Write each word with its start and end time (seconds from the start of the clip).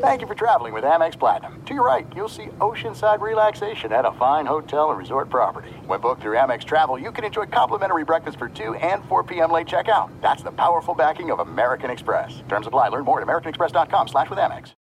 Thank 0.00 0.20
you 0.20 0.26
for 0.26 0.34
traveling 0.34 0.72
with 0.72 0.84
Amex 0.84 1.18
Platinum. 1.18 1.60
To 1.64 1.74
your 1.74 1.84
right, 1.84 2.06
you'll 2.14 2.28
see 2.28 2.46
oceanside 2.60 3.20
relaxation 3.20 3.92
at 3.92 4.04
a 4.04 4.12
fine 4.12 4.46
hotel 4.46 4.90
and 4.90 4.98
resort 4.98 5.28
property. 5.30 5.70
When 5.86 6.00
booked 6.00 6.22
through 6.22 6.36
Amex 6.36 6.64
Travel, 6.64 6.98
you 6.98 7.10
can 7.10 7.24
enjoy 7.24 7.46
complimentary 7.46 8.04
breakfast 8.04 8.38
for 8.38 8.48
2 8.48 8.74
and 8.74 9.04
4 9.06 9.24
p.m. 9.24 9.50
late 9.50 9.66
checkout. 9.66 10.10
That's 10.20 10.42
the 10.42 10.52
powerful 10.52 10.94
backing 10.94 11.30
of 11.30 11.40
American 11.40 11.90
Express. 11.90 12.42
Terms 12.48 12.66
apply. 12.66 12.88
Learn 12.88 13.04
more 13.04 13.20
at 13.20 13.26
americanexpress.com 13.26 14.08
slash 14.08 14.30
with 14.30 14.38
Amex. 14.38 14.74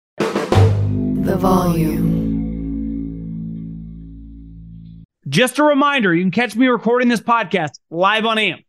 The 1.25 1.37
volume. 1.37 2.13
Just 5.27 5.57
a 5.57 5.63
reminder, 5.63 6.13
you 6.13 6.21
can 6.21 6.31
catch 6.31 6.55
me 6.55 6.67
recording 6.67 7.07
this 7.07 7.21
podcast 7.21 7.71
live 7.89 8.25
on 8.25 8.37
AMP. 8.37 8.63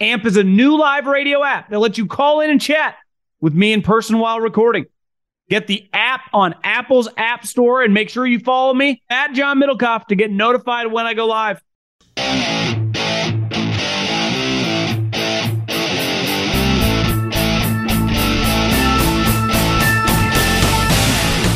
AMP 0.00 0.26
is 0.26 0.36
a 0.36 0.44
new 0.44 0.78
live 0.78 1.06
radio 1.06 1.42
app 1.42 1.70
that 1.70 1.78
lets 1.78 1.96
you 1.96 2.06
call 2.06 2.40
in 2.40 2.50
and 2.50 2.60
chat 2.60 2.96
with 3.40 3.54
me 3.54 3.72
in 3.72 3.80
person 3.80 4.18
while 4.18 4.40
recording. 4.40 4.84
Get 5.48 5.68
the 5.68 5.88
app 5.92 6.22
on 6.32 6.56
Apple's 6.64 7.08
App 7.16 7.46
Store 7.46 7.82
and 7.82 7.94
make 7.94 8.10
sure 8.10 8.26
you 8.26 8.40
follow 8.40 8.74
me 8.74 9.00
at 9.08 9.32
John 9.32 9.60
Middlekauff 9.60 10.06
to 10.06 10.16
get 10.16 10.32
notified 10.32 10.90
when 10.90 11.06
I 11.06 11.14
go 11.14 11.26
live. 11.26 11.62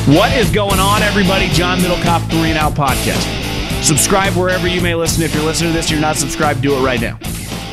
What 0.06 0.32
is 0.36 0.50
going 0.52 0.78
on, 0.78 1.02
everybody? 1.02 1.48
John 1.48 1.78
Middlekauff, 1.78 2.30
Three 2.30 2.50
and 2.50 2.58
Out 2.58 2.74
Podcast. 2.74 3.82
Subscribe 3.82 4.34
wherever 4.34 4.68
you 4.68 4.80
may 4.80 4.94
listen. 4.94 5.24
If 5.24 5.34
you're 5.34 5.42
listening 5.44 5.72
to 5.72 5.76
this, 5.76 5.90
you're 5.90 6.00
not 6.00 6.14
subscribed, 6.14 6.62
do 6.62 6.76
it 6.76 6.82
right 6.84 7.00
now. 7.00 7.18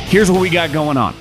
Here's 0.08 0.32
what 0.32 0.40
we 0.40 0.50
got 0.50 0.72
going 0.72 0.96
on. 0.96 1.14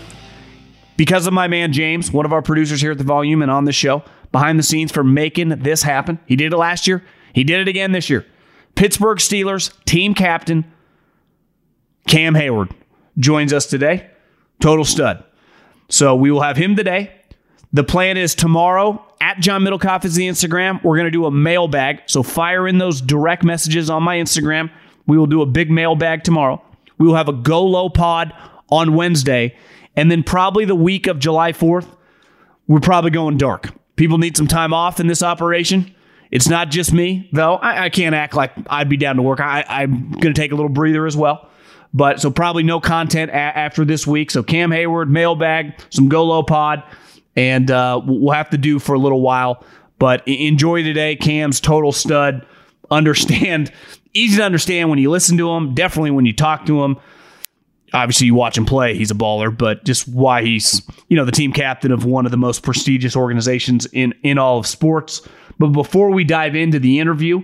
Because 0.96 1.28
of 1.28 1.34
my 1.34 1.48
man 1.48 1.72
James, 1.72 2.12
one 2.12 2.26
of 2.26 2.34
our 2.34 2.42
producers 2.42 2.82
here 2.82 2.92
at 2.92 2.98
the 2.98 3.04
Volume 3.04 3.44
and 3.44 3.52
on 3.52 3.66
the 3.66 3.72
show, 3.72 4.04
behind 4.38 4.60
the 4.60 4.64
scenes 4.64 4.92
for 4.92 5.04
making 5.04 5.50
this 5.50 5.82
happen. 5.82 6.20
He 6.28 6.36
did 6.36 6.54
it 6.54 6.58
last 6.58 6.86
year. 6.86 7.04
He 7.34 7.44
did 7.44 7.60
it 7.60 7.68
again 7.68 7.92
this 7.92 8.08
year. 8.08 8.24
Pittsburgh 8.76 9.18
Steelers 9.18 9.74
team 9.86 10.14
captain 10.14 10.64
Cam 12.08 12.36
Heyward 12.36 12.72
joins 13.18 13.52
us 13.52 13.66
today. 13.66 14.08
Total 14.62 14.86
stud. 14.86 15.24
So 15.90 16.16
we 16.16 16.30
will 16.30 16.42
have 16.42 16.56
him 16.56 16.76
today. 16.76 17.12
The 17.74 17.84
plan 17.84 18.16
is 18.16 18.36
tomorrow 18.36 19.04
at 19.20 19.40
John 19.40 19.64
Middlekauff 19.64 20.06
is 20.06 20.14
the 20.14 20.28
Instagram. 20.28 20.84
We're 20.84 20.98
going 20.98 21.06
to 21.06 21.12
do 21.12 21.26
a 21.26 21.32
mailbag. 21.32 22.04
So 22.06 22.22
fire 22.22 22.68
in 22.68 22.78
those 22.78 23.02
direct 23.02 23.44
messages 23.44 23.90
on 23.90 24.04
my 24.04 24.18
Instagram. 24.18 24.70
We 25.08 25.18
will 25.18 25.26
do 25.26 25.42
a 25.42 25.48
big 25.48 25.72
mailbag 25.72 26.24
tomorrow. 26.24 26.62
We 27.00 27.08
will 27.08 27.16
have 27.16 27.28
a 27.28 27.34
GoLow 27.34 27.92
pod 27.92 28.34
on 28.70 28.94
Wednesday. 28.94 29.58
And 29.96 30.12
then 30.12 30.22
probably 30.22 30.66
the 30.66 30.76
week 30.76 31.08
of 31.08 31.18
July 31.18 31.54
4th, 31.54 31.88
we're 32.68 32.80
probably 32.80 33.10
going 33.10 33.38
dark. 33.38 33.74
People 33.98 34.18
need 34.18 34.38
some 34.38 34.48
time 34.48 34.74
off 34.74 35.02
in 35.02 35.08
this 35.08 35.22
operation. 35.22 35.94
It's 36.32 36.48
not 36.48 36.70
just 36.70 36.94
me, 36.94 37.30
though. 37.34 37.56
I, 37.56 37.86
I 37.86 37.90
can't 37.90 38.16
act 38.16 38.34
like 38.34 38.52
I'd 38.70 38.90
be 38.90 38.98
down 38.98 39.18
to 39.18 39.22
work. 39.22 39.42
I, 39.42 39.66
I'm 39.68 40.12
going 40.12 40.34
to 40.34 40.40
take 40.42 40.52
a 40.52 40.56
little 40.56 40.70
breather 40.70 41.06
as 41.06 41.18
well. 41.18 41.50
But 41.94 42.22
so 42.22 42.32
probably 42.32 42.64
no 42.64 42.80
content 42.80 43.32
a- 43.32 43.36
after 43.36 43.84
this 43.84 44.08
week. 44.08 44.32
So 44.32 44.44
Cam 44.44 44.70
Heyward, 44.72 45.10
mailbag, 45.10 45.74
some 45.90 46.10
GoLow 46.10 46.48
pod 46.48 46.84
and 47.38 47.70
uh, 47.70 48.02
we'll 48.04 48.34
have 48.34 48.50
to 48.50 48.58
do 48.58 48.80
for 48.80 48.94
a 48.96 49.00
little 49.00 49.22
while. 49.22 49.64
But 50.00 50.28
enjoy 50.28 50.84
today. 50.84 51.16
Cam's 51.16 51.62
total 51.62 51.92
stud. 51.92 52.46
Understand, 52.90 53.72
easy 54.14 54.38
to 54.38 54.44
understand 54.44 54.90
when 54.90 55.00
you 55.00 55.10
listen 55.12 55.38
to 55.38 55.52
him. 55.52 55.74
Definitely 55.76 56.12
when 56.12 56.26
you 56.26 56.34
talk 56.34 56.66
to 56.66 56.84
him. 56.84 56.98
Obviously, 57.98 58.28
you 58.28 58.36
watch 58.36 58.56
him 58.56 58.66
play. 58.66 58.96
He's 58.96 59.10
a 59.10 59.16
baller, 59.16 59.56
but 59.56 59.84
just 59.84 60.08
why 60.08 60.44
he's 60.44 60.84
you 61.08 61.18
know 61.18 61.26
the 61.26 61.32
team 61.32 61.52
captain 61.52 61.92
of 61.92 62.06
one 62.06 62.26
of 62.26 62.32
the 62.32 62.38
most 62.38 62.62
prestigious 62.62 63.16
organizations 63.16 63.88
in 63.88 64.14
in 64.22 64.38
all 64.38 64.60
of 64.60 64.68
sports. 64.68 65.28
But 65.58 65.70
before 65.70 66.12
we 66.12 66.24
dive 66.24 66.56
into 66.56 66.78
the 66.78 67.00
interview, 67.00 67.42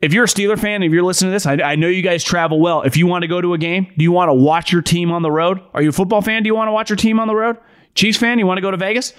if 0.00 0.12
you're 0.12 0.24
a 0.24 0.28
Steeler 0.28 0.56
fan, 0.56 0.84
if 0.84 0.92
you're 0.92 1.02
listening 1.02 1.30
to 1.30 1.32
this, 1.32 1.44
I, 1.44 1.54
I, 1.54 1.74
know 1.74 1.88
you 1.88 2.02
guys 2.02 2.22
travel 2.22 2.60
well. 2.60 2.82
If 2.82 2.96
you 2.96 3.08
want 3.08 3.22
to 3.22 3.28
go 3.28 3.40
to 3.40 3.52
a 3.52 3.58
game, 3.58 3.92
do 3.98 4.04
you 4.04 4.12
want 4.12 4.28
to 4.28 4.34
watch 4.34 4.70
your 4.70 4.80
team 4.80 5.10
on 5.10 5.22
the 5.22 5.30
road? 5.32 5.60
Are 5.74 5.82
you 5.82 5.88
a 5.88 5.92
football 5.92 6.22
fan? 6.22 6.44
Do 6.44 6.46
you 6.46 6.54
want 6.54 6.68
to 6.68 6.72
watch 6.72 6.88
your 6.88 6.96
team 6.96 7.18
on 7.18 7.26
the 7.26 7.34
road? 7.34 7.56
Chiefs 7.96 8.16
fan, 8.16 8.38
you 8.38 8.46
want 8.46 8.58
to 8.58 8.62
go 8.62 8.70
to 8.70 8.76
Vegas? 8.76 9.12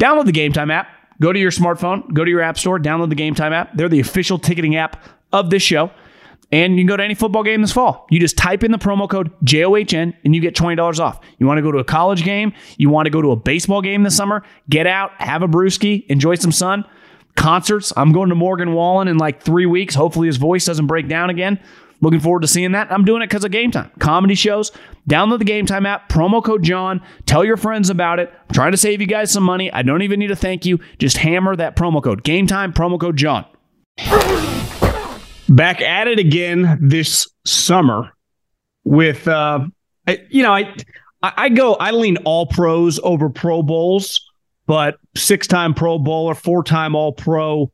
Download 0.00 0.24
the 0.24 0.32
Gametime 0.32 0.72
app. 0.72 0.86
Go 1.20 1.32
to 1.32 1.38
your 1.38 1.50
smartphone, 1.50 2.12
go 2.12 2.24
to 2.24 2.30
your 2.30 2.40
app 2.40 2.58
store, 2.58 2.78
download 2.78 3.08
the 3.08 3.16
Gametime 3.16 3.52
app. 3.52 3.76
They're 3.76 3.88
the 3.88 4.00
official 4.00 4.38
ticketing 4.38 4.76
app 4.76 5.02
of 5.32 5.50
this 5.50 5.62
show. 5.62 5.90
And 6.54 6.76
you 6.76 6.82
can 6.82 6.86
go 6.86 6.96
to 6.96 7.02
any 7.02 7.14
football 7.14 7.42
game 7.42 7.62
this 7.62 7.72
fall. 7.72 8.06
You 8.10 8.20
just 8.20 8.36
type 8.36 8.62
in 8.62 8.70
the 8.70 8.78
promo 8.78 9.10
code 9.10 9.32
JOHN 9.42 10.14
and 10.24 10.34
you 10.36 10.40
get 10.40 10.54
$20 10.54 11.00
off. 11.00 11.18
You 11.38 11.48
want 11.48 11.58
to 11.58 11.62
go 11.62 11.72
to 11.72 11.78
a 11.78 11.84
college 11.84 12.22
game? 12.22 12.52
You 12.76 12.90
want 12.90 13.06
to 13.06 13.10
go 13.10 13.20
to 13.20 13.32
a 13.32 13.36
baseball 13.36 13.82
game 13.82 14.04
this 14.04 14.16
summer? 14.16 14.44
Get 14.70 14.86
out, 14.86 15.10
have 15.18 15.42
a 15.42 15.48
brewski, 15.48 16.06
enjoy 16.06 16.36
some 16.36 16.52
sun. 16.52 16.84
Concerts. 17.34 17.92
I'm 17.96 18.12
going 18.12 18.28
to 18.28 18.36
Morgan 18.36 18.72
Wallen 18.72 19.08
in 19.08 19.18
like 19.18 19.42
three 19.42 19.66
weeks. 19.66 19.96
Hopefully 19.96 20.28
his 20.28 20.36
voice 20.36 20.64
doesn't 20.64 20.86
break 20.86 21.08
down 21.08 21.28
again. 21.28 21.58
Looking 22.00 22.20
forward 22.20 22.42
to 22.42 22.48
seeing 22.48 22.70
that. 22.70 22.92
I'm 22.92 23.04
doing 23.04 23.22
it 23.22 23.26
because 23.26 23.44
of 23.44 23.50
Gametime. 23.50 23.90
Comedy 23.98 24.36
shows. 24.36 24.70
Download 25.10 25.40
the 25.40 25.44
Gametime 25.44 25.88
app, 25.88 26.08
promo 26.08 26.44
code 26.44 26.62
John. 26.62 27.02
Tell 27.26 27.44
your 27.44 27.56
friends 27.56 27.90
about 27.90 28.20
it. 28.20 28.32
I'm 28.48 28.54
trying 28.54 28.70
to 28.70 28.78
save 28.78 29.00
you 29.00 29.08
guys 29.08 29.32
some 29.32 29.42
money. 29.42 29.72
I 29.72 29.82
don't 29.82 30.02
even 30.02 30.20
need 30.20 30.28
to 30.28 30.36
thank 30.36 30.64
you. 30.64 30.78
Just 30.98 31.16
hammer 31.16 31.56
that 31.56 31.74
promo 31.74 32.00
code. 32.00 32.22
Gametime, 32.22 32.72
promo 32.72 33.00
code 33.00 33.16
John. 33.16 33.44
Back 35.48 35.80
at 35.80 36.08
it 36.08 36.18
again 36.18 36.78
this 36.80 37.28
summer 37.44 38.10
with, 38.84 39.28
uh, 39.28 39.66
I, 40.06 40.18
you 40.30 40.42
know, 40.42 40.52
I, 40.52 40.74
I 41.22 41.48
go, 41.48 41.74
I 41.74 41.90
lean 41.90 42.16
all 42.18 42.46
pros 42.46 42.98
over 43.02 43.28
Pro 43.28 43.62
Bowls, 43.62 44.20
but 44.66 44.96
six 45.16 45.46
time 45.46 45.74
Pro 45.74 45.98
Bowler, 45.98 46.34
four 46.34 46.62
time 46.62 46.94
All 46.94 47.12
Pro 47.12 47.70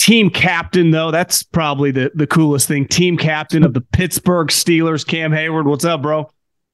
Team 0.00 0.30
captain, 0.30 0.92
though, 0.92 1.10
that's 1.10 1.42
probably 1.42 1.90
the, 1.90 2.10
the 2.14 2.26
coolest 2.26 2.66
thing. 2.66 2.88
Team 2.88 3.18
captain 3.18 3.62
of 3.62 3.74
the 3.74 3.82
Pittsburgh 3.82 4.48
Steelers, 4.48 5.06
Cam 5.06 5.30
Heyward. 5.30 5.66
What's 5.66 5.84
up, 5.84 6.00
bro? 6.00 6.30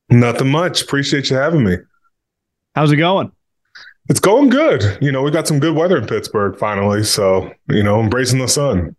Nothing 0.08 0.48
much. 0.48 0.82
Appreciate 0.82 1.28
you 1.28 1.36
having 1.36 1.64
me. 1.64 1.76
How's 2.76 2.92
it 2.92 2.98
going? 2.98 3.32
It's 4.08 4.20
going 4.20 4.48
good. 4.48 4.96
You 5.00 5.10
know, 5.10 5.22
we 5.22 5.32
got 5.32 5.48
some 5.48 5.58
good 5.58 5.74
weather 5.74 5.96
in 5.96 6.06
Pittsburgh 6.06 6.56
finally. 6.56 7.02
So, 7.02 7.50
you 7.68 7.82
know, 7.82 8.00
embracing 8.00 8.38
the 8.38 8.46
sun. 8.46 8.94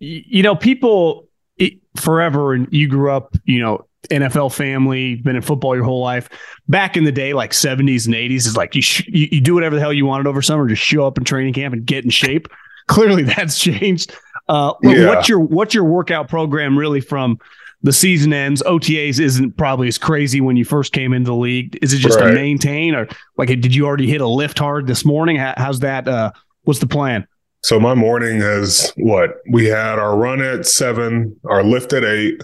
You 0.00 0.42
know, 0.42 0.56
people 0.56 1.28
it, 1.56 1.74
forever, 1.96 2.54
and 2.54 2.66
you 2.72 2.88
grew 2.88 3.12
up, 3.12 3.36
you 3.44 3.60
know, 3.60 3.86
NFL 4.10 4.52
family, 4.52 5.16
been 5.16 5.36
in 5.36 5.42
football 5.42 5.76
your 5.76 5.84
whole 5.84 6.00
life. 6.02 6.28
Back 6.68 6.96
in 6.96 7.04
the 7.04 7.12
day, 7.12 7.34
like 7.34 7.52
70s 7.52 8.06
and 8.06 8.14
80s, 8.14 8.46
is 8.46 8.56
like 8.56 8.74
you, 8.74 8.82
sh- 8.82 9.06
you, 9.06 9.28
you 9.30 9.40
do 9.40 9.54
whatever 9.54 9.74
the 9.76 9.80
hell 9.80 9.92
you 9.92 10.06
wanted 10.06 10.26
over 10.26 10.40
summer, 10.40 10.66
just 10.68 10.82
show 10.82 11.06
up 11.06 11.18
in 11.18 11.24
training 11.24 11.52
camp 11.52 11.74
and 11.74 11.84
get 11.84 12.02
in 12.02 12.10
shape 12.10 12.48
clearly 12.90 13.22
that's 13.22 13.58
changed. 13.58 14.16
Uh, 14.48 14.74
yeah. 14.82 15.06
What's 15.06 15.28
your 15.28 15.38
what's 15.38 15.74
your 15.74 15.84
workout 15.84 16.28
program 16.28 16.76
really 16.76 17.00
from 17.00 17.38
the 17.82 17.92
season 17.92 18.32
ends? 18.32 18.62
OTAs 18.64 19.20
isn't 19.20 19.56
probably 19.56 19.86
as 19.86 19.96
crazy 19.96 20.40
when 20.40 20.56
you 20.56 20.64
first 20.64 20.92
came 20.92 21.12
into 21.12 21.28
the 21.28 21.36
league. 21.36 21.78
Is 21.82 21.92
it 21.92 21.98
just 21.98 22.18
right. 22.18 22.28
to 22.28 22.34
maintain, 22.34 22.96
or 22.96 23.06
like 23.36 23.48
did 23.48 23.74
you 23.74 23.86
already 23.86 24.08
hit 24.08 24.20
a 24.20 24.26
lift 24.26 24.58
hard 24.58 24.88
this 24.88 25.04
morning? 25.04 25.36
how's 25.36 25.80
that? 25.80 26.08
Uh, 26.08 26.32
what's 26.64 26.80
the 26.80 26.86
plan? 26.86 27.28
So 27.62 27.78
my 27.78 27.94
morning 27.94 28.40
has 28.40 28.92
what 28.96 29.36
we 29.50 29.66
had 29.66 29.98
our 29.98 30.16
run 30.16 30.40
at 30.40 30.66
seven, 30.66 31.38
our 31.44 31.62
lift 31.62 31.92
at 31.92 32.04
eight, 32.04 32.42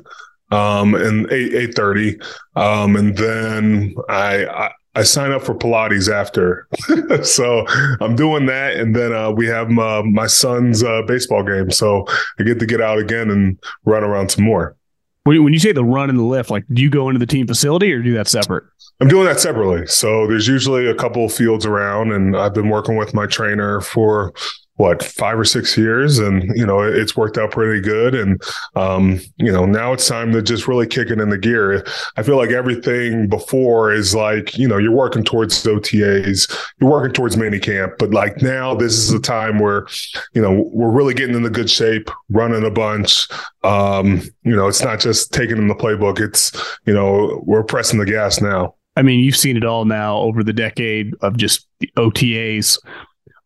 um, 0.50 0.94
and 0.94 1.30
eight 1.32 1.54
eight 1.54 1.74
thirty, 1.74 2.18
um, 2.54 2.96
and 2.96 3.16
then 3.16 3.94
I, 4.08 4.46
I 4.46 4.70
I 4.96 5.02
sign 5.02 5.30
up 5.30 5.42
for 5.42 5.54
Pilates 5.54 6.10
after. 6.10 6.66
so 7.22 7.66
I'm 8.00 8.16
doing 8.16 8.46
that. 8.46 8.76
And 8.76 8.96
then 8.96 9.12
uh, 9.12 9.30
we 9.30 9.46
have 9.46 9.68
my, 9.68 10.00
my 10.02 10.26
son's 10.26 10.82
uh, 10.82 11.02
baseball 11.02 11.42
game. 11.42 11.70
So 11.70 12.06
I 12.40 12.44
get 12.44 12.58
to 12.60 12.66
get 12.66 12.80
out 12.80 12.98
again 12.98 13.30
and 13.30 13.58
run 13.84 14.02
around 14.02 14.30
some 14.30 14.44
more. 14.44 14.74
When 15.24 15.52
you 15.52 15.58
say 15.58 15.72
the 15.72 15.84
run 15.84 16.08
and 16.08 16.19
the 16.19 16.24
lift, 16.24 16.50
like 16.50 16.64
do 16.72 16.80
you 16.80 16.88
go 16.88 17.08
into 17.08 17.19
the 17.19 17.26
team 17.26 17.46
facility 17.46 17.92
or 17.92 18.00
do 18.00 18.14
that 18.14 18.26
separate? 18.26 18.64
I'm 19.00 19.08
doing 19.08 19.26
that 19.26 19.38
separately. 19.38 19.86
So 19.86 20.26
there's 20.26 20.48
usually 20.48 20.86
a 20.86 20.94
couple 20.94 21.28
fields 21.28 21.66
around, 21.66 22.12
and 22.12 22.34
I've 22.34 22.54
been 22.54 22.70
working 22.70 22.96
with 22.96 23.12
my 23.12 23.26
trainer 23.26 23.82
for 23.82 24.32
what 24.76 25.02
five 25.02 25.38
or 25.38 25.44
six 25.44 25.76
years, 25.76 26.19
and 26.19 26.56
you 26.56 26.67
know 26.67 26.81
it's 26.81 27.17
worked 27.17 27.38
out 27.38 27.50
pretty 27.50 27.81
good. 27.81 28.14
And 28.14 28.40
um, 28.75 29.20
you 29.37 29.52
know 29.52 29.64
now 29.67 29.93
it's 29.93 30.06
time 30.06 30.32
to 30.32 30.43
just 30.43 30.69
really 30.69 30.87
kick 30.87 31.11
it 31.11 31.20
in 31.20 31.31
the 31.31 31.38
gear. 31.38 31.84
I 32.17 32.23
feel 32.23 32.37
like 32.37 32.50
everything 32.50 33.28
before 33.28 33.93
is 33.93 34.14
like 34.14 34.56
you 34.56 34.69
know 34.69 34.78
you're 34.78 34.93
working 34.93 35.25
towards 35.25 35.62
OTAs, 35.64 36.50
you're 36.81 36.90
working 36.90 37.12
towards 37.12 37.37
mini 37.37 37.58
camp, 37.58 37.94
but 37.99 38.11
like 38.11 38.43
now 38.43 38.75
this 38.75 38.93
is 38.93 39.12
a 39.12 39.20
time 39.20 39.58
where 39.58 39.87
you 40.34 40.43
know 40.43 40.69
we're 40.73 40.90
really 40.90 41.14
getting 41.14 41.34
into 41.34 41.50
good 41.50 41.70
shape, 41.70 42.11
running 42.29 42.64
a 42.64 42.70
bunch. 42.70 43.29
Um, 43.64 44.22
you 44.43 44.55
know 44.55 44.69
it's 44.69 44.82
not 44.82 45.00
just 45.00 45.32
taking 45.32 45.56
in 45.56 45.69
the 45.69 45.75
playbook; 45.75 46.20
it's 46.20 46.52
you 46.84 46.94
know 46.94 47.43
we're 47.44 47.64
pressing 47.64 47.99
the 47.99 48.06
gas 48.06 48.40
now. 48.40 48.75
I 48.96 49.02
mean, 49.02 49.20
you've 49.20 49.37
seen 49.37 49.58
it 49.58 49.64
all 49.64 49.84
now 49.84 50.17
over 50.17 50.43
the 50.43 50.55
decade 50.55 51.14
of 51.20 51.37
just 51.37 51.67
the 51.81 51.90
OTAs. 51.99 52.79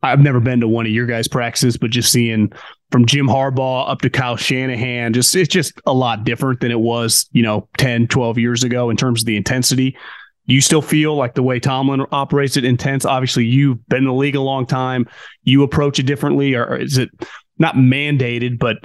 I've 0.03 0.21
never 0.21 0.41
been 0.41 0.61
to 0.61 0.69
one 0.69 0.87
of 0.87 0.93
your 0.93 1.07
guys' 1.07 1.29
practices, 1.29 1.77
but 1.77 1.91
just 1.91 2.11
seeing 2.11 2.53
from 2.91 3.07
Jim 3.07 3.27
Harbaugh 3.27 3.89
up 3.89 4.01
to 4.03 4.11
Kyle 4.11 4.37
Shanahan, 4.37 5.13
just 5.13 5.35
it's 5.37 5.49
just 5.49 5.81
a 5.87 5.93
lot 5.93 6.25
different 6.25 6.61
than 6.61 6.71
it 6.71 6.81
was, 6.81 7.29
you 7.33 7.43
know, 7.43 7.69
10, 7.79 8.09
12 8.09 8.39
years 8.39 8.65
ago 8.65 8.91
in 8.91 8.97
terms 8.97 9.23
of 9.23 9.27
the 9.27 9.37
intensity. 9.37 9.97
You 10.47 10.61
still 10.61 10.83
feel 10.83 11.15
like 11.15 11.35
the 11.35 11.43
way 11.43 11.61
Tomlin 11.61 12.05
operates 12.11 12.57
it 12.57 12.65
intense. 12.65 13.05
Obviously, 13.05 13.45
you've 13.45 13.87
been 13.89 13.99
in 13.99 14.07
the 14.07 14.15
league 14.15 14.37
a 14.37 14.41
long 14.41 14.67
time. 14.67 15.07
You 15.45 15.63
approach 15.63 15.99
it 15.99 16.05
differently, 16.05 16.55
or 16.55 16.77
is 16.77 16.99
it 16.99 17.11
not 17.59 17.77
mandated, 17.77 18.59
but 18.59 18.79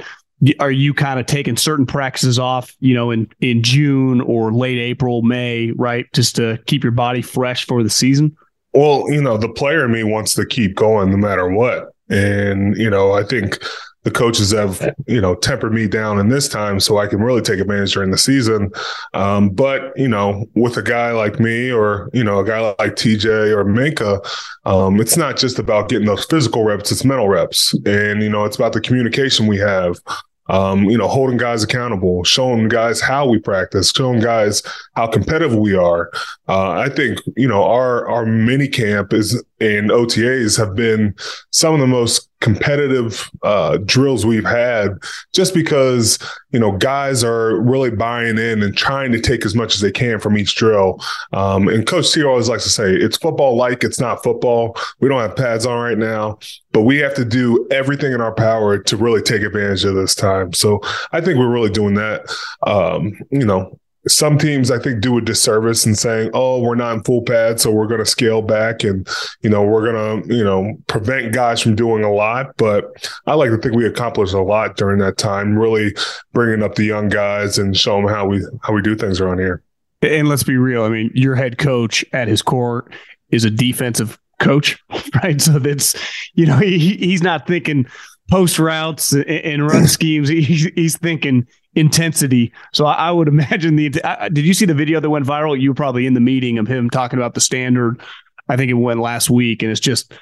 are 0.59 0.71
you 0.71 0.93
kind 0.93 1.19
of 1.19 1.25
taking 1.25 1.57
certain 1.57 1.85
practices 1.85 2.37
off, 2.37 2.75
you 2.79 2.93
know, 2.93 3.09
in 3.09 3.29
in 3.39 3.63
June 3.63 4.21
or 4.21 4.53
late 4.53 4.77
April, 4.77 5.21
May, 5.21 5.71
right, 5.71 6.05
just 6.13 6.35
to 6.35 6.59
keep 6.67 6.83
your 6.83 6.91
body 6.91 7.21
fresh 7.21 7.65
for 7.65 7.81
the 7.81 7.89
season? 7.89 8.35
Well, 8.75 9.05
you 9.09 9.21
know, 9.21 9.37
the 9.37 9.49
player 9.49 9.85
in 9.85 9.91
me 9.91 10.03
wants 10.03 10.35
to 10.35 10.45
keep 10.45 10.75
going 10.75 11.09
no 11.09 11.17
matter 11.17 11.49
what. 11.49 11.93
And, 12.09 12.77
you 12.77 12.89
know, 12.89 13.13
I 13.13 13.23
think 13.23 13.63
the 14.03 14.11
coaches 14.11 14.51
have, 14.51 14.93
you 15.07 15.19
know, 15.19 15.33
tempered 15.33 15.73
me 15.73 15.87
down 15.87 16.19
in 16.19 16.27
this 16.27 16.49
time 16.49 16.81
so 16.81 16.97
I 16.97 17.07
can 17.07 17.21
really 17.21 17.41
take 17.41 17.59
advantage 17.59 17.93
during 17.93 18.11
the 18.11 18.17
season. 18.17 18.69
Um, 19.13 19.49
but, 19.49 19.97
you 19.97 20.09
know, 20.09 20.45
with 20.55 20.75
a 20.75 20.83
guy 20.83 21.11
like 21.11 21.39
me 21.39 21.71
or, 21.71 22.09
you 22.13 22.23
know, 22.23 22.39
a 22.39 22.45
guy 22.45 22.59
like 22.77 22.95
TJ 22.95 23.55
or 23.55 23.63
Minkah, 23.63 24.23
um, 24.65 24.99
it's 24.99 25.15
not 25.15 25.37
just 25.37 25.57
about 25.57 25.87
getting 25.87 26.05
those 26.05 26.25
physical 26.25 26.65
reps, 26.65 26.91
it's 26.91 27.05
mental 27.05 27.29
reps. 27.29 27.73
And, 27.85 28.21
you 28.21 28.29
know, 28.29 28.43
it's 28.43 28.57
about 28.57 28.73
the 28.73 28.81
communication 28.81 29.47
we 29.47 29.57
have 29.57 29.99
um, 30.47 30.89
you 30.89 30.97
know, 30.97 31.07
holding 31.07 31.37
guys 31.37 31.63
accountable, 31.63 32.23
showing 32.23 32.67
guys 32.67 33.01
how 33.01 33.27
we 33.27 33.39
practice, 33.39 33.91
showing 33.91 34.19
guys 34.19 34.61
how 34.95 35.07
competitive 35.07 35.55
we 35.55 35.75
are. 35.75 36.11
Uh, 36.47 36.71
I 36.71 36.89
think 36.89 37.19
you 37.35 37.47
know 37.47 37.63
our 37.63 38.07
our 38.07 38.25
mini 38.25 38.67
camp 38.67 39.13
is 39.13 39.43
and 39.59 39.89
OTAs 39.89 40.57
have 40.57 40.75
been 40.75 41.15
some 41.51 41.73
of 41.73 41.79
the 41.79 41.87
most 41.87 42.29
competitive 42.41 43.29
uh, 43.43 43.77
drills 43.85 44.25
we've 44.25 44.45
had, 44.45 44.89
just 45.33 45.53
because 45.53 46.19
you 46.51 46.59
know 46.59 46.73
guys 46.73 47.23
are 47.23 47.59
really 47.61 47.89
buying 47.89 48.37
in 48.37 48.61
and 48.61 48.75
trying 48.75 49.11
to 49.11 49.19
take 49.19 49.45
as 49.45 49.55
much 49.55 49.75
as 49.75 49.81
they 49.81 49.91
can 49.91 50.19
from 50.19 50.37
each 50.37 50.55
drill. 50.55 51.01
Um, 51.33 51.67
and 51.67 51.87
Coach 51.87 52.11
T 52.13 52.23
always 52.23 52.49
likes 52.49 52.63
to 52.63 52.69
say, 52.69 52.91
"It's 52.91 53.17
football 53.17 53.55
like, 53.55 53.83
it's 53.83 53.99
not 53.99 54.23
football." 54.23 54.77
We 54.99 55.09
don't 55.09 55.21
have 55.21 55.35
pads 55.35 55.65
on 55.65 55.79
right 55.79 55.97
now, 55.97 56.37
but 56.71 56.81
we 56.81 56.97
have 56.97 57.15
to 57.15 57.25
do 57.25 57.67
everything 57.71 58.13
in 58.13 58.21
our 58.21 58.33
power 58.33 58.77
to 58.77 58.97
really 58.97 59.21
take 59.21 59.41
advantage 59.41 59.85
of 59.85 59.95
this 59.95 60.15
time. 60.15 60.53
So 60.53 60.81
I 61.13 61.21
think 61.21 61.39
we're 61.39 61.51
really 61.51 61.71
doing 61.71 61.95
that. 61.95 62.25
Um, 62.67 63.17
you 63.31 63.45
know, 63.45 63.79
some 64.07 64.37
teams 64.37 64.71
I 64.71 64.79
think 64.79 65.01
do 65.01 65.17
a 65.17 65.21
disservice 65.21 65.85
in 65.85 65.95
saying, 65.95 66.31
"Oh, 66.33 66.61
we're 66.61 66.75
not 66.75 66.95
in 66.95 67.03
full 67.03 67.21
pad, 67.21 67.59
so 67.59 67.71
we're 67.71 67.87
going 67.87 67.99
to 67.99 68.05
scale 68.05 68.41
back, 68.41 68.83
and 68.83 69.07
you 69.41 69.49
know 69.49 69.63
we're 69.63 69.91
going 69.91 70.23
to 70.23 70.35
you 70.35 70.43
know 70.43 70.75
prevent 70.87 71.33
guys 71.33 71.61
from 71.61 71.75
doing 71.75 72.03
a 72.03 72.11
lot." 72.11 72.55
But 72.57 73.09
I 73.25 73.33
like 73.33 73.49
to 73.49 73.57
think 73.57 73.75
we 73.75 73.85
accomplished 73.85 74.33
a 74.33 74.41
lot 74.41 74.77
during 74.77 74.99
that 74.99 75.17
time, 75.17 75.57
really 75.57 75.95
bringing 76.33 76.63
up 76.63 76.75
the 76.75 76.85
young 76.85 77.09
guys 77.09 77.57
and 77.57 77.75
show 77.75 77.95
them 77.95 78.07
how 78.07 78.27
we 78.27 78.45
how 78.61 78.73
we 78.73 78.81
do 78.81 78.95
things 78.95 79.19
around 79.19 79.39
here. 79.39 79.63
And 80.01 80.29
let's 80.29 80.43
be 80.43 80.57
real. 80.57 80.83
I 80.83 80.89
mean, 80.89 81.11
your 81.13 81.35
head 81.35 81.57
coach 81.57 82.05
at 82.13 82.27
his 82.27 82.41
core 82.41 82.89
is 83.29 83.43
a 83.43 83.49
defensive 83.49 84.19
coach, 84.39 84.77
right? 85.23 85.41
So 85.41 85.59
that's 85.59 85.95
you 86.33 86.45
know 86.45 86.57
he, 86.57 86.95
he's 86.97 87.23
not 87.23 87.47
thinking 87.47 87.87
post 88.29 88.59
routes 88.59 89.13
and 89.13 89.67
run 89.67 89.87
schemes. 89.87 90.29
He's, 90.29 90.65
he's 90.75 90.97
thinking 90.97 91.47
intensity. 91.75 92.53
So 92.73 92.85
I, 92.85 92.93
I 92.93 93.11
would 93.11 93.27
imagine 93.37 93.75
the. 93.75 93.93
I, 94.03 94.29
did 94.29 94.45
you 94.45 94.53
see 94.53 94.65
the 94.65 94.73
video 94.73 94.99
that 94.99 95.09
went 95.09 95.25
viral? 95.25 95.59
You 95.59 95.71
were 95.71 95.75
probably 95.75 96.05
in 96.05 96.13
the 96.13 96.19
meeting 96.19 96.57
of 96.57 96.67
him 96.67 96.89
talking 96.89 97.19
about 97.19 97.33
the 97.33 97.41
standard. 97.41 98.01
I 98.47 98.57
think 98.57 98.69
it 98.69 98.75
went 98.75 98.99
last 98.99 99.29
week, 99.29 99.63
and 99.63 99.71
it's 99.71 99.79
just 99.79 100.13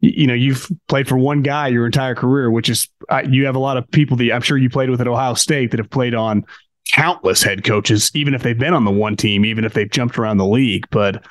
you 0.00 0.26
know 0.26 0.34
you've 0.34 0.70
played 0.88 1.08
for 1.08 1.16
one 1.16 1.42
guy 1.42 1.68
your 1.68 1.86
entire 1.86 2.14
career, 2.14 2.50
which 2.50 2.68
is 2.68 2.88
you 3.28 3.46
have 3.46 3.56
a 3.56 3.60
lot 3.60 3.76
of 3.76 3.90
people 3.90 4.16
that 4.18 4.32
I'm 4.32 4.42
sure 4.42 4.56
you 4.56 4.70
played 4.70 4.90
with 4.90 5.00
at 5.00 5.08
Ohio 5.08 5.34
State 5.34 5.70
that 5.70 5.80
have 5.80 5.90
played 5.90 6.14
on 6.14 6.44
countless 6.92 7.42
head 7.42 7.64
coaches, 7.64 8.10
even 8.14 8.34
if 8.34 8.42
they've 8.42 8.58
been 8.58 8.74
on 8.74 8.84
the 8.84 8.90
one 8.90 9.16
team, 9.16 9.44
even 9.44 9.64
if 9.64 9.72
they've 9.72 9.90
jumped 9.90 10.18
around 10.18 10.38
the 10.38 10.46
league, 10.46 10.86
but. 10.90 11.24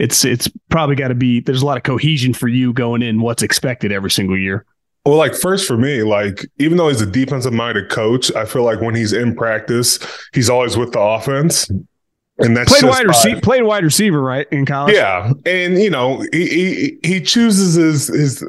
It's 0.00 0.24
it's 0.24 0.48
probably 0.68 0.94
got 0.94 1.08
to 1.08 1.16
be 1.16 1.40
there's 1.40 1.60
a 1.60 1.66
lot 1.66 1.76
of 1.76 1.82
cohesion 1.82 2.32
for 2.32 2.46
you 2.46 2.72
going 2.72 3.02
in 3.02 3.20
what's 3.20 3.42
expected 3.42 3.90
every 3.90 4.12
single 4.12 4.38
year. 4.38 4.64
Well, 5.08 5.16
like 5.16 5.34
first 5.34 5.66
for 5.66 5.78
me, 5.78 6.02
like 6.02 6.44
even 6.58 6.76
though 6.76 6.88
he's 6.88 7.00
a 7.00 7.06
defensive 7.06 7.54
minded 7.54 7.88
coach, 7.88 8.30
I 8.34 8.44
feel 8.44 8.62
like 8.62 8.82
when 8.82 8.94
he's 8.94 9.14
in 9.14 9.34
practice, 9.34 9.98
he's 10.34 10.50
always 10.50 10.76
with 10.76 10.92
the 10.92 11.00
offense. 11.00 11.66
And 12.40 12.54
that's 12.54 12.70
played 12.70 12.90
wide 12.90 13.06
receiver, 13.06 13.40
played 13.40 13.62
wide 13.62 13.84
receiver, 13.84 14.20
right 14.20 14.46
in 14.52 14.66
college. 14.66 14.94
Yeah, 14.94 15.32
and 15.46 15.80
you 15.80 15.88
know 15.88 16.22
he 16.30 16.48
he, 16.48 16.98
he 17.02 17.20
chooses 17.22 17.74
his 17.74 18.08
his 18.08 18.44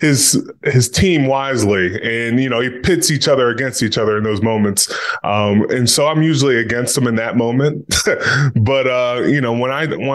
his 0.00 0.50
his 0.64 0.90
team 0.90 1.28
wisely 1.28 1.94
and 2.02 2.40
you 2.40 2.48
know 2.48 2.58
he 2.58 2.70
pits 2.80 3.08
each 3.12 3.28
other 3.28 3.48
against 3.48 3.80
each 3.80 3.96
other 3.96 4.18
in 4.18 4.24
those 4.24 4.40
moments 4.40 4.90
um, 5.24 5.68
and 5.68 5.90
so 5.90 6.06
i'm 6.06 6.22
usually 6.22 6.56
against 6.56 6.96
him 6.96 7.06
in 7.06 7.16
that 7.16 7.36
moment 7.36 7.84
but 8.54 8.86
uh, 8.86 9.20
you 9.26 9.42
know 9.42 9.52
when 9.52 9.70
i 9.70 9.84
when 9.84 10.10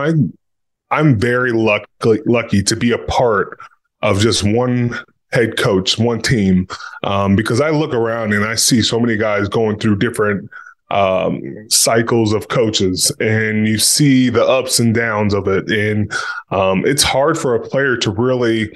i 0.89 0.97
i'm 0.97 1.19
very 1.19 1.51
lucky 1.51 1.85
lucky 2.25 2.63
to 2.63 2.75
be 2.75 2.91
a 2.91 2.97
part 2.97 3.59
of 4.01 4.19
just 4.19 4.43
one 4.43 4.97
head 5.35 5.57
coach, 5.57 5.99
one 5.99 6.21
team, 6.21 6.67
um, 7.03 7.35
because 7.35 7.59
I 7.61 7.69
look 7.69 7.93
around 7.93 8.33
and 8.33 8.45
I 8.45 8.55
see 8.55 8.81
so 8.81 8.99
many 8.99 9.17
guys 9.17 9.49
going 9.49 9.77
through 9.77 9.97
different 9.97 10.49
um, 10.89 11.41
cycles 11.69 12.31
of 12.33 12.47
coaches, 12.47 13.11
and 13.19 13.67
you 13.67 13.77
see 13.77 14.29
the 14.29 14.45
ups 14.45 14.79
and 14.79 14.95
downs 14.95 15.33
of 15.33 15.47
it, 15.47 15.69
and 15.69 16.11
um, 16.51 16.85
it's 16.85 17.03
hard 17.03 17.37
for 17.37 17.53
a 17.55 17.59
player 17.59 17.97
to 17.97 18.11
really. 18.11 18.75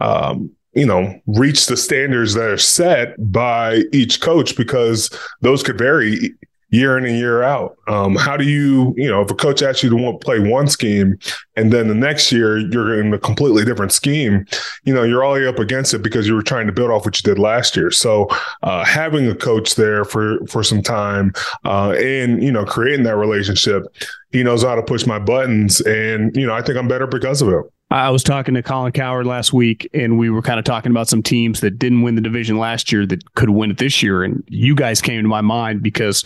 Um, 0.00 0.50
you 0.72 0.86
know, 0.86 1.20
reach 1.26 1.66
the 1.66 1.76
standards 1.76 2.34
that 2.34 2.48
are 2.48 2.56
set 2.56 3.16
by 3.32 3.82
each 3.92 4.20
coach 4.20 4.56
because 4.56 5.10
those 5.40 5.64
could 5.64 5.76
vary 5.76 6.32
year 6.70 6.96
in 6.96 7.04
and 7.04 7.16
year 7.16 7.42
out. 7.42 7.76
Um, 7.88 8.14
how 8.14 8.36
do 8.36 8.44
you, 8.44 8.94
you 8.96 9.08
know, 9.08 9.22
if 9.22 9.30
a 9.30 9.34
coach 9.34 9.62
asks 9.62 9.82
you 9.82 9.90
to 9.90 10.18
play 10.18 10.38
one 10.38 10.68
scheme 10.68 11.18
and 11.56 11.72
then 11.72 11.88
the 11.88 11.94
next 11.94 12.30
year 12.30 12.58
you're 12.58 13.00
in 13.00 13.12
a 13.12 13.18
completely 13.18 13.64
different 13.64 13.92
scheme, 13.92 14.46
you 14.84 14.94
know, 14.94 15.02
you're 15.02 15.24
all 15.24 15.40
up 15.48 15.58
against 15.58 15.94
it 15.94 16.02
because 16.02 16.26
you 16.26 16.34
were 16.34 16.42
trying 16.42 16.66
to 16.66 16.72
build 16.72 16.90
off 16.90 17.04
what 17.04 17.16
you 17.18 17.22
did 17.22 17.38
last 17.38 17.76
year. 17.76 17.90
So 17.90 18.28
uh, 18.62 18.84
having 18.84 19.28
a 19.28 19.34
coach 19.34 19.74
there 19.74 20.04
for 20.04 20.38
for 20.46 20.62
some 20.62 20.82
time 20.82 21.32
uh, 21.64 21.92
and 21.92 22.42
you 22.42 22.52
know 22.52 22.64
creating 22.64 23.04
that 23.04 23.16
relationship, 23.16 23.84
he 24.32 24.42
knows 24.42 24.62
how 24.62 24.74
to 24.74 24.82
push 24.82 25.06
my 25.06 25.18
buttons, 25.18 25.80
and 25.82 26.34
you 26.36 26.46
know, 26.46 26.54
I 26.54 26.62
think 26.62 26.78
I'm 26.78 26.88
better 26.88 27.06
because 27.06 27.42
of 27.42 27.48
it. 27.48 27.64
I 27.92 28.10
was 28.10 28.22
talking 28.22 28.54
to 28.54 28.62
Colin 28.62 28.92
Cowherd 28.92 29.26
last 29.26 29.52
week, 29.52 29.88
and 29.92 30.16
we 30.16 30.30
were 30.30 30.42
kind 30.42 30.60
of 30.60 30.64
talking 30.64 30.92
about 30.92 31.08
some 31.08 31.24
teams 31.24 31.60
that 31.60 31.78
didn't 31.78 32.02
win 32.02 32.14
the 32.14 32.20
division 32.20 32.56
last 32.56 32.92
year 32.92 33.04
that 33.06 33.34
could 33.34 33.50
win 33.50 33.72
it 33.72 33.78
this 33.78 34.00
year. 34.00 34.22
And 34.22 34.44
you 34.46 34.76
guys 34.76 35.02
came 35.02 35.20
to 35.22 35.28
my 35.28 35.40
mind 35.40 35.82
because 35.82 36.24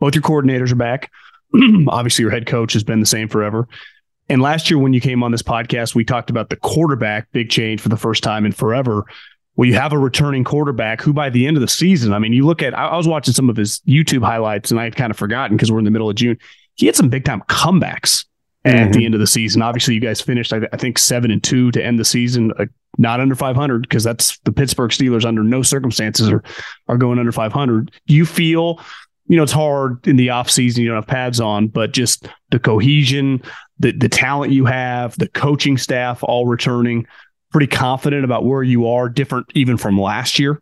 both 0.00 0.14
your 0.14 0.22
coordinators 0.22 0.72
are 0.72 0.76
back. 0.76 1.10
Obviously, 1.88 2.22
your 2.22 2.32
head 2.32 2.46
coach 2.46 2.72
has 2.72 2.82
been 2.82 3.00
the 3.00 3.06
same 3.06 3.28
forever. 3.28 3.68
And 4.28 4.40
last 4.40 4.70
year, 4.70 4.78
when 4.78 4.92
you 4.92 5.00
came 5.00 5.22
on 5.22 5.32
this 5.32 5.42
podcast, 5.42 5.94
we 5.94 6.04
talked 6.04 6.30
about 6.30 6.50
the 6.50 6.56
quarterback 6.56 7.30
big 7.32 7.50
change 7.50 7.80
for 7.80 7.88
the 7.88 7.96
first 7.96 8.22
time 8.22 8.46
in 8.46 8.52
forever. 8.52 9.04
Well, 9.56 9.68
you 9.68 9.74
have 9.74 9.92
a 9.92 9.98
returning 9.98 10.44
quarterback 10.44 11.00
who, 11.00 11.12
by 11.12 11.30
the 11.30 11.46
end 11.46 11.56
of 11.56 11.60
the 11.60 11.68
season, 11.68 12.12
I 12.12 12.20
mean, 12.20 12.32
you 12.32 12.46
look 12.46 12.62
at, 12.62 12.72
I, 12.72 12.96
was 12.96 13.08
watching 13.08 13.34
some 13.34 13.50
of 13.50 13.56
his 13.56 13.80
YouTube 13.80 14.24
highlights 14.24 14.70
and 14.70 14.78
I 14.78 14.84
had 14.84 14.94
kind 14.94 15.10
of 15.10 15.16
forgotten 15.16 15.56
because 15.56 15.72
we're 15.72 15.80
in 15.80 15.84
the 15.84 15.90
middle 15.90 16.08
of 16.08 16.14
June. 16.14 16.38
He 16.76 16.86
had 16.86 16.94
some 16.94 17.08
big 17.08 17.24
time 17.24 17.42
comebacks 17.48 18.24
mm-hmm. 18.64 18.76
at 18.76 18.92
the 18.92 19.04
end 19.04 19.14
of 19.14 19.20
the 19.20 19.26
season. 19.26 19.62
Obviously, 19.62 19.94
you 19.94 20.00
guys 20.00 20.20
finished, 20.20 20.52
I, 20.52 20.60
I 20.72 20.76
think, 20.76 20.96
seven 20.98 21.30
and 21.32 21.42
two 21.42 21.72
to 21.72 21.84
end 21.84 21.98
the 21.98 22.04
season, 22.04 22.52
uh, 22.58 22.66
not 22.98 23.20
under 23.20 23.34
500, 23.34 23.82
because 23.82 24.04
that's 24.04 24.38
the 24.44 24.52
Pittsburgh 24.52 24.92
Steelers 24.92 25.24
under 25.24 25.42
no 25.42 25.62
circumstances 25.62 26.28
are, 26.30 26.42
are 26.88 26.96
going 26.96 27.18
under 27.18 27.32
500. 27.32 27.90
Do 28.06 28.14
you 28.14 28.24
feel 28.24 28.80
you 29.30 29.36
know, 29.36 29.44
it's 29.44 29.52
hard 29.52 30.04
in 30.08 30.16
the 30.16 30.30
off 30.30 30.50
season. 30.50 30.82
You 30.82 30.88
don't 30.88 30.96
have 30.96 31.06
pads 31.06 31.40
on, 31.40 31.68
but 31.68 31.92
just 31.92 32.28
the 32.50 32.58
cohesion, 32.58 33.40
the 33.78 33.92
the 33.92 34.08
talent 34.08 34.52
you 34.52 34.64
have, 34.64 35.16
the 35.18 35.28
coaching 35.28 35.78
staff 35.78 36.24
all 36.24 36.48
returning. 36.48 37.06
Pretty 37.52 37.68
confident 37.68 38.24
about 38.24 38.44
where 38.44 38.64
you 38.64 38.88
are, 38.88 39.08
different 39.08 39.46
even 39.54 39.76
from 39.76 40.00
last 40.00 40.40
year. 40.40 40.60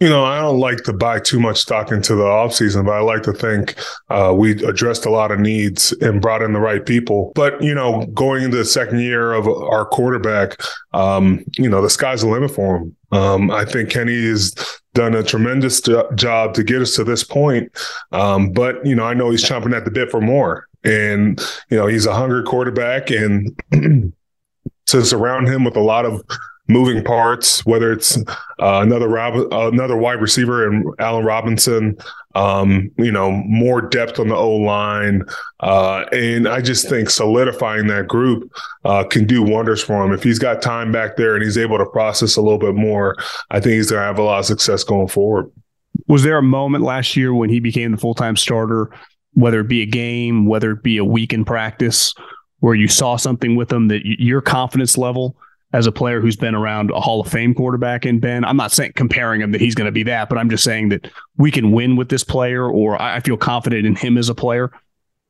You 0.00 0.08
know, 0.08 0.24
I 0.24 0.40
don't 0.40 0.60
like 0.60 0.84
to 0.84 0.92
buy 0.92 1.18
too 1.18 1.40
much 1.40 1.58
stock 1.58 1.90
into 1.90 2.14
the 2.14 2.22
offseason, 2.22 2.84
but 2.84 2.92
I 2.92 3.00
like 3.00 3.24
to 3.24 3.32
think 3.32 3.74
uh, 4.10 4.32
we 4.36 4.52
addressed 4.64 5.06
a 5.06 5.10
lot 5.10 5.32
of 5.32 5.40
needs 5.40 5.90
and 6.00 6.22
brought 6.22 6.40
in 6.40 6.52
the 6.52 6.60
right 6.60 6.86
people. 6.86 7.32
But, 7.34 7.60
you 7.60 7.74
know, 7.74 8.06
going 8.14 8.44
into 8.44 8.58
the 8.58 8.64
second 8.64 9.00
year 9.00 9.32
of 9.32 9.48
our 9.48 9.84
quarterback, 9.84 10.60
um, 10.92 11.44
you 11.56 11.68
know, 11.68 11.82
the 11.82 11.90
sky's 11.90 12.20
the 12.20 12.28
limit 12.28 12.52
for 12.52 12.76
him. 12.76 12.96
Um, 13.10 13.50
I 13.50 13.64
think 13.64 13.90
Kenny 13.90 14.22
has 14.26 14.54
done 14.94 15.16
a 15.16 15.24
tremendous 15.24 15.80
job 16.14 16.54
to 16.54 16.62
get 16.62 16.80
us 16.80 16.94
to 16.94 17.02
this 17.02 17.24
point. 17.24 17.72
Um, 18.12 18.52
but, 18.52 18.84
you 18.86 18.94
know, 18.94 19.04
I 19.04 19.14
know 19.14 19.30
he's 19.30 19.44
chomping 19.44 19.76
at 19.76 19.84
the 19.84 19.90
bit 19.90 20.12
for 20.12 20.20
more. 20.20 20.68
And, 20.84 21.40
you 21.70 21.76
know, 21.76 21.88
he's 21.88 22.06
a 22.06 22.14
hungry 22.14 22.44
quarterback 22.44 23.10
and 23.10 23.58
to 24.86 25.04
surround 25.04 25.48
him 25.48 25.64
with 25.64 25.76
a 25.76 25.80
lot 25.80 26.06
of 26.06 26.22
moving 26.68 27.02
parts, 27.02 27.64
whether 27.64 27.90
it's 27.90 28.18
uh, 28.18 28.80
another 28.82 29.08
Rob, 29.08 29.34
another 29.52 29.96
wide 29.96 30.20
receiver 30.20 30.66
and 30.66 30.84
Allen 30.98 31.24
Robinson, 31.24 31.96
um, 32.34 32.90
you 32.98 33.10
know, 33.10 33.30
more 33.30 33.80
depth 33.80 34.20
on 34.20 34.28
the 34.28 34.36
O 34.36 34.50
line, 34.56 35.22
uh, 35.60 36.04
and 36.12 36.46
I 36.46 36.60
just 36.60 36.88
think 36.88 37.08
solidifying 37.10 37.86
that 37.88 38.06
group 38.06 38.52
uh, 38.84 39.04
can 39.04 39.26
do 39.26 39.42
wonders 39.42 39.82
for 39.82 40.04
him. 40.04 40.12
If 40.12 40.22
he's 40.22 40.38
got 40.38 40.60
time 40.60 40.92
back 40.92 41.16
there 41.16 41.34
and 41.34 41.42
he's 41.42 41.58
able 41.58 41.78
to 41.78 41.86
process 41.86 42.36
a 42.36 42.42
little 42.42 42.58
bit 42.58 42.74
more, 42.74 43.16
I 43.50 43.60
think 43.60 43.74
he's 43.74 43.90
going 43.90 44.00
to 44.00 44.06
have 44.06 44.18
a 44.18 44.22
lot 44.22 44.40
of 44.40 44.44
success 44.44 44.84
going 44.84 45.08
forward. 45.08 45.50
Was 46.06 46.22
there 46.22 46.38
a 46.38 46.42
moment 46.42 46.84
last 46.84 47.16
year 47.16 47.34
when 47.34 47.50
he 47.50 47.60
became 47.60 47.92
the 47.92 47.98
full 47.98 48.14
time 48.14 48.36
starter, 48.36 48.90
whether 49.32 49.60
it 49.60 49.68
be 49.68 49.82
a 49.82 49.86
game, 49.86 50.46
whether 50.46 50.72
it 50.72 50.82
be 50.82 50.98
a 50.98 51.04
week 51.04 51.32
in 51.32 51.44
practice, 51.44 52.14
where 52.60 52.74
you 52.74 52.88
saw 52.88 53.16
something 53.16 53.56
with 53.56 53.72
him 53.72 53.88
that 53.88 54.04
your 54.04 54.42
confidence 54.42 54.98
level? 54.98 55.36
As 55.72 55.86
a 55.86 55.92
player 55.92 56.20
who's 56.20 56.36
been 56.36 56.54
around 56.54 56.90
a 56.90 57.00
Hall 57.00 57.20
of 57.20 57.28
Fame 57.28 57.54
quarterback 57.54 58.06
in 58.06 58.20
Ben. 58.20 58.44
I'm 58.44 58.56
not 58.56 58.72
saying 58.72 58.92
comparing 58.96 59.40
him 59.40 59.52
that 59.52 59.60
he's 59.60 59.74
going 59.74 59.86
to 59.86 59.92
be 59.92 60.02
that, 60.04 60.28
but 60.28 60.38
I'm 60.38 60.48
just 60.48 60.64
saying 60.64 60.88
that 60.90 61.10
we 61.36 61.50
can 61.50 61.72
win 61.72 61.96
with 61.96 62.08
this 62.08 62.24
player, 62.24 62.66
or 62.68 63.00
I 63.00 63.20
feel 63.20 63.36
confident 63.36 63.86
in 63.86 63.94
him 63.94 64.16
as 64.16 64.28
a 64.28 64.34
player. 64.34 64.70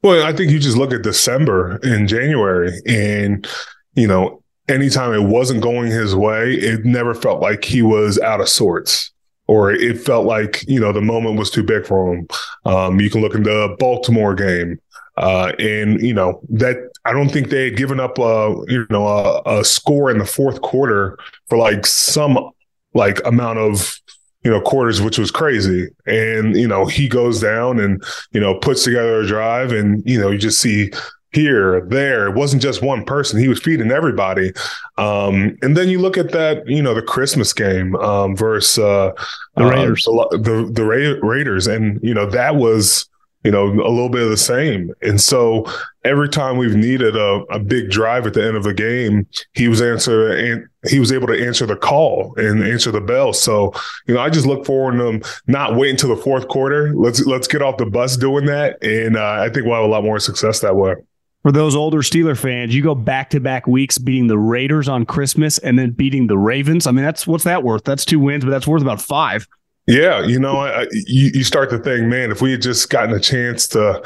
Well, 0.03 0.25
I 0.25 0.33
think 0.33 0.53
you 0.53 0.61
just 0.61 0.77
look 0.77 0.93
at 0.93 1.03
December 1.03 1.81
and 1.83 2.09
January, 2.09 2.73
and 2.87 3.47
you 3.95 4.07
know, 4.07 4.43
anytime 4.69 5.13
it 5.13 5.29
wasn't 5.29 5.61
going 5.61 5.91
his 5.91 6.15
way, 6.15 6.53
it 6.53 6.85
never 6.85 7.15
felt 7.15 7.41
like 7.41 7.65
he 7.65 7.83
was 7.83 8.19
out 8.21 8.41
of 8.41 8.49
sorts. 8.49 9.11
Or 9.49 9.73
it 9.73 9.99
felt 9.99 10.27
like 10.27 10.63
you 10.69 10.79
know 10.79 10.93
the 10.93 11.01
moment 11.01 11.39
was 11.39 11.51
too 11.51 11.63
big 11.65 11.87
for 11.87 12.15
him. 12.15 12.29
Um, 12.65 13.01
you 13.01 13.11
can 13.11 13.23
look 13.23 13.35
in 13.35 13.43
the 13.43 13.75
Baltimore 13.79 14.35
game. 14.35 14.79
Uh, 15.17 15.53
and 15.59 16.01
you 16.01 16.15
know 16.15 16.41
that 16.49 16.77
I 17.09 17.13
don't 17.13 17.31
think 17.31 17.49
they 17.49 17.65
had 17.65 17.77
given 17.77 18.01
up 18.01 18.19
a 18.19 18.55
you 18.69 18.87
know 18.91 19.07
a, 19.07 19.61
a, 19.61 19.65
score 19.65 20.11
in 20.11 20.19
the 20.19 20.27
fourth 20.27 20.61
quarter 20.61 21.19
for 21.47 21.57
like 21.57 21.87
some 21.87 22.51
like 22.93 23.19
amount 23.25 23.59
of 23.59 23.99
you 24.45 24.51
know 24.51 24.61
quarters, 24.61 25.01
which 25.01 25.17
was 25.17 25.31
crazy. 25.31 25.89
And 26.07 26.55
you 26.55 26.69
know 26.69 26.85
he 26.85 27.09
goes 27.09 27.41
down 27.41 27.81
and 27.81 28.05
you 28.33 28.41
know 28.41 28.57
puts 28.57 28.85
together 28.85 29.21
a 29.21 29.27
drive, 29.27 29.73
and 29.73 30.03
you 30.05 30.21
know 30.21 30.31
you 30.31 30.37
just 30.37 30.61
see 30.61 30.91
here, 31.33 31.81
there. 31.87 32.29
It 32.29 32.35
wasn't 32.35 32.61
just 32.61 32.83
one 32.83 33.05
person. 33.07 33.41
He 33.41 33.49
was 33.49 33.61
feeding 33.61 33.91
everybody. 33.91 34.53
Um, 34.99 35.57
and 35.63 35.77
then 35.77 35.89
you 35.89 35.99
look 35.99 36.17
at 36.17 36.33
that, 36.33 36.67
you 36.67 36.83
know, 36.83 36.95
the 36.95 37.03
Christmas 37.03 37.53
game 37.53 37.95
um, 37.97 38.35
versus 38.35 38.79
uh, 38.79 39.13
the 39.55 39.67
Raiders, 39.67 40.09
uh, 40.09 40.27
the, 40.31 40.39
the, 40.39 40.71
the 40.73 40.85
Ra- 40.85 41.29
Raiders, 41.29 41.67
and 41.67 42.01
you 42.03 42.13
know 42.13 42.27
that 42.27 42.57
was 42.57 43.09
you 43.45 43.53
know, 43.53 43.67
a 43.67 43.91
little 43.91 44.09
bit 44.09 44.23
of 44.23 44.31
the 44.31 44.37
same. 44.37 44.93
And 45.01 45.21
so 45.21 45.65
every 46.09 46.29
time 46.29 46.57
we've 46.57 46.75
needed 46.75 47.15
a, 47.17 47.45
a 47.51 47.59
big 47.59 47.91
drive 47.91 48.27
at 48.27 48.35
the 48.35 48.45
end 48.45 48.57
of 48.57 48.67
a 48.67 48.73
game, 48.73 49.27
he 49.53 49.69
was 49.69 49.83
answer 49.83 50.33
and 50.33 50.67
he 50.89 50.99
was 50.99 51.13
able 51.13 51.27
to 51.27 51.47
answer 51.47 51.67
the 51.67 51.77
call 51.77 52.35
and 52.37 52.63
answer 52.63 52.91
the 52.91 53.01
bell. 53.01 53.33
So, 53.33 53.73
you 54.07 54.15
know, 54.15 54.21
I 54.21 54.31
just 54.31 54.47
look 54.47 54.65
forward 54.65 54.97
to 54.99 55.07
him 55.07 55.23
not 55.47 55.77
waiting 55.77 55.95
until 55.95 56.15
the 56.15 56.23
fourth 56.23 56.49
quarter. 56.49 56.95
Let's 56.95 57.25
let's 57.27 57.47
get 57.47 57.63
off 57.63 57.77
the 57.77 57.87
bus 57.87 58.17
doing 58.17 58.47
that. 58.47 58.83
And 58.83 59.17
uh, 59.17 59.43
I 59.43 59.51
think 59.51 59.67
we'll 59.67 59.77
have 59.77 59.85
a 59.85 59.89
lot 59.89 60.03
more 60.03 60.19
success 60.19 60.61
that 60.61 60.77
way. 60.77 60.95
For 61.43 61.53
those 61.53 61.77
older 61.77 61.99
Steeler 61.99 62.37
fans, 62.37 62.75
you 62.75 62.83
go 62.83 62.95
back 62.95 63.31
to 63.31 63.41
back 63.41 63.67
weeks 63.67 63.99
beating 63.99 64.27
the 64.27 64.39
Raiders 64.39 64.89
on 64.89 65.07
Christmas 65.07 65.59
and 65.59 65.79
then 65.79 65.93
beating 65.93 66.27
the 66.27 66.39
Ravens. 66.39 66.87
I 66.87 66.91
mean, 66.91 67.05
that's 67.05 67.27
what's 67.27 67.45
that 67.45 67.63
worth? 67.63 67.85
That's 67.85 68.05
two 68.05 68.19
wins, 68.19 68.45
but 68.45 68.51
that's 68.51 68.67
worth 68.67 68.83
about 68.83 69.01
five. 69.01 69.47
Yeah, 69.87 70.23
you 70.23 70.39
know, 70.39 70.59
I, 70.59 70.83
you, 70.93 71.31
you 71.33 71.45
start 71.45 71.71
to 71.71 71.79
think, 71.79 72.09
man, 72.09 72.31
if 72.31 72.43
we 72.43 72.51
had 72.51 72.61
just 72.61 72.91
gotten 72.91 73.15
a 73.15 73.21
chance 73.21 73.67
to 73.69 74.03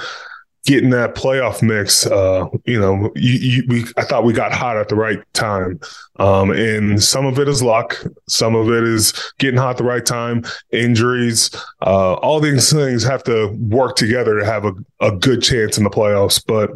get 0.65 0.83
in 0.83 0.91
that 0.91 1.15
playoff 1.15 1.63
mix, 1.63 2.07
uh, 2.07 2.47
you 2.65 2.79
know, 2.79 3.11
you, 3.17 3.33
you, 3.33 3.65
we 3.69 3.85
I 3.97 4.05
thought 4.05 4.25
we 4.25 4.33
got 4.33 4.53
hot 4.53 4.77
at 4.77 4.89
the 4.89 4.95
right 4.95 5.21
time, 5.33 5.81
um, 6.17 6.51
and 6.51 7.03
some 7.03 7.27
of 7.27 7.39
it 7.39 7.49
is 7.49 7.63
luck, 7.63 7.97
some 8.29 8.55
of 8.55 8.71
it 8.71 8.85
is 8.85 9.13
getting 9.39 9.59
hot 9.59 9.71
at 9.71 9.77
the 9.79 9.85
right 9.85 10.05
time, 10.05 10.45
injuries, 10.71 11.51
uh, 11.85 12.15
all 12.15 12.41
these 12.41 12.73
things 12.73 13.03
have 13.03 13.25
to 13.25 13.49
work 13.59 13.97
together 13.97 14.39
to 14.39 14.45
have 14.45 14.65
a, 14.65 14.73
a 15.01 15.11
good 15.11 15.43
chance 15.43 15.79
in 15.79 15.85
the 15.85 15.91
playoffs, 15.91 16.43
but. 16.47 16.71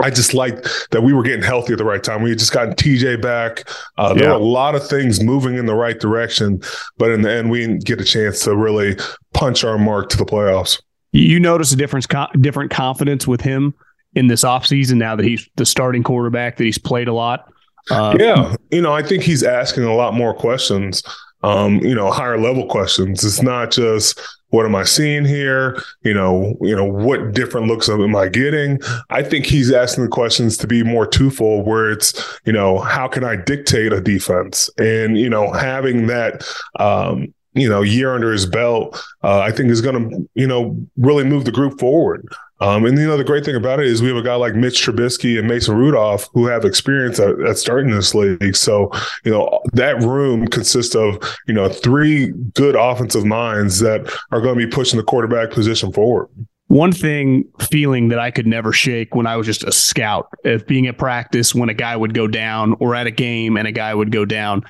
I 0.00 0.10
just 0.10 0.32
like 0.32 0.64
that 0.92 1.02
we 1.02 1.12
were 1.12 1.24
getting 1.24 1.42
healthy 1.42 1.72
at 1.72 1.78
the 1.78 1.84
right 1.84 2.04
time. 2.04 2.22
We 2.22 2.30
had 2.30 2.38
just 2.38 2.52
gotten 2.52 2.74
TJ 2.74 3.20
back. 3.20 3.68
Uh, 3.96 4.14
there 4.14 4.24
yeah. 4.24 4.28
were 4.30 4.36
a 4.36 4.44
lot 4.44 4.76
of 4.76 4.86
things 4.86 5.20
moving 5.20 5.56
in 5.56 5.66
the 5.66 5.74
right 5.74 5.98
direction, 5.98 6.62
but 6.98 7.10
in 7.10 7.22
the 7.22 7.32
end, 7.32 7.50
we 7.50 7.62
didn't 7.62 7.84
get 7.84 8.00
a 8.00 8.04
chance 8.04 8.44
to 8.44 8.54
really 8.54 8.96
punch 9.34 9.64
our 9.64 9.76
mark 9.76 10.08
to 10.10 10.16
the 10.16 10.24
playoffs. 10.24 10.80
You 11.12 11.40
notice 11.40 11.72
a 11.72 11.76
difference, 11.76 12.06
different 12.40 12.70
confidence 12.70 13.26
with 13.26 13.40
him 13.40 13.74
in 14.14 14.26
this 14.26 14.44
offseason 14.44 14.96
now 14.96 15.16
that 15.16 15.24
he's 15.24 15.48
the 15.56 15.66
starting 15.66 16.02
quarterback, 16.02 16.56
that 16.56 16.64
he's 16.64 16.78
played 16.78 17.08
a 17.08 17.14
lot. 17.14 17.52
Uh, 17.90 18.16
yeah, 18.18 18.54
you 18.70 18.82
know, 18.82 18.92
I 18.92 19.02
think 19.02 19.22
he's 19.22 19.42
asking 19.42 19.84
a 19.84 19.94
lot 19.94 20.12
more 20.12 20.34
questions 20.34 21.02
um, 21.42 21.78
you 21.80 21.94
know, 21.94 22.10
higher 22.10 22.38
level 22.38 22.66
questions. 22.66 23.24
It's 23.24 23.42
not 23.42 23.70
just 23.70 24.20
what 24.50 24.64
am 24.64 24.74
I 24.74 24.84
seeing 24.84 25.24
here? 25.24 25.80
You 26.02 26.14
know, 26.14 26.56
you 26.60 26.74
know, 26.74 26.84
what 26.84 27.32
different 27.32 27.66
looks 27.66 27.88
am 27.88 28.16
I 28.16 28.28
getting? 28.28 28.80
I 29.10 29.22
think 29.22 29.44
he's 29.44 29.70
asking 29.70 30.04
the 30.04 30.10
questions 30.10 30.56
to 30.58 30.66
be 30.66 30.82
more 30.82 31.06
twofold, 31.06 31.66
where 31.66 31.90
it's, 31.90 32.40
you 32.44 32.52
know, 32.52 32.78
how 32.78 33.08
can 33.08 33.24
I 33.24 33.36
dictate 33.36 33.92
a 33.92 34.00
defense? 34.00 34.70
And, 34.78 35.18
you 35.18 35.28
know, 35.28 35.52
having 35.52 36.06
that 36.06 36.48
um, 36.80 37.34
you 37.60 37.68
know, 37.68 37.82
year 37.82 38.14
under 38.14 38.32
his 38.32 38.46
belt, 38.46 39.02
uh, 39.22 39.40
I 39.40 39.52
think 39.52 39.70
is 39.70 39.80
going 39.80 40.10
to, 40.10 40.28
you 40.34 40.46
know, 40.46 40.76
really 40.96 41.24
move 41.24 41.44
the 41.44 41.52
group 41.52 41.78
forward. 41.78 42.26
Um, 42.60 42.84
and 42.86 42.98
you 42.98 43.06
know, 43.06 43.16
the 43.16 43.24
great 43.24 43.44
thing 43.44 43.54
about 43.54 43.78
it 43.78 43.86
is 43.86 44.02
we 44.02 44.08
have 44.08 44.16
a 44.16 44.22
guy 44.22 44.34
like 44.34 44.54
Mitch 44.54 44.84
Trubisky 44.84 45.38
and 45.38 45.46
Mason 45.46 45.76
Rudolph 45.76 46.28
who 46.34 46.46
have 46.46 46.64
experience 46.64 47.20
at, 47.20 47.40
at 47.40 47.56
starting 47.56 47.90
this 47.90 48.14
league. 48.14 48.56
So, 48.56 48.90
you 49.24 49.30
know, 49.30 49.60
that 49.74 50.00
room 50.02 50.48
consists 50.48 50.96
of, 50.96 51.22
you 51.46 51.54
know, 51.54 51.68
three 51.68 52.32
good 52.54 52.74
offensive 52.74 53.24
minds 53.24 53.78
that 53.80 54.12
are 54.32 54.40
going 54.40 54.58
to 54.58 54.66
be 54.66 54.70
pushing 54.70 54.96
the 54.96 55.04
quarterback 55.04 55.50
position 55.50 55.92
forward. 55.92 56.28
One 56.66 56.92
thing 56.92 57.44
feeling 57.70 58.08
that 58.08 58.18
I 58.18 58.30
could 58.30 58.46
never 58.46 58.72
shake 58.72 59.14
when 59.14 59.26
I 59.26 59.36
was 59.36 59.46
just 59.46 59.64
a 59.64 59.72
scout, 59.72 60.28
of 60.44 60.66
being 60.66 60.86
at 60.86 60.98
practice 60.98 61.54
when 61.54 61.70
a 61.70 61.74
guy 61.74 61.96
would 61.96 62.12
go 62.12 62.26
down 62.26 62.74
or 62.80 62.94
at 62.94 63.06
a 63.06 63.10
game 63.10 63.56
and 63.56 63.66
a 63.66 63.72
guy 63.72 63.94
would 63.94 64.12
go 64.12 64.24
down, 64.24 64.64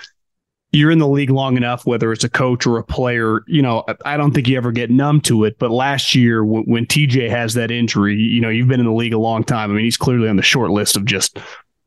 you're 0.70 0.90
in 0.90 0.98
the 0.98 1.08
league 1.08 1.30
long 1.30 1.56
enough, 1.56 1.86
whether 1.86 2.12
it's 2.12 2.24
a 2.24 2.28
coach 2.28 2.66
or 2.66 2.78
a 2.78 2.84
player, 2.84 3.40
you 3.46 3.62
know, 3.62 3.84
I 4.04 4.16
don't 4.18 4.34
think 4.34 4.48
you 4.48 4.56
ever 4.56 4.70
get 4.70 4.90
numb 4.90 5.20
to 5.22 5.44
it. 5.44 5.58
But 5.58 5.70
last 5.70 6.14
year, 6.14 6.44
when, 6.44 6.64
when, 6.64 6.86
TJ 6.86 7.30
has 7.30 7.54
that 7.54 7.70
injury, 7.70 8.16
you 8.16 8.40
know, 8.40 8.50
you've 8.50 8.68
been 8.68 8.80
in 8.80 8.86
the 8.86 8.92
league 8.92 9.14
a 9.14 9.18
long 9.18 9.44
time. 9.44 9.70
I 9.70 9.74
mean, 9.74 9.84
he's 9.84 9.96
clearly 9.96 10.28
on 10.28 10.36
the 10.36 10.42
short 10.42 10.70
list 10.70 10.96
of 10.96 11.06
just 11.06 11.38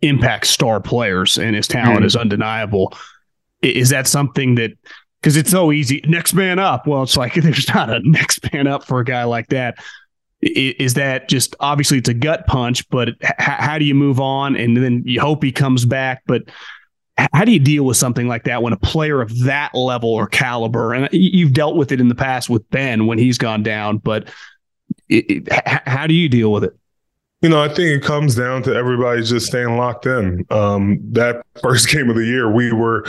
impact 0.01 0.47
star 0.47 0.79
players, 0.79 1.37
and 1.37 1.55
his 1.55 1.67
talent 1.67 1.97
mm-hmm. 1.97 2.05
is 2.05 2.15
undeniable. 2.15 2.93
Is 3.61 3.89
that 3.89 4.07
something 4.07 4.55
that, 4.55 4.71
because 5.21 5.37
it's 5.37 5.51
so 5.51 5.71
easy, 5.71 6.01
next 6.07 6.33
man 6.33 6.57
up? 6.57 6.87
Well, 6.87 7.03
it's 7.03 7.17
like 7.17 7.33
there's 7.35 7.67
not 7.69 7.91
a 7.91 7.99
next 8.03 8.51
man 8.51 8.65
up 8.65 8.83
for 8.83 8.99
a 8.99 9.05
guy 9.05 9.25
like 9.25 9.49
that. 9.49 9.75
Is 10.41 10.95
that 10.95 11.29
just 11.29 11.55
obviously 11.59 11.99
it's 11.99 12.09
a 12.09 12.15
gut 12.15 12.47
punch, 12.47 12.89
but 12.89 13.09
how 13.37 13.77
do 13.77 13.85
you 13.85 13.93
move 13.93 14.19
on? 14.19 14.55
And 14.55 14.75
then 14.75 15.03
you 15.05 15.21
hope 15.21 15.43
he 15.43 15.51
comes 15.51 15.85
back, 15.85 16.23
but 16.25 16.41
how 17.33 17.45
do 17.45 17.51
you 17.51 17.59
deal 17.59 17.83
with 17.83 17.97
something 17.97 18.27
like 18.27 18.45
that 18.45 18.63
when 18.63 18.73
a 18.73 18.77
player 18.77 19.21
of 19.21 19.39
that 19.39 19.73
level 19.73 20.09
or 20.09 20.27
caliber, 20.27 20.93
and 20.93 21.09
you've 21.11 21.53
dealt 21.53 21.75
with 21.75 21.91
it 21.91 21.99
in 21.99 22.07
the 22.07 22.15
past 22.15 22.49
with 22.49 22.67
Ben 22.69 23.07
when 23.07 23.17
he's 23.17 23.37
gone 23.37 23.63
down, 23.63 23.97
but 23.97 24.29
it, 25.09 25.47
it, 25.47 25.53
how 25.87 26.07
do 26.07 26.13
you 26.13 26.29
deal 26.29 26.51
with 26.51 26.63
it? 26.63 26.73
You 27.41 27.49
know, 27.49 27.61
I 27.61 27.67
think 27.67 27.89
it 27.89 28.03
comes 28.03 28.35
down 28.35 28.61
to 28.63 28.75
everybody 28.75 29.23
just 29.23 29.47
staying 29.47 29.75
locked 29.75 30.05
in. 30.05 30.45
Um, 30.51 30.99
that 31.13 31.43
first 31.61 31.89
game 31.91 32.09
of 32.09 32.15
the 32.15 32.25
year, 32.25 32.51
we 32.51 32.71
were, 32.71 33.03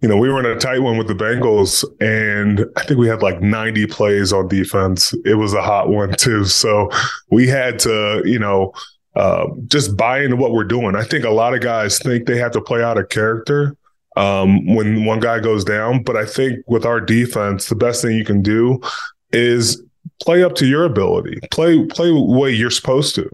you 0.00 0.08
know, 0.08 0.16
we 0.16 0.28
were 0.28 0.40
in 0.40 0.46
a 0.46 0.58
tight 0.58 0.80
one 0.80 0.98
with 0.98 1.08
the 1.08 1.14
Bengals, 1.14 1.84
and 2.00 2.64
I 2.76 2.84
think 2.84 2.98
we 2.98 3.08
had 3.08 3.22
like 3.22 3.40
90 3.40 3.86
plays 3.88 4.32
on 4.32 4.48
defense. 4.48 5.14
It 5.24 5.34
was 5.34 5.52
a 5.52 5.62
hot 5.62 5.88
one 5.88 6.12
too. 6.12 6.44
So 6.44 6.90
we 7.30 7.48
had 7.48 7.78
to, 7.80 8.22
you 8.24 8.38
know, 8.38 8.72
uh, 9.14 9.46
just 9.66 9.96
buy 9.96 10.22
into 10.22 10.36
what 10.36 10.52
we're 10.52 10.64
doing. 10.64 10.96
I 10.96 11.04
think 11.04 11.24
a 11.24 11.30
lot 11.30 11.54
of 11.54 11.60
guys 11.60 11.98
think 11.98 12.26
they 12.26 12.38
have 12.38 12.52
to 12.52 12.60
play 12.60 12.82
out 12.82 12.98
a 12.98 13.04
character 13.04 13.76
um, 14.16 14.74
when 14.74 15.04
one 15.04 15.20
guy 15.20 15.40
goes 15.40 15.64
down, 15.64 16.02
but 16.02 16.16
I 16.16 16.26
think 16.26 16.58
with 16.66 16.84
our 16.84 17.00
defense, 17.00 17.68
the 17.68 17.74
best 17.74 18.02
thing 18.02 18.16
you 18.16 18.24
can 18.24 18.42
do 18.42 18.80
is 19.32 19.82
play 20.22 20.42
up 20.42 20.54
to 20.56 20.66
your 20.66 20.84
ability. 20.84 21.38
Play 21.50 21.84
play 21.86 22.10
way 22.12 22.50
you're 22.50 22.70
supposed 22.70 23.14
to. 23.16 23.28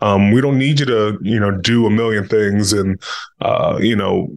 Um, 0.00 0.32
we 0.32 0.40
don't 0.40 0.58
need 0.58 0.80
you 0.80 0.86
to 0.86 1.18
you 1.22 1.40
know 1.40 1.50
do 1.50 1.86
a 1.86 1.90
million 1.90 2.28
things 2.28 2.72
and 2.72 3.00
uh, 3.40 3.78
you 3.80 3.96
know 3.96 4.28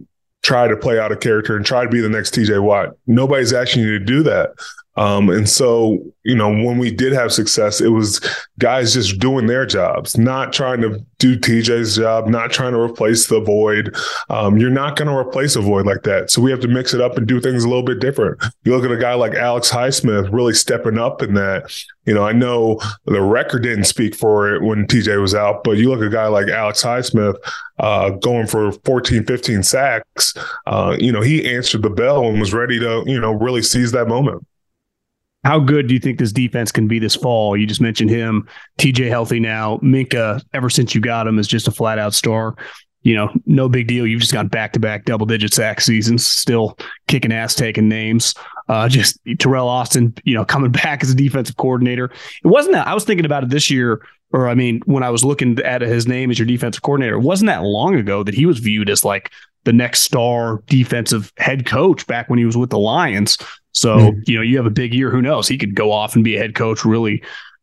try 0.42 0.66
to 0.66 0.76
play 0.76 0.98
out 0.98 1.12
a 1.12 1.16
character 1.16 1.56
and 1.56 1.64
try 1.64 1.84
to 1.84 1.90
be 1.90 2.00
the 2.00 2.08
next 2.08 2.34
TJ 2.34 2.62
Watt. 2.62 2.90
Nobody's 3.06 3.52
asking 3.52 3.82
you 3.82 3.98
to 3.98 4.04
do 4.04 4.22
that. 4.24 4.50
Um, 4.96 5.30
and 5.30 5.48
so, 5.48 5.98
you 6.22 6.34
know, 6.34 6.50
when 6.50 6.78
we 6.78 6.90
did 6.90 7.12
have 7.12 7.32
success, 7.32 7.80
it 7.80 7.88
was 7.88 8.20
guys 8.58 8.92
just 8.92 9.18
doing 9.18 9.46
their 9.46 9.64
jobs, 9.64 10.18
not 10.18 10.52
trying 10.52 10.82
to 10.82 11.04
do 11.18 11.38
TJ's 11.38 11.96
job, 11.96 12.26
not 12.26 12.50
trying 12.50 12.72
to 12.72 12.80
replace 12.80 13.26
the 13.26 13.40
void. 13.40 13.96
Um, 14.28 14.58
you're 14.58 14.70
not 14.70 14.96
going 14.96 15.08
to 15.08 15.16
replace 15.16 15.56
a 15.56 15.62
void 15.62 15.86
like 15.86 16.02
that. 16.02 16.30
So 16.30 16.42
we 16.42 16.50
have 16.50 16.60
to 16.60 16.68
mix 16.68 16.92
it 16.92 17.00
up 17.00 17.16
and 17.16 17.26
do 17.26 17.40
things 17.40 17.64
a 17.64 17.68
little 17.68 17.82
bit 17.82 18.00
different. 18.00 18.42
You 18.64 18.76
look 18.76 18.84
at 18.84 18.92
a 18.92 19.00
guy 19.00 19.14
like 19.14 19.34
Alex 19.34 19.70
Highsmith 19.70 20.30
really 20.32 20.52
stepping 20.52 20.98
up 20.98 21.22
in 21.22 21.34
that. 21.34 21.72
You 22.04 22.14
know, 22.14 22.24
I 22.24 22.32
know 22.32 22.80
the 23.06 23.22
record 23.22 23.62
didn't 23.62 23.84
speak 23.84 24.14
for 24.14 24.52
it 24.52 24.62
when 24.62 24.86
TJ 24.86 25.20
was 25.20 25.34
out, 25.34 25.64
but 25.64 25.78
you 25.78 25.88
look 25.88 26.00
at 26.00 26.06
a 26.06 26.10
guy 26.10 26.26
like 26.26 26.48
Alex 26.48 26.82
Highsmith 26.82 27.36
uh, 27.78 28.10
going 28.10 28.46
for 28.46 28.72
14, 28.72 29.24
15 29.24 29.62
sacks. 29.62 30.34
Uh, 30.66 30.96
you 30.98 31.12
know, 31.12 31.22
he 31.22 31.48
answered 31.48 31.82
the 31.82 31.90
bell 31.90 32.26
and 32.26 32.40
was 32.40 32.52
ready 32.52 32.78
to, 32.80 33.04
you 33.06 33.20
know, 33.20 33.32
really 33.32 33.62
seize 33.62 33.92
that 33.92 34.08
moment. 34.08 34.44
How 35.44 35.58
good 35.58 35.88
do 35.88 35.94
you 35.94 36.00
think 36.00 36.18
this 36.18 36.32
defense 36.32 36.70
can 36.70 36.86
be 36.86 36.98
this 36.98 37.16
fall? 37.16 37.56
You 37.56 37.66
just 37.66 37.80
mentioned 37.80 38.10
him, 38.10 38.46
TJ 38.78 39.08
healthy 39.08 39.40
now. 39.40 39.78
Minkah, 39.78 40.42
ever 40.54 40.70
since 40.70 40.94
you 40.94 41.00
got 41.00 41.26
him, 41.26 41.38
is 41.38 41.48
just 41.48 41.66
a 41.66 41.72
flat 41.72 41.98
out 41.98 42.14
star. 42.14 42.56
You 43.02 43.16
know, 43.16 43.30
no 43.46 43.68
big 43.68 43.88
deal. 43.88 44.06
You've 44.06 44.20
just 44.20 44.32
got 44.32 44.48
back 44.50 44.72
to 44.74 44.80
back 44.80 45.04
double 45.04 45.26
digit 45.26 45.52
sack 45.52 45.80
seasons, 45.80 46.24
still 46.24 46.78
kicking 47.08 47.32
ass, 47.32 47.54
taking 47.54 47.88
names. 47.88 48.34
Uh, 48.68 48.88
just 48.88 49.22
Teryl 49.24 49.66
Austin, 49.66 50.14
you 50.24 50.34
know, 50.34 50.44
coming 50.44 50.70
back 50.84 51.02
as 51.02 51.10
a 51.10 51.14
defensive 51.16 51.56
coordinator. 51.56 52.12
It 52.44 52.48
wasn't 52.48 52.74
that 52.74 52.86
I 52.86 52.94
was 52.94 53.04
thinking 53.04 53.26
about 53.26 53.42
it 53.42 53.50
this 53.50 53.68
year, 53.68 54.06
or 54.32 54.48
I 54.48 54.54
mean, 54.54 54.80
when 54.84 55.02
I 55.02 55.10
was 55.10 55.24
looking 55.24 55.58
at 55.60 55.82
his 55.82 56.06
name 56.06 56.30
as 56.30 56.38
your 56.38 56.46
defensive 56.46 56.82
coordinator, 56.82 57.16
it 57.16 57.22
wasn't 57.22 57.48
that 57.48 57.64
long 57.64 57.96
ago 57.96 58.22
that 58.22 58.34
he 58.34 58.46
was 58.46 58.60
viewed 58.60 58.88
as 58.88 59.04
like 59.04 59.32
the 59.64 59.72
next 59.72 60.00
star 60.00 60.62
defensive 60.66 61.32
head 61.38 61.66
coach 61.66 62.06
back 62.06 62.30
when 62.30 62.38
he 62.38 62.44
was 62.44 62.56
with 62.56 62.70
the 62.70 62.78
Lions. 62.78 63.36
So, 63.72 63.96
mm-hmm. 63.96 64.20
you 64.26 64.36
know, 64.36 64.42
you 64.42 64.56
have 64.58 64.66
a 64.66 64.70
big 64.70 64.94
year. 64.94 65.10
Who 65.10 65.22
knows? 65.22 65.48
He 65.48 65.58
could 65.58 65.74
go 65.74 65.90
off 65.90 66.14
and 66.14 66.22
be 66.22 66.36
a 66.36 66.38
head 66.38 66.54
coach 66.54 66.84
really 66.84 67.22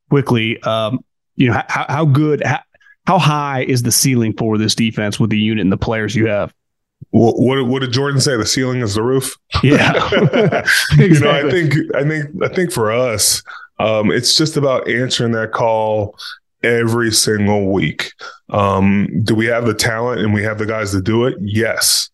quickly. 0.09 0.61
Um, 0.63 1.03
you 1.35 1.47
know, 1.47 1.61
how, 1.67 1.85
how 1.87 2.05
good, 2.05 2.43
how, 2.43 2.59
how 3.05 3.19
high 3.19 3.63
is 3.63 3.83
the 3.83 3.91
ceiling 3.91 4.33
for 4.33 4.57
this 4.57 4.75
defense 4.75 5.19
with 5.19 5.29
the 5.29 5.37
unit 5.37 5.61
and 5.61 5.71
the 5.71 5.77
players 5.77 6.15
you 6.15 6.27
have? 6.27 6.53
What, 7.11 7.39
what, 7.39 7.65
what 7.65 7.79
did 7.79 7.93
Jordan 7.93 8.19
say? 8.19 8.35
The 8.35 8.45
ceiling 8.45 8.81
is 8.81 8.95
the 8.95 9.03
roof. 9.03 9.35
Yeah, 9.63 9.93
exactly. 10.97 11.07
you 11.07 11.19
know, 11.19 11.31
I 11.31 11.49
think 11.49 11.73
I 11.95 12.03
think 12.03 12.43
I 12.43 12.47
think 12.49 12.71
for 12.71 12.91
us, 12.91 13.41
um, 13.79 14.11
it's 14.11 14.37
just 14.37 14.57
about 14.57 14.87
answering 14.89 15.31
that 15.31 15.53
call 15.53 16.17
every 16.61 17.11
single 17.11 17.71
week. 17.71 18.11
Um, 18.49 19.07
do 19.23 19.33
we 19.33 19.45
have 19.45 19.65
the 19.65 19.73
talent 19.73 20.21
and 20.21 20.33
we 20.33 20.43
have 20.43 20.57
the 20.57 20.65
guys 20.65 20.91
to 20.91 21.01
do 21.01 21.25
it? 21.25 21.37
Yes 21.39 22.09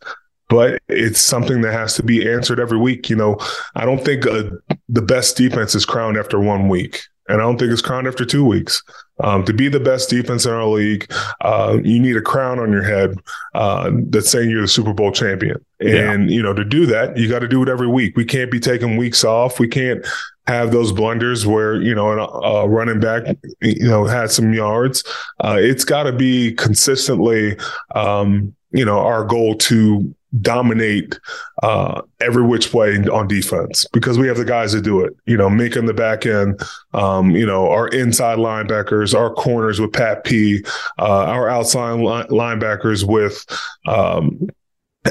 but 0.50 0.82
it's 0.88 1.20
something 1.20 1.62
that 1.62 1.74
has 1.74 1.96
to 1.96 2.04
be 2.04 2.30
answered 2.30 2.60
every 2.60 2.78
week. 2.78 3.10
You 3.10 3.16
know, 3.16 3.38
I 3.76 3.86
don't 3.86 4.04
think 4.04 4.26
uh, 4.28 4.44
the 4.90 5.02
best 5.02 5.38
defense 5.38 5.76
is 5.76 5.86
crowned 5.86 6.18
after 6.18 6.40
one 6.40 6.70
week, 6.70 7.02
and 7.28 7.42
I 7.42 7.44
don't 7.44 7.58
think 7.58 7.72
it's 7.72 7.82
crowned 7.82 8.08
after 8.08 8.26
two 8.26 8.46
weeks. 8.46 8.84
Um, 9.22 9.46
to 9.46 9.54
be 9.54 9.70
the 9.70 9.80
best 9.80 10.10
defense 10.10 10.46
in 10.46 10.52
our 10.52 10.66
league, 10.66 11.10
uh, 11.42 11.78
you 11.84 12.00
need 12.00 12.18
a 12.18 12.22
crown 12.22 12.60
on 12.60 12.72
your 12.72 12.84
head 12.84 13.18
uh, 13.54 13.90
that's 14.10 14.30
saying 14.30 14.50
you're 14.50 14.62
the 14.62 14.68
Super 14.68 14.94
Bowl 14.94 15.12
champion. 15.12 15.64
And 15.80 16.30
yeah. 16.30 16.36
you 16.36 16.44
know, 16.44 16.54
to 16.54 16.66
do 16.66 16.86
that, 16.88 17.18
you 17.18 17.30
got 17.30 17.40
to 17.40 17.48
do 17.48 17.64
it 17.64 17.70
every 17.70 17.88
week. 17.88 18.18
We 18.18 18.26
can't 18.26 18.52
be 18.52 18.60
taking 18.60 18.98
weeks 18.98 19.24
off. 19.24 19.60
We 19.60 19.70
can't 19.70 20.06
have 20.48 20.72
those 20.72 20.92
blunders 20.92 21.48
where 21.48 21.82
you 21.82 21.96
know 21.96 22.12
a, 22.20 22.68
running 22.68 23.00
back 23.00 23.24
you 23.62 23.88
know 23.88 24.06
had 24.06 24.32
some 24.32 24.54
yards. 24.54 25.04
Uh, 25.44 25.58
it's 25.60 25.86
got 25.86 26.04
to 26.04 26.12
be 26.12 26.54
consistently. 26.54 27.58
Um, 27.96 28.54
you 28.72 28.84
know, 28.84 29.00
our 29.00 29.24
goal 29.24 29.56
to 29.56 30.14
dominate 30.42 31.20
uh, 31.64 32.02
every 32.20 32.44
which 32.46 32.74
way 32.74 32.96
on 32.98 33.28
defense 33.28 33.86
because 33.94 34.18
we 34.18 34.28
have 34.28 34.38
the 34.38 34.46
guys 34.46 34.72
to 34.74 34.82
do 34.82 35.02
it. 35.02 35.16
You 35.26 35.38
know, 35.38 35.50
making 35.50 35.86
the 35.86 35.94
back 35.94 36.26
end, 36.26 36.62
um, 36.94 37.32
you 37.32 37.46
know, 37.46 37.70
our 37.70 37.88
inside 37.90 38.38
linebackers, 38.38 39.18
our 39.18 39.34
corners 39.34 39.80
with 39.80 39.94
Pat 39.94 40.24
P, 40.24 40.64
uh, 41.00 41.26
our 41.26 41.50
outside 41.50 41.94
li- 41.94 42.28
linebackers 42.30 43.04
with. 43.04 43.46
Um, 43.88 44.48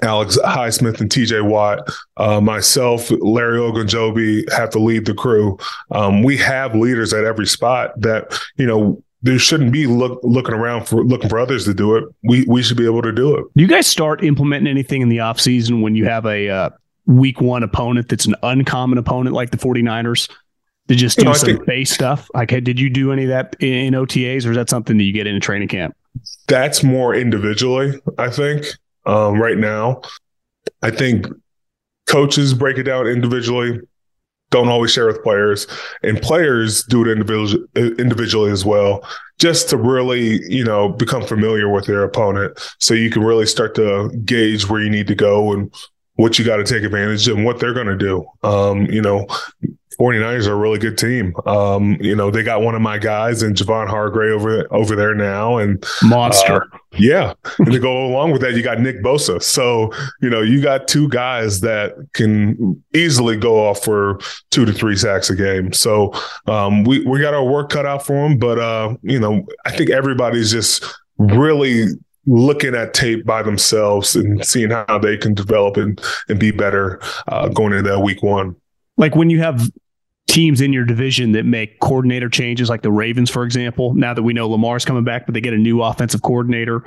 Alex 0.03 0.37
Highsmith 0.45 1.01
and 1.01 1.09
TJ 1.09 1.49
Watt, 1.49 1.89
uh, 2.17 2.41
myself, 2.41 3.13
Larry 3.13 3.59
Ogunjobi 3.59 4.51
have 4.53 4.71
to 4.71 4.81
lead 4.81 5.07
the 5.07 5.15
crew. 5.15 5.57
Um, 5.93 6.25
we 6.25 6.37
have 6.39 6.75
leaders 6.75 7.15
at 7.15 7.25
every 7.25 7.47
spot 7.47 7.93
that, 8.01 8.37
you 8.57 8.67
know, 8.67 9.01
there 9.25 9.39
shouldn't 9.39 9.73
be 9.73 9.87
look, 9.87 10.21
looking 10.23 10.55
around 10.55 10.85
for 10.85 11.03
looking 11.03 11.31
for 11.31 11.39
others 11.39 11.65
to 11.65 11.73
do 11.73 11.97
it. 11.97 12.05
We 12.23 12.45
we 12.47 12.63
should 12.63 12.77
be 12.77 12.85
able 12.85 13.01
to 13.03 13.11
do 13.11 13.35
it. 13.35 13.45
Do 13.57 13.63
you 13.63 13.67
guys 13.67 13.87
start 13.87 14.23
implementing 14.23 14.71
anything 14.71 15.01
in 15.01 15.09
the 15.09 15.17
offseason 15.17 15.81
when 15.81 15.95
you 15.95 16.05
have 16.05 16.27
a 16.27 16.49
uh, 16.49 16.71
week 17.07 17.41
one 17.41 17.63
opponent 17.63 18.11
that's 18.11 18.27
an 18.27 18.35
uncommon 18.43 18.99
opponent 18.99 19.35
like 19.35 19.51
the 19.51 19.57
49ers? 19.57 20.31
To 20.89 20.95
just 20.95 21.17
do 21.17 21.23
you 21.23 21.31
know, 21.31 21.35
some 21.35 21.47
think, 21.47 21.65
base 21.65 21.91
stuff? 21.91 22.29
Like, 22.35 22.49
did 22.51 22.79
you 22.79 22.91
do 22.91 23.11
any 23.11 23.23
of 23.23 23.31
that 23.31 23.57
in, 23.61 23.73
in 23.73 23.95
OTAs, 23.95 24.47
or 24.47 24.51
is 24.51 24.57
that 24.57 24.69
something 24.69 24.99
that 24.99 25.05
you 25.05 25.15
get 25.15 25.27
in 25.27 25.35
a 25.35 25.41
training 25.41 25.69
camp? 25.69 25.97
That's 26.47 26.83
more 26.83 27.15
individually, 27.15 27.99
I 28.19 28.29
think. 28.29 28.67
Um, 29.07 29.41
right 29.41 29.57
now, 29.57 30.03
I 30.83 30.91
think 30.91 31.27
coaches 32.07 32.53
break 32.53 32.77
it 32.77 32.83
down 32.83 33.07
individually 33.07 33.81
don't 34.55 34.69
always 34.69 34.93
share 34.93 35.09
with 35.09 35.21
players, 35.25 35.67
and 36.05 36.23
players 36.23 36.85
do 36.85 37.03
it 37.05 37.09
individually, 37.99 38.53
as 38.53 38.65
well, 38.65 39.05
just 39.41 39.69
to 39.71 39.77
really, 39.77 40.41
you 40.49 40.65
know, 40.65 40.91
become 40.91 41.27
familiar 41.27 41.69
with 41.69 41.87
their 41.87 42.05
opponent, 42.05 42.57
so 42.79 42.95
you 42.95 43.11
can 43.11 43.25
really 43.25 43.47
start 43.47 43.75
to 43.75 44.11
gauge 44.25 44.69
where 44.69 44.81
you 44.81 44.89
need 44.89 45.09
to 45.09 45.15
go 45.17 45.53
and 45.53 45.75
what 46.17 46.39
you 46.39 46.45
got 46.45 46.57
to 46.57 46.65
take 46.65 46.85
advantage 46.85 47.27
of 47.29 47.37
and 47.37 47.45
what 47.45 47.59
they're 47.59 47.75
going 47.75 47.87
to 47.87 47.97
do. 47.97 48.25
Um, 48.43 48.87
you 48.87 49.03
know, 49.03 49.27
49ers 49.99 50.47
are 50.47 50.53
a 50.53 50.57
really 50.57 50.79
good 50.79 50.99
team. 50.99 51.35
Um, 51.47 51.97
you 52.01 52.15
know, 52.17 52.31
they 52.31 52.43
got 52.43 52.63
one 52.63 52.75
of 52.75 52.83
my 52.83 52.99
guys 52.99 53.43
and 53.43 53.55
Javon 53.55 53.89
Hargrave 53.89 54.41
over 54.41 54.73
over 54.73 54.97
there 54.97 55.15
now, 55.15 55.59
and 55.59 55.85
monster. 56.03 56.65
Uh, 56.65 56.79
yeah, 56.99 57.35
and 57.59 57.73
to 57.73 57.79
go 57.79 58.07
along 58.07 58.33
with 58.33 58.41
that, 58.43 58.55
you 58.55 58.63
got 58.63 58.81
Nick 58.81 59.03
Bosa. 59.03 59.43
So 59.43 59.93
you 60.21 60.31
know, 60.31 60.43
you 60.43 60.61
got 60.61 60.89
two 60.89 61.09
guys 61.09 61.61
that 61.61 61.95
can 62.13 62.83
easily 62.95 63.37
go 63.37 63.69
off 63.69 63.85
for 63.85 64.19
two 64.51 64.65
to 64.65 64.73
three 64.73 64.97
sacks 64.97 65.31
a 65.31 65.37
game. 65.37 65.73
So 65.73 66.13
um, 66.47 66.85
we 66.85 67.05
we 67.05 67.21
got 67.21 67.35
our 67.35 67.45
work 67.45 67.71
cut 67.71 67.87
out 67.87 68.05
for 68.05 68.29
them, 68.29 68.39
but 68.39 68.59
uh, 68.59 68.97
you 69.03 69.21
know, 69.21 69.47
I 69.65 69.71
think 69.71 69.91
everybody's 69.91 70.51
just 70.51 70.85
really 71.19 71.87
looking 72.27 72.75
at 72.75 72.95
tape 72.95 73.25
by 73.27 73.43
themselves 73.43 74.17
and 74.17 74.45
seeing 74.45 74.71
how 74.71 74.99
they 74.99 75.17
can 75.17 75.35
develop 75.35 75.77
and, 75.77 76.01
and 76.29 76.39
be 76.39 76.51
better 76.51 77.01
uh, 77.29 77.49
going 77.49 77.73
into 77.73 77.89
that 77.89 78.01
week 78.01 78.23
one. 78.23 78.57
Like 78.97 79.15
when 79.15 79.31
you 79.31 79.41
have 79.41 79.71
teams 80.27 80.61
in 80.61 80.73
your 80.73 80.85
division 80.85 81.33
that 81.33 81.45
make 81.45 81.79
coordinator 81.81 82.29
changes, 82.29 82.69
like 82.69 82.83
the 82.83 82.91
Ravens, 82.91 83.31
for 83.31 83.45
example. 83.45 83.95
Now 83.95 84.15
that 84.15 84.23
we 84.23 84.33
know 84.33 84.49
Lamar's 84.49 84.85
coming 84.85 85.05
back, 85.05 85.27
but 85.27 85.35
they 85.35 85.41
get 85.41 85.55
a 85.55 85.59
new 85.59 85.83
offensive 85.83 86.23
coordinator, 86.23 86.85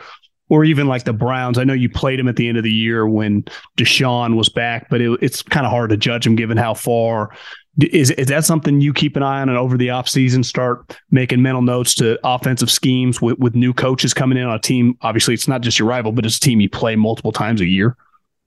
or 0.50 0.64
even 0.64 0.88
like 0.88 1.04
the 1.04 1.14
Browns. 1.14 1.58
I 1.58 1.64
know 1.64 1.74
you 1.74 1.90
played 1.90 2.20
them 2.20 2.28
at 2.28 2.36
the 2.36 2.48
end 2.48 2.58
of 2.58 2.64
the 2.64 2.72
year 2.72 3.08
when 3.08 3.44
Deshaun 3.78 4.36
was 4.36 4.50
back, 4.50 4.90
but 4.90 5.02
it, 5.02 5.20
it's 5.22 5.42
kind 5.42 5.66
of 5.66 5.72
hard 5.72 5.90
to 5.92 5.98
judge 5.98 6.24
them 6.24 6.36
given 6.36 6.58
how 6.58 6.74
far. 6.74 7.32
Is 7.80 8.10
is 8.12 8.28
that 8.28 8.44
something 8.44 8.82
you 8.82 8.92
keep 8.92 9.16
an 9.16 9.24
eye 9.24 9.42
on 9.42 9.50
and 9.50 9.58
over 9.58 9.78
the 9.78 9.90
offseason 9.90 10.44
start 10.44 10.98
making 11.12 11.42
mental 11.42 11.62
notes 11.62 11.94
to 11.96 12.20
offensive 12.24 12.72
schemes 12.72 13.22
with, 13.22 13.38
with 13.38 13.56
new 13.56 13.74
coaches 13.74 14.14
coming 14.14 14.38
in 14.38 14.46
on 14.46 14.56
a 14.56 14.60
team? 14.60 14.98
Obviously, 15.02 15.36
it's 15.36 15.48
not 15.48 15.62
just 15.62 15.78
your 15.78 15.88
rival, 15.88 16.12
but 16.12 16.26
it's 16.26 16.38
a 16.38 16.40
team 16.40 16.60
you 16.60 16.70
play 16.70 16.96
multiple 16.96 17.32
times 17.32 17.62
a 17.62 17.66
year. 17.66 17.96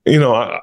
You 0.05 0.19
know, 0.19 0.35
I, 0.35 0.59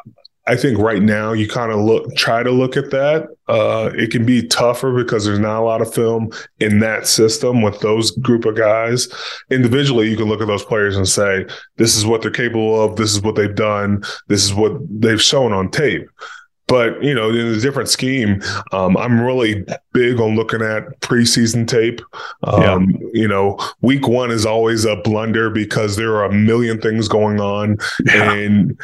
I 0.49 0.57
think 0.57 0.79
right 0.79 1.03
now 1.03 1.33
you 1.33 1.47
kind 1.47 1.71
of 1.71 1.81
look 1.81 2.15
try 2.15 2.43
to 2.43 2.51
look 2.51 2.77
at 2.77 2.91
that. 2.91 3.29
Uh, 3.49 3.91
it 3.95 4.11
can 4.11 4.27
be 4.27 4.47
tougher 4.47 4.93
because 4.93 5.25
there's 5.25 5.39
not 5.39 5.61
a 5.61 5.65
lot 5.65 5.83
of 5.83 5.93
film 5.93 6.31
in 6.59 6.81
that 6.81 7.07
system 7.07 7.63
with 7.63 7.81
those 7.81 8.11
group 8.13 8.47
of 8.47 8.57
guys. 8.57 9.09
Individually, 9.51 10.11
you 10.11 10.17
can 10.17 10.27
look 10.27 10.41
at 10.41 10.47
those 10.47 10.65
players 10.65 10.97
and 10.97 11.07
say, 11.07 11.47
"This 11.77 11.97
is 11.97 12.07
what 12.07 12.23
they're 12.23 12.31
capable 12.31 12.83
of. 12.83 12.97
This 12.97 13.15
is 13.15 13.23
what 13.23 13.35
they've 13.35 13.55
done. 13.55 14.03
This 14.29 14.45
is 14.45 14.55
what 14.55 14.73
they've 14.91 15.23
shown 15.23 15.53
on 15.53 15.71
tape." 15.71 16.09
But 16.69 17.03
you 17.03 17.15
know, 17.15 17.31
in 17.31 17.47
a 17.47 17.59
different 17.59 17.89
scheme, 17.89 18.43
um, 18.73 18.97
I'm 18.97 19.21
really 19.21 19.65
big 19.93 20.21
on 20.21 20.37
looking 20.37 20.63
at 20.63 21.01
preseason 21.01 21.67
tape. 21.67 22.01
Um, 22.45 22.91
yeah. 22.91 23.09
You 23.13 23.29
know, 23.29 23.59
week 23.81 24.07
one 24.07 24.31
is 24.31 24.47
always 24.47 24.85
a 24.85 24.97
blunder 24.97 25.51
because 25.51 25.97
there 25.97 26.15
are 26.17 26.27
a 26.27 26.33
million 26.33 26.81
things 26.81 27.09
going 27.09 27.41
on, 27.41 27.79
yeah. 28.05 28.33
and 28.33 28.79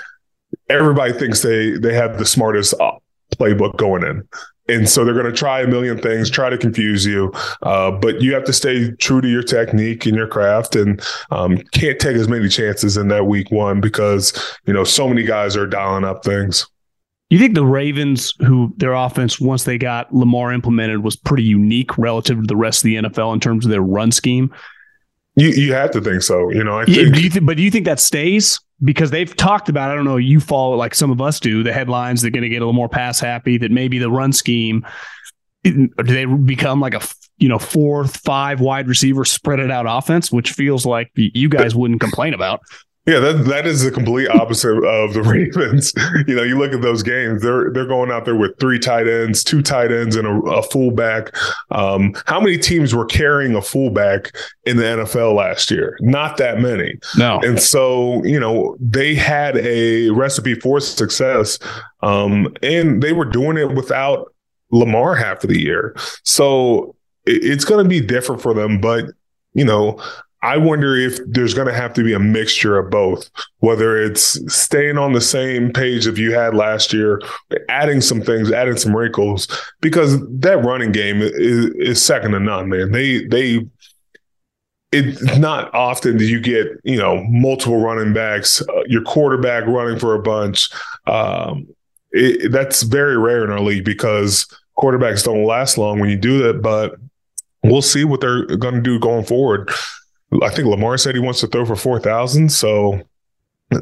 everybody 0.69 1.13
thinks 1.13 1.43
they 1.43 1.73
they 1.73 1.95
have 1.95 2.19
the 2.19 2.27
smartest 2.27 2.75
uh, 2.81 2.93
playbook 3.37 3.77
going 3.77 4.03
in. 4.03 4.27
And 4.67 4.89
so 4.89 5.05
they're 5.05 5.13
going 5.13 5.27
to 5.27 5.33
try 5.33 5.61
a 5.61 5.67
million 5.67 5.99
things, 5.99 6.31
try 6.31 6.49
to 6.49 6.57
confuse 6.57 7.05
you, 7.05 7.31
uh, 7.63 7.91
but 7.91 8.23
you 8.23 8.33
have 8.33 8.45
to 8.45 8.53
stay 8.53 8.93
true 8.93 9.21
to 9.21 9.29
your 9.29 9.43
technique 9.43 10.07
and 10.07 10.17
your 10.17 10.27
craft, 10.27 10.75
and 10.75 11.03
um, 11.31 11.59
can't 11.73 11.99
take 11.99 12.17
as 12.17 12.29
many 12.29 12.49
chances 12.49 12.97
in 12.97 13.09
that 13.09 13.27
week 13.27 13.51
one 13.51 13.83
because 13.83 14.33
you 14.65 14.73
know 14.73 14.85
so 14.85 15.07
many 15.07 15.23
guys 15.23 15.55
are 15.55 15.67
dialing 15.67 16.05
up 16.05 16.25
things. 16.25 16.67
You 17.31 17.39
think 17.39 17.55
the 17.55 17.65
Ravens, 17.65 18.33
who 18.41 18.73
their 18.77 18.93
offense 18.93 19.41
once 19.41 19.65
they 19.65 19.79
got 19.79 20.15
Lamar 20.15 20.53
implemented, 20.53 21.03
was 21.03 21.17
pretty 21.17 21.43
unique 21.43 21.97
relative 21.99 22.41
to 22.41 22.47
the 22.47 22.57
rest 22.57 22.81
of 22.81 22.85
the 22.85 22.97
NFL 22.97 23.33
in 23.35 23.41
terms 23.41 23.65
of 23.65 23.71
their 23.71 23.83
run 23.83 24.13
scheme? 24.13 24.53
You 25.37 25.49
you 25.49 25.73
have 25.73 25.91
to 25.93 26.01
think 26.01 26.23
so. 26.23 26.51
You 26.51 26.63
know, 26.63 26.79
I 26.79 26.85
Yeah, 26.87 27.05
think 27.05 27.15
do 27.15 27.23
you 27.23 27.31
th- 27.31 27.45
but 27.45 27.57
do 27.57 27.63
you 27.63 27.71
think 27.71 27.87
that 27.87 27.99
stays? 27.99 28.61
Because 28.83 29.11
they've 29.11 29.35
talked 29.35 29.69
about, 29.69 29.91
I 29.91 29.95
don't 29.95 30.05
know, 30.05 30.17
you 30.17 30.41
follow 30.41 30.77
like 30.77 30.95
some 30.95 31.11
of 31.11 31.21
us 31.21 31.41
do, 31.41 31.63
the 31.63 31.73
headlines, 31.73 32.21
they're 32.23 32.31
going 32.31 32.43
to 32.43 32.49
get 32.49 32.57
a 32.59 32.61
little 32.61 32.73
more 32.73 32.89
pass 32.89 33.19
happy, 33.19 33.57
that 33.59 33.71
maybe 33.71 33.99
the 33.99 34.11
run 34.11 34.33
scheme, 34.33 34.85
do 35.63 35.89
they 35.97 36.25
become 36.27 36.81
like 36.81 36.95
a 36.95 37.01
you 37.39 37.49
know, 37.49 37.59
four, 37.59 38.07
five 38.07 38.61
wide 38.61 38.87
receiver 38.87 39.25
spread 39.25 39.59
it 39.59 39.71
out 39.71 39.87
offense, 39.89 40.31
which 40.31 40.53
feels 40.53 40.87
like 40.87 41.11
you 41.15 41.49
guys 41.49 41.75
wouldn't 41.75 42.01
complain 42.01 42.33
about. 42.33 42.61
Yeah, 43.07 43.21
that 43.21 43.45
that 43.45 43.67
is 43.67 43.83
the 43.83 43.91
complete 43.91 44.29
opposite 44.29 44.83
of 44.83 45.13
the 45.13 45.23
Ravens. 45.25 45.93
You 46.27 46.35
know, 46.35 46.43
you 46.43 46.57
look 46.57 46.73
at 46.73 46.81
those 46.81 47.03
games; 47.03 47.43
they're 47.43 47.71
they're 47.71 47.87
going 47.87 48.11
out 48.11 48.25
there 48.25 48.35
with 48.35 48.59
three 48.59 48.79
tight 48.79 49.07
ends, 49.07 49.45
two 49.45 49.61
tight 49.61 49.93
ends, 49.93 50.17
and 50.17 50.27
a, 50.27 50.35
a 50.51 50.63
fullback. 50.63 51.37
Um, 51.71 52.15
how 52.25 52.41
many 52.41 52.57
teams 52.57 52.95
were 52.95 53.05
carrying 53.05 53.55
a 53.55 53.61
fullback 53.61 54.35
in 54.65 54.79
the 54.79 54.85
NFL 54.85 55.35
last 55.35 55.71
year? 55.71 55.99
Not 56.01 56.39
that 56.39 56.61
many. 56.61 56.99
No. 57.19 57.41
And 57.41 57.61
so, 57.61 58.25
you 58.25 58.41
know, 58.41 58.75
they 58.81 59.15
had 59.15 59.59
a 59.59 60.09
recipe 60.11 60.55
for 60.55 60.81
success, 60.81 61.59
um, 62.01 62.55
and 62.63 63.03
they 63.03 63.13
were 63.13 63.27
doing 63.27 63.59
it 63.59 63.75
without 63.75 64.33
Lamar 64.71 65.15
half 65.15 65.45
of 65.45 65.51
the 65.51 65.61
year. 65.61 65.95
So 66.23 66.97
it, 67.27 67.45
it's 67.45 67.67
going 67.67 67.85
to 67.85 67.89
be 67.89 68.01
different 68.01 68.41
for 68.41 68.55
them, 68.55 68.81
but 68.81 69.05
you 69.53 69.65
know. 69.65 70.01
I 70.45 70.59
wonder 70.59 70.95
if 70.95 71.19
there's 71.27 71.55
going 71.55 71.69
to 71.69 71.75
have 71.75 71.95
to 71.95 72.05
be 72.05 72.13
a 72.13 72.19
mixture 72.19 72.79
of 72.79 72.91
both, 72.91 73.31
whether 73.61 73.97
it's 73.97 74.39
staying 74.55 74.99
on 74.99 75.15
the 75.15 75.21
same 75.23 75.73
page 75.73 76.05
that 76.05 76.19
you 76.19 76.35
had 76.35 76.55
last 76.55 76.93
year, 76.93 77.23
adding 77.71 78.03
some 78.03 78.21
things, 78.21 78.53
adding 78.53 78.77
some 78.77 78.95
wrinkles, 78.95 79.49
because 79.81 80.21
that 80.41 80.63
running 80.63 80.93
game 80.93 81.23
is, 81.23 81.31
is 81.77 82.03
second 82.03 82.33
to 82.33 82.41
none, 82.41 82.69
man. 82.69 82.93
They 82.93 83.25
they 83.25 83.67
it's 84.93 85.23
not 85.39 85.75
often 85.75 86.19
that 86.19 86.27
you 86.27 86.41
get 86.41 86.69
you 86.85 86.99
know 86.99 87.25
multiple 87.25 87.81
running 87.81 88.13
backs, 88.13 88.61
uh, 88.61 88.83
your 88.87 89.03
quarterback 89.03 89.67
running 89.67 89.99
for 89.99 90.15
a 90.15 90.21
bunch. 90.21 90.69
Um, 91.07 91.67
it, 92.11 92.53
that's 92.53 92.83
very 92.83 93.17
rare 93.17 93.45
in 93.45 93.51
our 93.51 93.61
league 93.61 93.87
because 93.87 94.47
quarterbacks 94.77 95.25
don't 95.25 95.47
last 95.47 95.79
long 95.79 96.01
when 96.01 96.11
you 96.11 96.19
do 96.19 96.43
that. 96.43 96.61
But 96.61 96.97
we'll 97.63 97.81
see 97.81 98.05
what 98.05 98.21
they're 98.21 98.45
going 98.45 98.75
to 98.75 98.83
do 98.83 98.99
going 98.99 99.25
forward. 99.25 99.71
I 100.43 100.51
think 100.51 100.67
Lamar 100.69 100.97
said 100.99 101.15
he 101.15 101.21
wants 101.21 101.41
to 101.41 101.47
throw 101.47 101.65
for 101.65 101.77
four 101.77 102.01
thousand, 102.01 102.51
so 102.51 103.01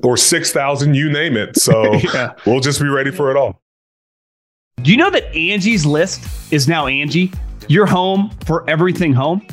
or 0.02 0.16
six 0.16 0.52
thousand, 0.52 0.94
you 0.94 1.10
name 1.10 1.36
it. 1.36 1.56
So 1.58 1.94
Yeah. 2.14 2.32
we'll 2.46 2.60
just 2.60 2.80
be 2.80 2.88
ready 2.88 3.10
for 3.10 3.30
it 3.30 3.36
all. 3.36 3.60
Do 4.82 4.90
you 4.90 4.96
know 4.96 5.10
that 5.10 5.32
Angie's 5.32 5.86
list 5.86 6.52
is 6.52 6.66
now 6.68 6.86
Angi? 6.86 7.34
Your 7.68 7.86
home 7.86 8.30
for 8.46 8.68
everything 8.68 9.12
home? 9.12 9.46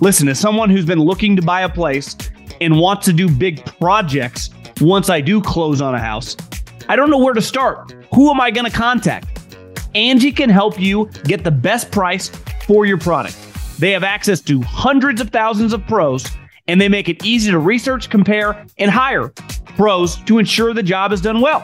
Listen, 0.00 0.28
as 0.28 0.38
someone 0.40 0.68
who's 0.70 0.84
been 0.84 0.98
looking 0.98 1.36
to 1.36 1.42
buy 1.42 1.62
a 1.62 1.68
place 1.68 2.16
and 2.60 2.78
wants 2.78 3.06
to 3.06 3.12
do 3.12 3.28
big 3.30 3.64
projects 3.78 4.50
once 4.80 5.08
I 5.08 5.20
do 5.20 5.40
close 5.40 5.80
on 5.80 5.94
a 5.94 5.98
house, 6.00 6.36
I 6.88 6.96
don't 6.96 7.10
know 7.10 7.18
where 7.18 7.34
to 7.34 7.42
start. 7.42 7.92
Who 8.14 8.30
am 8.30 8.40
I 8.40 8.50
going 8.50 8.68
to 8.68 8.76
contact? 8.76 9.28
Angi 9.94 10.34
can 10.34 10.50
help 10.50 10.80
you 10.80 11.08
get 11.24 11.44
the 11.44 11.50
best 11.50 11.90
price 11.92 12.28
for 12.66 12.84
your 12.86 12.98
product. 12.98 13.36
They 13.78 13.92
have 13.92 14.02
access 14.04 14.40
to 14.42 14.60
hundreds 14.62 15.20
of 15.20 15.30
thousands 15.30 15.72
of 15.72 15.86
pros, 15.86 16.26
and 16.72 16.80
they 16.80 16.88
make 16.88 17.10
it 17.10 17.22
easy 17.22 17.50
to 17.50 17.58
research, 17.58 18.08
compare, 18.08 18.64
and 18.78 18.90
hire 18.90 19.28
pros 19.76 20.16
to 20.22 20.38
ensure 20.38 20.72
the 20.72 20.82
job 20.82 21.12
is 21.12 21.20
done 21.20 21.42
well. 21.42 21.62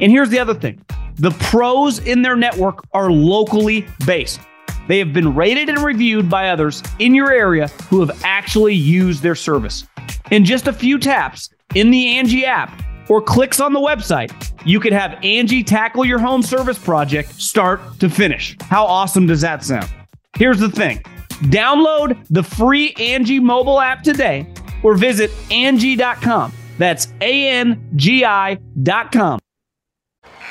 And 0.00 0.10
here's 0.10 0.28
the 0.28 0.40
other 0.40 0.54
thing 0.54 0.84
the 1.14 1.30
pros 1.30 2.00
in 2.00 2.22
their 2.22 2.34
network 2.34 2.80
are 2.92 3.12
locally 3.12 3.86
based. 4.04 4.40
They 4.88 4.98
have 4.98 5.12
been 5.12 5.36
rated 5.36 5.68
and 5.68 5.78
reviewed 5.78 6.28
by 6.28 6.48
others 6.48 6.82
in 6.98 7.14
your 7.14 7.32
area 7.32 7.68
who 7.88 8.00
have 8.00 8.20
actually 8.24 8.74
used 8.74 9.22
their 9.22 9.36
service. 9.36 9.86
In 10.32 10.44
just 10.44 10.66
a 10.66 10.72
few 10.72 10.98
taps 10.98 11.50
in 11.76 11.92
the 11.92 12.04
Angi 12.04 12.42
app 12.42 12.82
or 13.08 13.22
clicks 13.22 13.60
on 13.60 13.72
the 13.72 13.78
website, 13.78 14.32
you 14.66 14.80
can 14.80 14.92
have 14.92 15.12
Angi 15.20 15.64
tackle 15.64 16.04
your 16.04 16.18
home 16.18 16.42
service 16.42 16.78
project 16.78 17.40
start 17.40 17.80
to 18.00 18.10
finish. 18.10 18.56
How 18.62 18.84
awesome 18.84 19.28
does 19.28 19.42
that 19.42 19.62
sound? 19.62 19.88
Here's 20.36 20.58
the 20.58 20.68
thing 20.68 21.00
download 21.42 22.24
the 22.30 22.42
free 22.42 22.92
Angi 22.94 23.40
mobile 23.40 23.80
app 23.80 24.02
today 24.02 24.46
or 24.82 24.94
visit 24.94 25.30
Angi.com. 25.50 26.52
That's 26.78 27.08
A 27.20 27.48
N 27.48 27.90
G 27.96 28.24
I.com. 28.24 29.40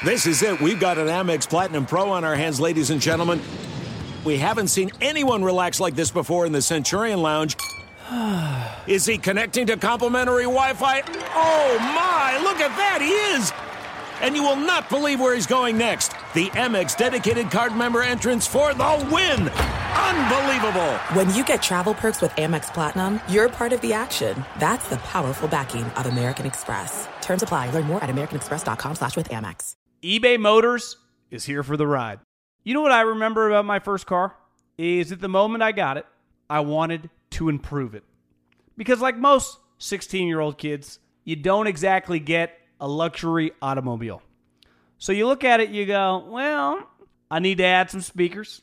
This 0.04 0.26
is 0.26 0.42
it. 0.44 0.60
We've 0.60 0.80
got 0.80 0.98
an 0.98 1.08
Amex 1.08 1.48
Platinum 1.48 1.86
Pro 1.86 2.10
on 2.10 2.24
our 2.26 2.36
hands, 2.36 2.60
ladies 2.60 2.90
and 2.90 3.02
gentlemen. 3.02 3.42
We 4.26 4.38
haven't 4.38 4.68
seen 4.68 4.92
anyone 5.02 5.44
relax 5.44 5.80
like 5.80 5.96
this 5.96 6.12
before 6.12 6.46
in 6.46 6.52
the 6.52 6.62
Centurion 6.62 7.22
Lounge. 7.22 7.56
Is 8.88 9.06
he 9.06 9.18
connecting 9.18 9.66
to 9.68 9.78
complimentary 9.78 10.44
Wi 10.44 10.74
Fi? 10.74 11.02
Oh 11.36 11.78
my, 11.80 12.40
look 12.44 12.60
at 12.60 12.76
that, 12.76 13.00
he 13.02 13.12
is! 13.38 13.54
And 14.22 14.36
you 14.36 14.44
will 14.44 14.58
not 14.58 14.90
believe 14.90 15.20
where 15.20 15.36
he's 15.36 15.48
going 15.48 15.78
next. 15.78 16.12
The 16.34 16.50
Amex 16.52 16.98
dedicated 16.98 17.50
card 17.50 17.76
member 17.76 18.02
entrance 18.02 18.46
for 18.46 18.74
the 18.74 19.10
win! 19.12 19.50
Unbelievable! 19.96 20.94
When 21.14 21.34
you 21.36 21.44
get 21.44 21.62
travel 21.62 21.94
perks 21.94 22.22
with 22.22 22.32
Amex 22.32 22.74
Platinum, 22.74 23.20
you're 23.30 23.50
part 23.50 23.74
of 23.74 23.82
the 23.82 23.94
action. 23.94 24.44
That's 24.58 24.90
the 24.90 24.98
powerful 24.98 25.48
backing 25.48 25.84
of 25.84 26.06
American 26.06 26.46
Express. 26.46 27.08
Terms 27.22 27.44
apply. 27.44 27.70
Learn 27.72 27.86
more 27.86 28.04
at 28.04 28.10
americanexpress.com 28.10 28.96
slash 28.96 29.16
with 29.16 29.30
Amex. 29.30 29.76
eBay 30.02 30.40
Motors 30.40 30.98
is 31.30 31.46
here 31.46 31.62
for 31.62 31.78
the 31.78 31.86
ride. 31.86 32.20
You 32.64 32.74
know 32.74 32.82
what 32.82 32.92
I 32.92 33.02
remember 33.02 33.48
about 33.48 33.66
my 33.66 33.80
first 33.80 34.08
car? 34.08 34.36
Is 34.78 35.12
at 35.12 35.22
the 35.22 35.30
moment 35.30 35.62
I 35.62 35.72
got 35.72 35.98
it, 35.98 36.08
I 36.50 36.62
wanted 36.62 37.12
to 37.32 37.50
improve 37.50 37.94
it. 37.94 38.04
Because, 38.76 39.00
like 39.00 39.18
most 39.18 39.60
16 39.78 40.28
year 40.28 40.40
old 40.40 40.58
kids, 40.58 40.98
you 41.24 41.36
don't 41.36 41.68
exactly 41.68 42.20
get 42.20 42.58
a 42.82 42.88
luxury 42.88 43.52
automobile. 43.62 44.24
So 44.98 45.12
you 45.12 45.28
look 45.28 45.44
at 45.44 45.60
it, 45.60 45.70
you 45.70 45.86
go, 45.86 46.26
well, 46.28 46.90
I 47.30 47.38
need 47.38 47.60
to 47.60 47.66
add 47.66 47.92
some 47.92 48.02
speakers. 48.02 48.63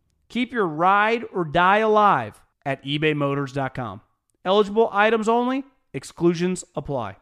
Keep 0.31 0.53
your 0.53 0.65
ride 0.65 1.25
or 1.33 1.43
die 1.43 1.79
alive 1.79 2.41
at 2.65 2.81
ebaymotors.com. 2.85 3.99
Eligible 4.45 4.89
items 4.93 5.27
only, 5.27 5.65
exclusions 5.93 6.63
apply. 6.73 7.17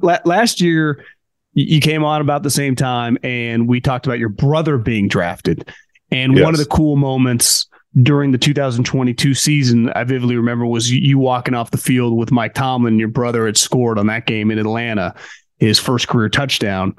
Last 0.00 0.62
year, 0.62 1.04
you 1.52 1.82
came 1.82 2.04
on 2.04 2.22
about 2.22 2.42
the 2.42 2.48
same 2.50 2.74
time, 2.74 3.18
and 3.22 3.68
we 3.68 3.82
talked 3.82 4.06
about 4.06 4.18
your 4.18 4.30
brother 4.30 4.78
being 4.78 5.08
drafted. 5.08 5.70
And 6.10 6.36
Yes. 6.36 6.42
one 6.42 6.54
of 6.54 6.58
the 6.58 6.64
cool 6.64 6.96
moments 6.96 7.66
during 8.02 8.30
the 8.32 8.38
2022 8.38 9.34
season, 9.34 9.90
I 9.90 10.04
vividly 10.04 10.36
remember, 10.36 10.64
was 10.64 10.90
you, 10.90 11.00
you 11.02 11.18
walking 11.18 11.52
off 11.52 11.70
the 11.70 11.76
field 11.76 12.16
with 12.16 12.32
Mike 12.32 12.54
Tomlin. 12.54 12.98
Your 12.98 13.08
brother 13.08 13.44
had 13.44 13.58
scored 13.58 13.98
on 13.98 14.06
that 14.06 14.24
game 14.24 14.50
in 14.50 14.58
Atlanta, 14.58 15.14
his 15.58 15.78
first 15.78 16.08
career 16.08 16.30
touchdown. 16.30 16.96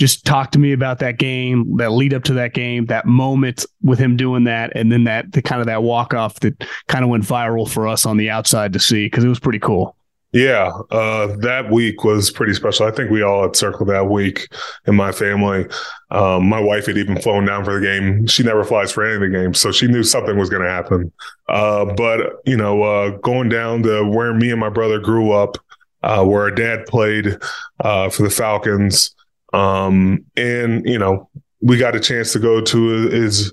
Just 0.00 0.24
talk 0.24 0.50
to 0.52 0.58
me 0.58 0.72
about 0.72 0.98
that 1.00 1.18
game, 1.18 1.76
that 1.76 1.92
lead 1.92 2.14
up 2.14 2.24
to 2.24 2.32
that 2.32 2.54
game, 2.54 2.86
that 2.86 3.04
moment 3.04 3.66
with 3.82 3.98
him 3.98 4.16
doing 4.16 4.44
that, 4.44 4.72
and 4.74 4.90
then 4.90 5.04
that 5.04 5.30
the 5.32 5.42
kind 5.42 5.60
of 5.60 5.66
that 5.66 5.82
walk 5.82 6.14
off 6.14 6.40
that 6.40 6.64
kind 6.88 7.04
of 7.04 7.10
went 7.10 7.22
viral 7.22 7.68
for 7.70 7.86
us 7.86 8.06
on 8.06 8.16
the 8.16 8.30
outside 8.30 8.72
to 8.72 8.78
see 8.78 9.04
because 9.04 9.24
it 9.24 9.28
was 9.28 9.38
pretty 9.38 9.58
cool. 9.58 9.94
Yeah, 10.32 10.70
uh, 10.90 11.36
that 11.40 11.70
week 11.70 12.02
was 12.02 12.30
pretty 12.30 12.54
special. 12.54 12.86
I 12.86 12.92
think 12.92 13.10
we 13.10 13.20
all 13.20 13.42
had 13.42 13.56
circled 13.56 13.90
that 13.90 14.08
week 14.08 14.48
in 14.86 14.94
my 14.94 15.12
family. 15.12 15.66
Um, 16.10 16.48
my 16.48 16.60
wife 16.60 16.86
had 16.86 16.96
even 16.96 17.20
flown 17.20 17.44
down 17.44 17.64
for 17.64 17.78
the 17.78 17.84
game. 17.84 18.26
She 18.26 18.42
never 18.42 18.64
flies 18.64 18.92
for 18.92 19.04
any 19.04 19.16
of 19.16 19.20
the 19.20 19.28
games, 19.28 19.60
so 19.60 19.70
she 19.70 19.86
knew 19.86 20.02
something 20.02 20.38
was 20.38 20.48
going 20.48 20.62
to 20.62 20.70
happen. 20.70 21.12
Uh, 21.46 21.84
but 21.84 22.40
you 22.46 22.56
know, 22.56 22.82
uh, 22.82 23.10
going 23.18 23.50
down 23.50 23.82
to 23.82 24.08
where 24.08 24.32
me 24.32 24.50
and 24.50 24.60
my 24.60 24.70
brother 24.70 24.98
grew 24.98 25.32
up, 25.32 25.58
uh, 26.04 26.24
where 26.24 26.42
our 26.42 26.50
dad 26.50 26.86
played 26.86 27.36
uh, 27.80 28.08
for 28.08 28.22
the 28.22 28.30
Falcons, 28.30 29.14
um, 29.52 30.24
and 30.36 30.86
you 30.88 30.98
know, 30.98 31.28
we 31.60 31.76
got 31.76 31.96
a 31.96 32.00
chance 32.00 32.32
to 32.32 32.38
go 32.38 32.60
to 32.60 33.08
his 33.08 33.52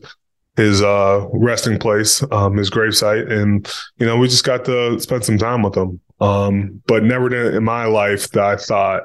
his 0.56 0.82
uh, 0.82 1.28
resting 1.34 1.78
place, 1.78 2.24
um, 2.32 2.58
his 2.58 2.70
gravesite, 2.70 3.32
and 3.32 3.72
you 3.98 4.06
know, 4.06 4.18
we 4.18 4.28
just 4.28 4.44
got 4.44 4.66
to 4.66 5.00
spend 5.00 5.24
some 5.24 5.38
time 5.38 5.62
with 5.62 5.76
him. 5.76 6.00
Um, 6.20 6.82
but 6.88 7.04
never 7.04 7.56
in 7.56 7.64
my 7.64 7.86
life 7.86 8.32
that 8.32 8.44
I 8.44 8.56
thought 8.56 9.04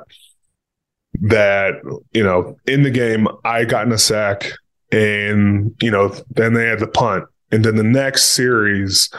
that, 1.20 1.74
you 2.12 2.22
know, 2.22 2.56
in 2.66 2.82
the 2.82 2.90
game, 2.90 3.28
I 3.44 3.64
got 3.64 3.86
in 3.86 3.92
a 3.92 3.98
sack 3.98 4.52
and, 4.90 5.74
you 5.80 5.90
know, 5.90 6.14
then 6.30 6.54
they 6.54 6.66
had 6.66 6.80
the 6.80 6.86
punt. 6.86 7.24
And 7.50 7.64
then 7.64 7.76
the 7.76 7.82
next 7.82 8.30
series, 8.30 9.10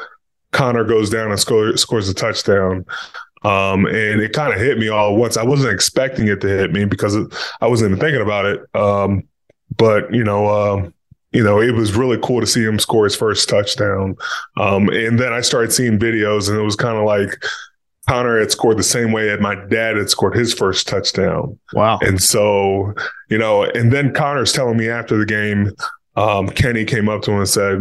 Connor 0.51 0.83
goes 0.86 1.09
down 1.09 1.29
and 1.29 1.39
score, 1.39 1.77
scores 1.77 2.09
a 2.09 2.13
touchdown. 2.13 2.86
Um, 3.43 3.86
and 3.86 4.21
it 4.21 4.34
kind 4.34 4.53
of 4.53 4.60
hit 4.60 4.77
me 4.77 4.88
all 4.88 5.12
at 5.12 5.17
once. 5.17 5.38
I 5.38 5.43
wasn't 5.43 5.73
expecting 5.73 6.27
it 6.27 6.39
to 6.41 6.47
hit 6.47 6.71
me 6.71 6.86
because 6.86 7.15
I 7.60 7.67
wasn't 7.67 7.91
even 7.91 7.99
thinking 7.99 8.21
about 8.21 8.45
it. 8.45 8.62
Um, 8.73 9.27
but 9.75 10.13
you 10.13 10.23
know, 10.23 10.47
uh, 10.47 10.89
you 11.32 11.43
know, 11.43 11.60
it 11.60 11.71
was 11.71 11.95
really 11.95 12.17
cool 12.21 12.39
to 12.39 12.47
see 12.47 12.63
him 12.63 12.79
score 12.79 13.03
his 13.03 13.15
first 13.15 13.49
touchdown. 13.49 14.15
Um, 14.58 14.89
and 14.89 15.19
then 15.19 15.34
I 15.34 15.41
started 15.41 15.73
seeing 15.73 15.97
videos, 15.97 16.47
and 16.47 16.58
it 16.58 16.62
was 16.62 16.75
kind 16.75 16.97
of 16.97 17.06
like 17.06 17.43
Connor 18.08 18.39
had 18.39 18.51
scored 18.51 18.77
the 18.77 18.84
same 18.84 19.12
way 19.12 19.27
that 19.27 19.41
my 19.41 19.56
dad 19.56 19.97
had 19.97 20.10
scored 20.10 20.36
his 20.36 20.53
first 20.53 20.88
touchdown. 20.88 21.58
Wow. 21.73 21.99
And 22.01 22.21
so, 22.21 22.93
you 23.29 23.38
know, 23.38 23.63
and 23.63 23.91
then 23.91 24.13
Connor's 24.13 24.53
telling 24.53 24.77
me 24.77 24.89
after 24.89 25.17
the 25.17 25.25
game, 25.25 25.71
um, 26.15 26.49
Kenny 26.49 26.86
came 26.86 27.10
up 27.10 27.23
to 27.23 27.32
him 27.32 27.39
and 27.39 27.49
said, 27.49 27.79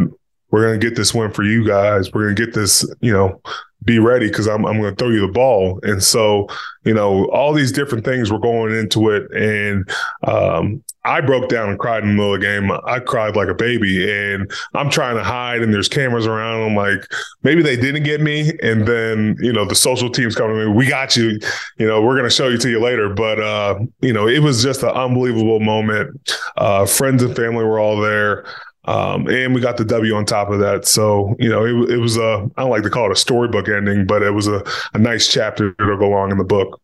We're 0.49 0.65
gonna 0.65 0.79
get 0.79 0.95
this 0.95 1.13
win 1.13 1.31
for 1.31 1.43
you 1.43 1.67
guys. 1.67 2.11
We're 2.11 2.23
gonna 2.23 2.45
get 2.45 2.55
this, 2.55 2.89
you 3.01 3.13
know, 3.13 3.41
be 3.83 3.99
ready 3.99 4.27
because 4.27 4.47
I'm 4.47 4.65
I'm 4.65 4.79
gonna 4.81 4.95
throw 4.95 5.09
you 5.09 5.21
the 5.21 5.31
ball. 5.31 5.79
And 5.83 6.03
so, 6.03 6.47
you 6.83 6.93
know, 6.93 7.25
all 7.29 7.53
these 7.53 7.71
different 7.71 8.05
things 8.05 8.31
were 8.31 8.39
going 8.39 8.75
into 8.75 9.09
it. 9.09 9.31
And 9.31 9.89
um, 10.23 10.83
I 11.05 11.19
broke 11.19 11.49
down 11.49 11.69
and 11.69 11.77
cried 11.77 12.03
in 12.03 12.09
the 12.09 12.15
middle 12.15 12.33
of 12.33 12.39
the 12.39 12.45
game. 12.45 12.71
I 12.85 12.99
cried 12.99 13.35
like 13.35 13.49
a 13.49 13.53
baby, 13.53 14.09
and 14.09 14.49
I'm 14.73 14.89
trying 14.89 15.17
to 15.17 15.23
hide, 15.23 15.61
and 15.61 15.73
there's 15.73 15.89
cameras 15.89 16.25
around. 16.25 16.63
I'm 16.63 16.75
like, 16.75 17.05
maybe 17.43 17.61
they 17.61 17.75
didn't 17.75 18.03
get 18.03 18.21
me, 18.21 18.53
and 18.61 18.87
then 18.87 19.35
you 19.39 19.51
know 19.51 19.65
the 19.65 19.75
social 19.75 20.09
teams 20.09 20.35
coming 20.35 20.55
to 20.57 20.67
me. 20.67 20.71
We 20.71 20.87
got 20.87 21.17
you. 21.17 21.39
You 21.77 21.87
know, 21.87 22.01
we're 22.01 22.15
gonna 22.15 22.29
show 22.29 22.47
you 22.47 22.57
to 22.57 22.69
you 22.69 22.79
later. 22.79 23.09
But 23.09 23.39
uh, 23.39 23.79
you 24.01 24.13
know, 24.13 24.27
it 24.27 24.39
was 24.39 24.63
just 24.63 24.83
an 24.83 24.89
unbelievable 24.89 25.59
moment. 25.59 26.37
Uh, 26.55 26.85
friends 26.85 27.21
and 27.21 27.35
family 27.35 27.65
were 27.65 27.79
all 27.79 27.99
there. 27.99 28.45
Um, 28.85 29.27
and 29.29 29.55
we 29.55 29.61
got 29.61 29.77
the 29.77 29.85
W 29.85 30.13
on 30.15 30.25
top 30.25 30.49
of 30.49 30.59
that. 30.59 30.85
So, 30.85 31.35
you 31.39 31.49
know, 31.49 31.65
it, 31.65 31.91
it 31.91 31.97
was 31.97 32.17
a, 32.17 32.49
I 32.57 32.61
don't 32.61 32.69
like 32.69 32.83
to 32.83 32.89
call 32.89 33.05
it 33.05 33.11
a 33.13 33.15
storybook 33.15 33.69
ending, 33.69 34.05
but 34.05 34.21
it 34.23 34.31
was 34.31 34.47
a, 34.47 34.63
a 34.93 34.99
nice 34.99 35.31
chapter 35.31 35.71
to 35.73 35.97
go 35.97 36.05
along 36.05 36.31
in 36.31 36.37
the 36.37 36.43
book 36.43 36.81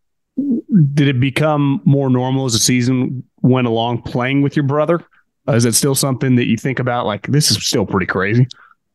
did 0.94 1.08
it 1.08 1.20
become 1.20 1.82
more 1.86 2.10
normal 2.10 2.46
as 2.46 2.54
the 2.54 2.60
season 2.60 3.24
went 3.42 3.68
along 3.68 4.02
playing 4.04 4.42
with 4.42 4.56
your 4.56 4.64
brother? 4.64 5.02
Uh, 5.48 5.54
is 5.54 5.66
it 5.66 5.74
still 5.76 5.96
something 5.96 6.36
that 6.36 6.48
you 6.48 6.58
think 6.58 6.80
about? 6.80 7.06
Like, 7.06 7.28
this 7.28 7.52
is 7.52 7.66
still 7.66 7.86
pretty 7.86 8.06
crazy. 8.06 8.48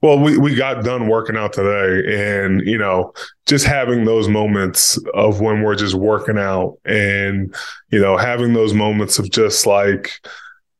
Well, 0.02 0.18
we, 0.18 0.36
we 0.36 0.54
got 0.54 0.84
done 0.84 1.08
working 1.08 1.36
out 1.36 1.54
today, 1.54 2.42
and 2.42 2.60
you 2.66 2.76
know, 2.76 3.14
just 3.46 3.64
having 3.64 4.04
those 4.04 4.28
moments 4.28 4.98
of 5.14 5.40
when 5.40 5.62
we're 5.62 5.76
just 5.76 5.94
working 5.94 6.36
out, 6.36 6.78
and 6.84 7.54
you 7.88 8.00
know, 8.00 8.18
having 8.18 8.52
those 8.52 8.74
moments 8.74 9.18
of 9.18 9.30
just 9.30 9.66
like, 9.66 10.20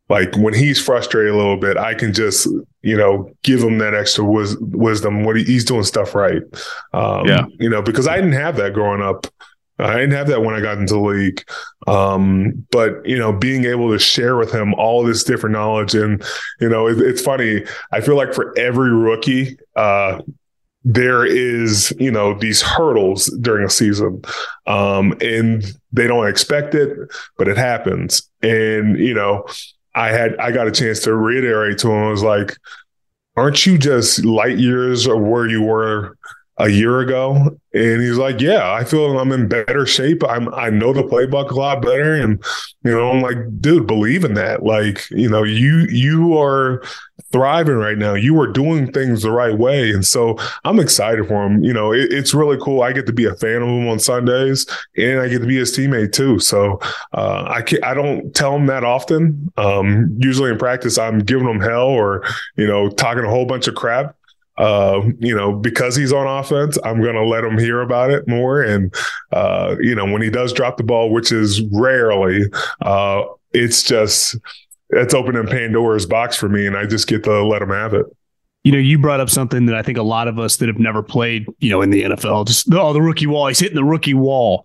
like 0.09 0.37
when 0.37 0.55
he's 0.55 0.81
frustrated 0.81 1.33
a 1.33 1.37
little 1.37 1.57
bit, 1.57 1.77
I 1.77 1.95
can 1.95 2.13
just 2.13 2.47
you 2.83 2.97
know 2.97 3.31
give 3.43 3.61
him 3.61 3.79
that 3.79 3.95
extra 3.95 4.25
wis- 4.25 4.57
wisdom. 4.61 5.25
What 5.25 5.37
he, 5.37 5.45
he's 5.45 5.65
doing 5.65 5.85
stuff 5.85 6.15
right, 6.15 6.43
um, 6.93 7.27
yeah. 7.27 7.47
You 7.59 7.71
know, 7.71 7.83
because 7.83 8.07
I 8.07 8.17
didn't 8.17 8.33
have 8.33 8.57
that 8.57 8.75
growing 8.75 9.03
up. 9.03 9.27
I 9.79 9.95
didn't 9.95 10.13
have 10.13 10.29
that 10.29 10.43
when 10.43 10.55
I 10.55 10.61
got 10.61 10.79
into 10.79 10.95
the 10.95 11.01
league. 11.01 11.45
Um, 11.87 12.67
but 12.71 13.05
you 13.07 13.19
know, 13.19 13.33
being 13.33 13.65
able 13.65 13.91
to 13.91 13.99
share 13.99 14.37
with 14.37 14.53
him 14.53 14.75
all 14.75 15.03
this 15.03 15.25
different 15.25 15.55
knowledge, 15.55 15.95
and 15.95 16.23
you 16.61 16.69
know, 16.69 16.87
it, 16.87 17.01
it's 17.01 17.23
funny. 17.23 17.65
I 17.91 18.01
feel 18.01 18.17
like 18.17 18.35
for 18.35 18.57
every 18.59 18.93
rookie, 18.93 19.59
uh, 19.75 20.21
there 20.85 21.25
is 21.25 21.95
you 21.99 22.11
know 22.11 22.39
these 22.39 22.63
hurdles 22.63 23.27
during 23.41 23.65
a 23.65 23.71
season, 23.71 24.23
um, 24.67 25.15
and 25.21 25.65
they 25.93 26.07
don't 26.07 26.29
expect 26.29 26.75
it, 26.75 26.97
but 27.37 27.49
it 27.49 27.57
happens. 27.57 28.31
And 28.43 28.99
you 28.99 29.15
know, 29.15 29.47
I 29.95 30.11
had 30.11 30.37
I 30.39 30.51
got 30.51 30.67
a 30.67 30.73
chance 30.73 31.01
to 31.01 31.15
reiterate 31.15 31.79
to 31.79 31.91
him. 31.91 32.05
I 32.05 32.11
was 32.11 32.23
like, 32.23 32.57
"Aren't 33.37 33.67
you 33.67 33.79
just 33.79 34.25
light 34.25 34.59
years 34.59 35.07
of 35.07 35.21
where 35.21 35.47
you 35.47 35.63
were?" 35.63 36.17
a 36.59 36.69
year 36.69 37.01
ago 37.01 37.35
and 37.73 38.01
he's 38.01 38.17
like 38.17 38.41
yeah 38.41 38.73
i 38.73 38.85
feel 38.85 39.19
i'm 39.19 39.33
in 39.33 39.49
better 39.49 39.85
shape 39.85 40.23
i'm 40.29 40.53
i 40.55 40.71
know 40.71 40.93
the 40.93 41.03
playbook 41.03 41.51
a 41.51 41.55
lot 41.55 41.83
better 41.83 42.15
and 42.15 42.41
you 42.85 42.93
know 42.93 43.11
i'm 43.11 43.21
like 43.21 43.37
dude 43.61 43.89
believe 43.89 44.25
in 44.25 44.35
that 44.35 44.63
like 44.63 45.11
you 45.11 45.29
know 45.29 45.43
you 45.43 45.87
you 45.91 46.39
are 46.39 46.81
thriving 47.35 47.75
right 47.75 47.99
now. 47.99 48.15
You 48.15 48.41
are 48.41 48.47
doing 48.47 48.93
things 48.93 49.23
the 49.23 49.33
right 49.33 49.59
way. 49.59 49.91
And 49.91 50.07
so 50.07 50.37
i'm 50.65 50.79
excited 50.79 51.27
for 51.27 51.45
him 51.45 51.65
you 51.65 51.73
know 51.73 51.93
it, 51.93 52.13
it's 52.13 52.33
really 52.33 52.57
cool. 52.63 52.83
I 52.83 52.93
get 52.93 53.07
to 53.07 53.13
be 53.13 53.25
a 53.25 53.35
fan 53.35 53.61
of 53.61 53.69
him 53.69 53.89
on 53.89 53.99
sundays 53.99 54.67
and 54.97 55.19
i 55.19 55.27
get 55.27 55.41
to 55.41 55.47
be 55.47 55.57
his 55.57 55.77
teammate 55.77 56.13
too. 56.13 56.39
So 56.39 56.79
uh, 57.13 57.45
i 57.49 57.61
can't 57.61 57.85
i 57.85 57.93
don't 57.93 58.33
tell 58.35 58.55
him 58.55 58.67
that 58.67 58.85
often. 58.85 59.53
Um, 59.57 60.17
usually 60.19 60.53
in 60.53 60.59
practice 60.59 60.97
i'm 60.97 61.19
giving 61.19 61.49
him 61.49 61.61
hell 61.61 61.89
or 61.89 62.23
you 62.57 62.69
know 62.69 62.89
talking 62.89 63.25
a 63.25 63.29
whole 63.29 63.47
bunch 63.47 63.67
of 63.67 63.75
crap. 63.75 64.15
Uh, 64.57 65.03
you 65.19 65.35
know, 65.35 65.53
because 65.53 65.97
he's 65.97 66.13
on 66.13 66.29
offense, 66.29 66.79
I'm 66.85 67.03
going 67.03 67.17
to 67.17 67.27
let 67.27 67.43
him 67.43 67.59
hear 67.59 67.81
about 67.81 68.11
it 68.11 68.29
more. 68.29 68.63
And, 68.63 68.95
uh, 69.33 69.75
you 69.81 69.97
know, 69.97 70.05
when 70.05 70.23
he 70.23 70.31
does 70.31 70.53
drop 70.53 70.77
the 70.77 70.85
ball, 70.85 71.11
which 71.11 71.33
is 71.33 71.61
rarely, 71.73 72.45
uh, 72.81 73.25
it's 73.53 73.83
just, 73.83 74.37
it's 74.95 75.15
opening 75.15 75.47
Pandora's 75.47 76.07
box 76.07 76.37
for 76.37 76.49
me. 76.49 76.67
And 76.67 76.77
I 76.77 76.87
just 76.87 77.07
get 77.07 77.25
to 77.25 77.45
let 77.45 77.63
him 77.63 77.71
have 77.71 77.95
it. 77.95 78.07
You 78.63 78.73
know, 78.73 78.79
you 78.79 78.99
brought 78.99 79.21
up 79.21 79.29
something 79.29 79.67
that 79.67 79.77
I 79.77 79.83
think 79.83 79.99
a 79.99 80.03
lot 80.03 80.27
of 80.27 80.39
us 80.39 80.57
that 80.57 80.69
have 80.69 80.79
never 80.79 81.03
played, 81.03 81.47
you 81.59 81.71
know, 81.71 81.83
in 81.83 81.91
the 81.91 82.03
NFL, 82.05 82.47
just, 82.47 82.73
oh, 82.73 82.95
the 82.95 83.03
rookie 83.03 83.27
wall, 83.27 83.47
he's 83.49 83.59
hitting 83.59 83.77
the 83.77 83.85
rookie 83.85 84.15
wall. 84.15 84.65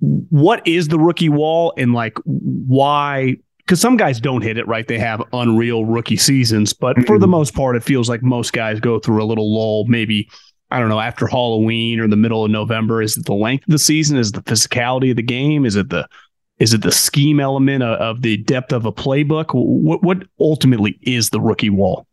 What 0.00 0.66
is 0.66 0.88
the 0.88 0.98
rookie 0.98 1.28
wall 1.28 1.72
and 1.76 1.92
like 1.92 2.18
why 2.24 3.36
because 3.66 3.80
some 3.80 3.96
guys 3.96 4.20
don't 4.20 4.42
hit 4.42 4.58
it 4.58 4.66
right. 4.68 4.86
They 4.86 4.98
have 4.98 5.22
unreal 5.32 5.84
rookie 5.84 6.16
seasons, 6.16 6.72
but 6.72 7.04
for 7.04 7.18
the 7.18 7.26
most 7.26 7.52
part, 7.52 7.74
it 7.74 7.82
feels 7.82 8.08
like 8.08 8.22
most 8.22 8.52
guys 8.52 8.78
go 8.78 9.00
through 9.00 9.20
a 9.20 9.26
little 9.26 9.52
lull. 9.52 9.86
Maybe 9.86 10.30
I 10.70 10.78
don't 10.78 10.88
know 10.88 11.00
after 11.00 11.26
Halloween 11.26 11.98
or 11.98 12.06
the 12.06 12.16
middle 12.16 12.44
of 12.44 12.50
November. 12.50 13.02
Is 13.02 13.16
it 13.16 13.26
the 13.26 13.34
length 13.34 13.66
of 13.66 13.72
the 13.72 13.78
season? 13.78 14.18
Is 14.18 14.28
it 14.28 14.34
the 14.36 14.42
physicality 14.42 15.10
of 15.10 15.16
the 15.16 15.22
game? 15.22 15.66
Is 15.66 15.74
it 15.74 15.90
the 15.90 16.08
is 16.58 16.72
it 16.72 16.82
the 16.82 16.92
scheme 16.92 17.40
element 17.40 17.82
of, 17.82 18.22
the 18.22 18.38
depth 18.38 18.72
of 18.72 18.86
a 18.86 18.92
playbook? 18.92 19.46
What 19.52 20.02
what 20.02 20.24
ultimately 20.40 20.98
is 21.02 21.30
the 21.30 21.40
rookie 21.40 21.70
wall? 21.70 22.06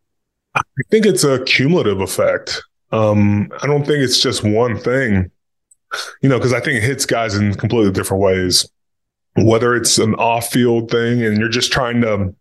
I 0.55 0.61
think 0.91 1.05
it's 1.05 1.23
a 1.23 1.43
cumulative 1.45 2.01
effect. 2.01 2.61
Um, 2.91 3.49
I 3.61 3.67
don't 3.67 3.87
think 3.87 4.03
it's 4.03 4.21
just 4.21 4.43
one 4.43 4.77
thing, 4.77 5.31
you 6.21 6.29
know, 6.29 6.37
because 6.37 6.53
I 6.53 6.59
think 6.59 6.77
it 6.77 6.83
hits 6.83 7.05
guys 7.05 7.35
in 7.35 7.55
completely 7.55 7.91
different 7.91 8.21
ways 8.21 8.67
whether 9.35 9.75
it's 9.75 9.97
an 9.97 10.15
off 10.15 10.49
field 10.49 10.91
thing 10.91 11.23
and 11.23 11.37
you're 11.37 11.49
just 11.49 11.71
trying 11.71 12.01
to 12.01 12.33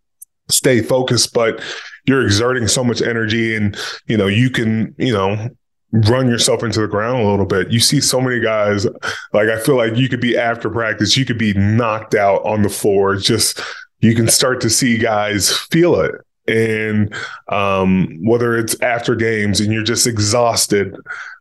stay 0.49 0.81
focused, 0.81 1.33
but 1.33 1.61
you're 2.05 2.23
exerting 2.23 2.67
so 2.67 2.83
much 2.83 3.01
energy 3.01 3.55
and, 3.55 3.77
you 4.07 4.17
know, 4.17 4.27
you 4.27 4.49
can, 4.49 4.93
you 4.97 5.13
know, 5.13 5.49
run 5.93 6.27
yourself 6.27 6.63
into 6.63 6.81
the 6.81 6.87
ground 6.87 7.21
a 7.21 7.29
little 7.29 7.45
bit. 7.45 7.71
You 7.71 7.79
see 7.79 8.01
so 8.01 8.19
many 8.19 8.39
guys, 8.39 8.85
like 9.31 9.47
I 9.47 9.59
feel 9.59 9.77
like 9.77 9.95
you 9.95 10.09
could 10.09 10.21
be 10.21 10.37
after 10.37 10.69
practice, 10.69 11.15
you 11.15 11.23
could 11.25 11.37
be 11.37 11.53
knocked 11.53 12.15
out 12.15 12.43
on 12.43 12.63
the 12.63 12.69
floor. 12.69 13.15
just 13.15 13.61
you 13.99 14.15
can 14.15 14.27
start 14.27 14.59
to 14.61 14.69
see 14.69 14.97
guys 14.97 15.55
feel 15.71 15.99
it. 16.01 16.13
And 16.45 17.13
um, 17.47 18.19
whether 18.21 18.57
it's 18.57 18.79
after 18.81 19.15
games 19.15 19.61
and 19.61 19.71
you're 19.71 19.83
just 19.83 20.07
exhausted, 20.07 20.93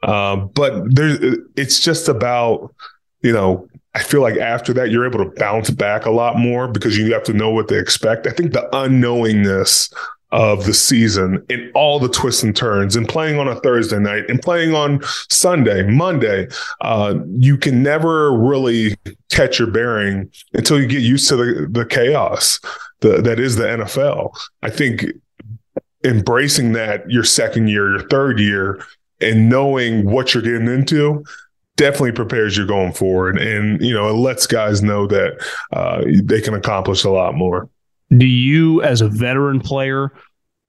uh, 0.05 0.37
but 0.37 0.95
there, 0.95 1.19
it's 1.57 1.81
just 1.81 2.09
about 2.09 2.73
you 3.23 3.33
know 3.33 3.69
I 3.95 4.03
feel 4.03 4.23
like 4.23 4.37
after 4.37 4.73
that, 4.75 4.91
you're 4.91 5.07
able 5.07 5.25
to 5.25 5.31
bounce 5.39 5.71
back 5.71 6.07
a 6.07 6.11
lot 6.11 6.39
more 6.39 6.69
because 6.69 6.97
you 6.97 7.13
have 7.13 7.25
to 7.25 7.33
know 7.33 7.51
what 7.51 7.69
to 7.69 7.79
expect. 7.79 8.27
I 8.27 8.31
think 8.31 8.53
the 8.53 8.69
unknowingness 8.73 9.93
of 10.33 10.65
the 10.65 10.75
season 10.75 11.45
and 11.51 11.71
all 11.75 12.01
the 12.01 12.09
twists 12.09 12.43
and 12.43 12.57
turns 12.57 12.97
and 12.97 13.09
playing 13.09 13.39
on 13.39 13.47
a 13.47 13.55
Thursday 13.61 13.99
night 13.99 14.25
and 14.29 14.41
playing 14.41 14.75
on 14.75 15.01
Sunday, 15.31 15.83
Monday, 15.83 16.49
uh, 16.81 17.15
you 17.39 17.57
can 17.57 17.83
never 17.83 18.33
really 18.33 18.97
catch 19.31 19.59
your 19.59 19.71
bearing 19.71 20.31
until 20.55 20.81
you 20.81 20.87
get 20.87 21.03
used 21.03 21.29
to 21.29 21.37
the, 21.37 21.69
the 21.71 21.85
chaos 21.85 22.59
the, 23.01 23.21
that 23.21 23.39
is 23.39 23.57
the 23.57 23.65
NFL. 23.65 24.35
I 24.63 24.71
think 24.71 25.05
embracing 26.05 26.73
that 26.73 27.09
your 27.11 27.25
second 27.25 27.69
year, 27.69 27.91
your 27.91 28.09
third 28.09 28.41
year, 28.41 28.83
and 29.21 29.49
knowing 29.49 30.11
what 30.11 30.35
you're 30.35 30.43
getting 30.43 30.67
into 30.67 31.25
definitely 31.77 32.13
prepares 32.13 32.57
you 32.57 32.67
going 32.67 32.93
forward, 32.93 33.39
and 33.39 33.81
you 33.81 33.93
know 33.93 34.09
it 34.09 34.15
lets 34.15 34.47
guys 34.47 34.83
know 34.83 35.07
that 35.07 35.45
uh, 35.73 36.03
they 36.23 36.41
can 36.41 36.55
accomplish 36.55 37.05
a 37.05 37.11
lot 37.11 37.35
more. 37.35 37.69
Do 38.17 38.27
you, 38.27 38.83
as 38.83 39.01
a 39.01 39.09
veteran 39.09 39.61
player, 39.61 40.13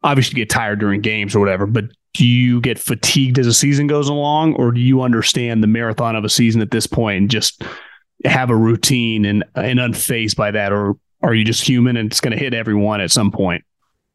obviously 0.03 0.35
get 0.35 0.49
tired 0.49 0.79
during 0.79 1.01
games 1.01 1.35
or 1.35 1.39
whatever, 1.39 1.65
but 1.65 1.85
do 2.13 2.25
you 2.25 2.61
get 2.61 2.77
fatigued 2.77 3.39
as 3.39 3.47
a 3.47 3.53
season 3.53 3.87
goes 3.87 4.07
along, 4.07 4.53
or 4.55 4.71
do 4.71 4.79
you 4.79 5.01
understand 5.01 5.63
the 5.63 5.67
marathon 5.67 6.15
of 6.15 6.23
a 6.23 6.29
season 6.29 6.61
at 6.61 6.71
this 6.71 6.85
point 6.85 7.17
and 7.17 7.29
just 7.29 7.63
have 8.23 8.49
a 8.49 8.55
routine 8.55 9.25
and 9.25 9.43
and 9.55 9.79
unfazed 9.79 10.35
by 10.35 10.51
that, 10.51 10.71
or 10.71 10.95
are 11.21 11.33
you 11.33 11.43
just 11.43 11.67
human 11.67 11.97
and 11.97 12.11
it's 12.11 12.21
going 12.21 12.31
to 12.31 12.37
hit 12.37 12.53
everyone 12.53 13.01
at 13.01 13.11
some 13.11 13.31
point? 13.31 13.63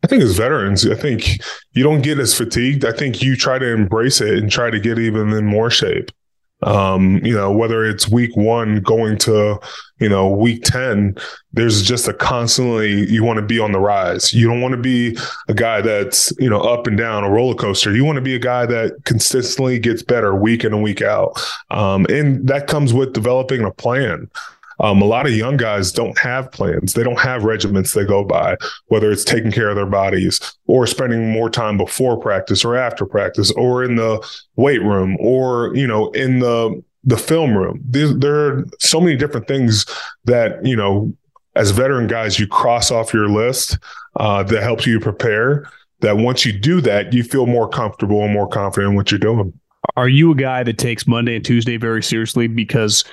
I 0.05 0.07
think 0.07 0.23
as 0.23 0.37
veterans, 0.37 0.87
I 0.87 0.95
think 0.95 1.41
you 1.73 1.83
don't 1.83 2.03
get 2.03 2.21
as 2.21 2.35
fatigued. 2.35 2.85
I 2.85 2.93
think 2.93 3.21
you 3.21 3.35
try 3.35 3.59
to 3.59 3.73
embrace 3.73 4.21
it 4.21 4.39
and 4.39 4.51
try 4.51 4.71
to 4.71 4.79
get 4.79 4.99
even 4.99 5.33
in 5.33 5.45
more 5.45 5.71
shape. 5.71 6.13
Um, 6.63 7.25
you 7.25 7.35
know, 7.35 7.53
whether 7.53 7.85
it's 7.85 8.09
week 8.09 8.37
one 8.37 8.81
going 8.81 9.17
to, 9.19 9.61
you 10.01 10.09
know, 10.09 10.29
week 10.29 10.65
10, 10.65 11.17
there's 11.53 11.83
just 11.83 12.09
a 12.09 12.13
constantly, 12.13 13.09
you 13.09 13.23
want 13.23 13.39
to 13.39 13.45
be 13.45 13.61
on 13.61 13.73
the 13.73 13.79
rise. 13.79 14.35
You 14.35 14.49
don't 14.49 14.61
want 14.61 14.73
to 14.73 14.81
be 14.81 15.17
a 15.49 15.55
guy 15.55 15.81
that's, 15.81 16.33
you 16.39 16.51
know, 16.51 16.61
up 16.61 16.87
and 16.87 16.99
down 16.99 17.23
a 17.23 17.31
roller 17.31 17.55
coaster. 17.55 17.95
You 17.95 18.05
want 18.05 18.17
to 18.17 18.23
be 18.23 18.35
a 18.35 18.41
guy 18.41 18.67
that 18.67 19.05
consistently 19.05 19.79
gets 19.79 20.03
better 20.03 20.35
week 20.35 20.65
in 20.65 20.75
and 20.75 20.83
week 20.83 21.01
out. 21.01 21.41
Um, 21.71 22.07
and 22.07 22.47
that 22.49 22.67
comes 22.67 22.93
with 22.93 23.13
developing 23.13 23.63
a 23.63 23.71
plan. 23.71 24.29
Um, 24.81 25.03
a 25.03 25.07
lot 25.07 25.27
of 25.27 25.33
young 25.33 25.57
guys 25.57 25.91
don't 25.91 26.17
have 26.19 26.53
plans. 26.53 26.93
They 26.93 27.03
don't 27.03 27.19
have 27.19 27.45
regiments 27.45 27.93
they 27.93 28.05
go 28.05 28.25
by, 28.25 28.57
whether 28.87 29.11
it's 29.11 29.25
taking 29.25 29.51
care 29.51 29.69
of 29.69 29.77
their 29.77 29.87
bodies 29.87 30.41
or 30.67 30.87
spending 30.87 31.31
more 31.31 31.51
time 31.51 31.77
before 31.77 32.19
practice 32.19 32.65
or 32.65 32.77
after 32.77 33.05
practice 33.05 33.51
or 33.53 33.83
in 33.83 33.97
the 33.97 34.25
weight 34.57 34.83
room 34.83 35.17
or, 35.21 35.75
you 35.75 35.87
know, 35.87 36.11
in 36.13 36.39
the 36.39 36.83
the 37.05 37.17
film 37.17 37.57
room. 37.57 37.81
There, 37.85 38.13
there 38.13 38.35
are 38.37 38.65
so 38.81 39.01
many 39.01 39.17
different 39.17 39.49
things 39.49 39.87
that, 40.25 40.65
you 40.65 40.77
know, 40.77 41.13
as 41.57 41.71
veteran 41.71 42.07
guys, 42.07 42.39
you 42.39 42.47
cross 42.47 42.91
off 42.91 43.15
your 43.15 43.29
list 43.29 43.79
uh, 44.17 44.43
that 44.45 44.63
helps 44.63 44.87
you 44.87 45.01
prepare. 45.01 45.69
That 46.01 46.19
once 46.19 46.45
you 46.45 46.53
do 46.57 46.81
that, 46.83 47.13
you 47.13 47.25
feel 47.25 47.47
more 47.47 47.69
comfortable 47.69 48.23
and 48.23 48.33
more 48.33 48.47
confident 48.47 48.91
in 48.91 48.97
what 48.97 49.11
you're 49.11 49.19
doing. 49.19 49.53
Are 49.97 50.09
you 50.09 50.31
a 50.31 50.35
guy 50.37 50.63
that 50.63 50.79
takes 50.79 51.09
Monday 51.09 51.35
and 51.35 51.45
Tuesday 51.45 51.77
very 51.77 52.03
seriously 52.03 52.47
because 52.47 53.05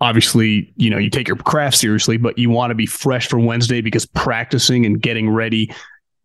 obviously, 0.00 0.72
you 0.76 0.90
know, 0.90 0.98
you 0.98 1.10
take 1.10 1.28
your 1.28 1.36
craft 1.36 1.76
seriously, 1.76 2.16
but 2.16 2.38
you 2.38 2.50
want 2.50 2.70
to 2.70 2.74
be 2.74 2.86
fresh 2.86 3.28
for 3.28 3.38
Wednesday 3.38 3.80
because 3.80 4.06
practicing 4.06 4.86
and 4.86 5.00
getting 5.00 5.28
ready, 5.30 5.72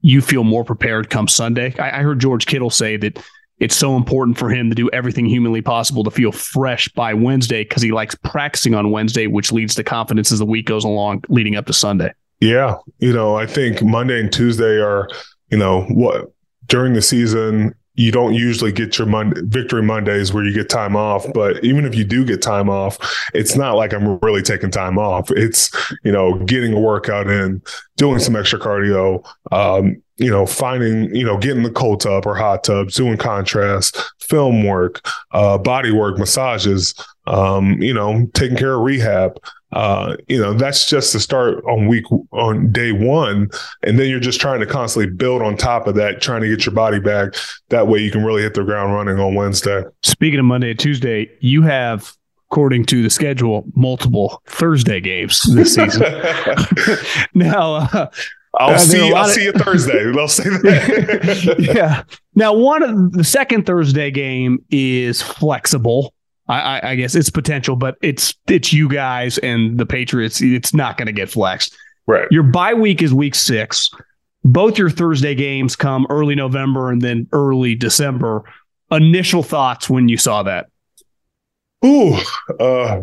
you 0.02 0.22
feel 0.22 0.44
more 0.44 0.64
prepared 0.64 1.10
come 1.10 1.28
Sunday. 1.28 1.74
I, 1.80 2.00
I 2.00 2.04
heard 2.04 2.20
George 2.20 2.46
Kittle 2.46 2.70
say 2.70 2.98
that 2.98 3.24
it's 3.60 3.76
so 3.76 3.96
important 3.96 4.38
for 4.38 4.50
him 4.50 4.70
to 4.70 4.76
do 4.76 4.90
everything 4.92 5.26
humanly 5.26 5.62
possible 5.62 6.04
to 6.04 6.12
feel 6.12 6.32
fresh 6.32 6.90
by 6.90 7.14
Wednesday 7.14 7.64
because 7.64 7.82
he 7.82 7.92
likes 7.92 8.16
practicing 8.16 8.76
on 8.76 8.92
Wednesday, 8.92 9.28
which 9.28 9.52
leads 9.52 9.76
to 9.76 9.84
confidence 9.84 10.32
as 10.32 10.40
the 10.40 10.46
week 10.46 10.66
goes 10.66 10.84
along 10.84 11.24
leading 11.30 11.56
up 11.56 11.66
to 11.68 11.74
Sunday. 11.74 12.14
Yeah. 12.40 12.76
You 13.00 13.14
know, 13.14 13.36
I 13.36 13.46
think 13.46 13.82
Monday 13.82 14.20
and 14.20 14.32
Tuesday 14.32 14.82
are, 14.82 15.08
you 15.50 15.58
know, 15.58 15.84
what 15.84 16.34
during 16.68 16.94
the 16.94 17.02
season, 17.02 17.74
you 17.96 18.12
don't 18.12 18.34
usually 18.34 18.72
get 18.72 18.98
your 18.98 19.08
Monday, 19.08 19.42
victory 19.44 19.84
Mondays 19.84 20.34
where 20.34 20.44
you 20.44 20.54
get 20.54 20.70
time 20.70 20.96
off. 20.96 21.26
But 21.34 21.64
even 21.64 21.86
if 21.86 21.94
you 21.96 22.04
do 22.04 22.26
get 22.26 22.42
time 22.42 22.70
off, 22.70 22.98
it's 23.34 23.56
not 23.56 23.76
like 23.76 23.94
I'm 23.94 24.18
really 24.20 24.42
taking 24.42 24.72
time 24.72 24.98
off. 24.98 25.30
It's, 25.32 25.72
you 26.04 26.12
know, 26.12 26.40
getting 26.40 26.74
a 26.74 26.80
workout 26.80 27.28
in, 27.28 27.62
doing 27.98 28.20
some 28.20 28.36
extra 28.36 28.60
cardio, 28.60 29.24
um, 29.52 30.02
you 30.18 30.30
know, 30.30 30.46
finding, 30.46 31.14
you 31.16 31.26
know, 31.26 31.38
getting 31.38 31.64
the 31.64 31.72
cold 31.72 32.02
tub 32.02 32.26
or 32.26 32.36
hot 32.36 32.64
tubs, 32.64 32.96
doing 32.96 33.18
contrast, 33.18 33.98
film 34.20 34.64
work, 34.64 35.08
uh, 35.32 35.58
body 35.58 35.92
work, 35.92 36.18
massages, 36.18 36.96
um, 37.26 37.82
you 37.82 37.94
know, 37.94 38.28
taking 38.34 38.58
care 38.58 38.74
of 38.74 38.82
rehab 38.82 39.40
uh, 39.74 40.16
you 40.28 40.40
know, 40.40 40.54
that's 40.54 40.88
just 40.88 41.14
the 41.14 41.20
start 41.20 41.64
on 41.66 41.88
week 41.88 42.06
on 42.32 42.72
day 42.72 42.92
one. 42.92 43.50
And 43.82 43.98
then 43.98 44.08
you're 44.08 44.20
just 44.20 44.40
trying 44.40 44.60
to 44.60 44.66
constantly 44.66 45.12
build 45.12 45.42
on 45.42 45.58
top 45.58 45.88
of 45.88 45.96
that, 45.96 46.22
trying 46.22 46.42
to 46.42 46.48
get 46.48 46.66
your 46.66 46.76
body 46.76 47.00
back. 47.00 47.34
That 47.70 47.88
way 47.88 48.00
you 48.00 48.12
can 48.12 48.24
really 48.24 48.44
hit 48.44 48.54
the 48.54 48.64
ground 48.64 48.94
running 48.94 49.20
on 49.20 49.34
Wednesday. 49.34 49.84
Speaking 50.04 50.40
of 50.40 50.46
Monday 50.46 50.72
and 50.72 50.80
Tuesday, 50.80 51.30
you 51.40 51.64
have 51.64 52.16
according 52.52 52.86
to 52.86 53.02
the 53.02 53.10
schedule, 53.10 53.66
multiple 53.76 54.44
Thursday 54.46 55.02
games 55.02 55.42
this 55.56 55.74
season. 55.74 56.04
now, 57.34 57.74
uh, 57.76 58.12
I'll 58.60 58.78
see. 58.78 59.12
I'll 59.12 59.26
of, 59.26 59.32
see 59.32 59.46
you 59.46 59.54
Thursday. 59.54 60.12
They'll 60.12 60.28
say 60.28 60.44
that. 60.44 61.56
yeah. 61.76 62.04
Now, 62.36 62.54
one 62.54 62.84
of 62.84 63.14
the 63.14 63.24
second 63.24 63.66
Thursday 63.66 64.12
game 64.12 64.64
is 64.70 65.20
flexible. 65.20 66.14
I, 66.48 66.92
I, 66.92 66.96
guess 66.96 67.16
it's 67.16 67.30
potential, 67.30 67.76
but 67.76 67.96
it's 68.02 68.36
it's 68.48 68.74
you 68.74 68.90
guys 68.90 69.38
and 69.38 69.78
the 69.78 69.86
Patriots. 69.86 70.42
It's 70.42 70.74
not 70.74 70.98
going 70.98 71.06
to 71.06 71.14
get 71.14 71.30
flexed. 71.30 71.76
Right. 72.06 72.28
Your 72.32 72.44
bye 72.44 72.74
week 72.74 73.02
is 73.02 73.14
week 73.14 73.34
six. 73.34 73.90
Both 74.44 74.78
your 74.78 74.90
Thursday 74.90 75.36
games 75.36 75.76
come 75.78 76.06
early 76.10 76.36
November 76.36 76.92
and 76.92 77.02
then 77.02 77.28
early 77.32 77.76
December. 77.76 78.44
Initial 78.92 79.42
thoughts 79.42 79.90
when 79.90 80.10
you 80.10 80.18
saw 80.18 80.44
that? 80.44 80.68
Ooh, 81.86 82.16
uh, 82.60 83.02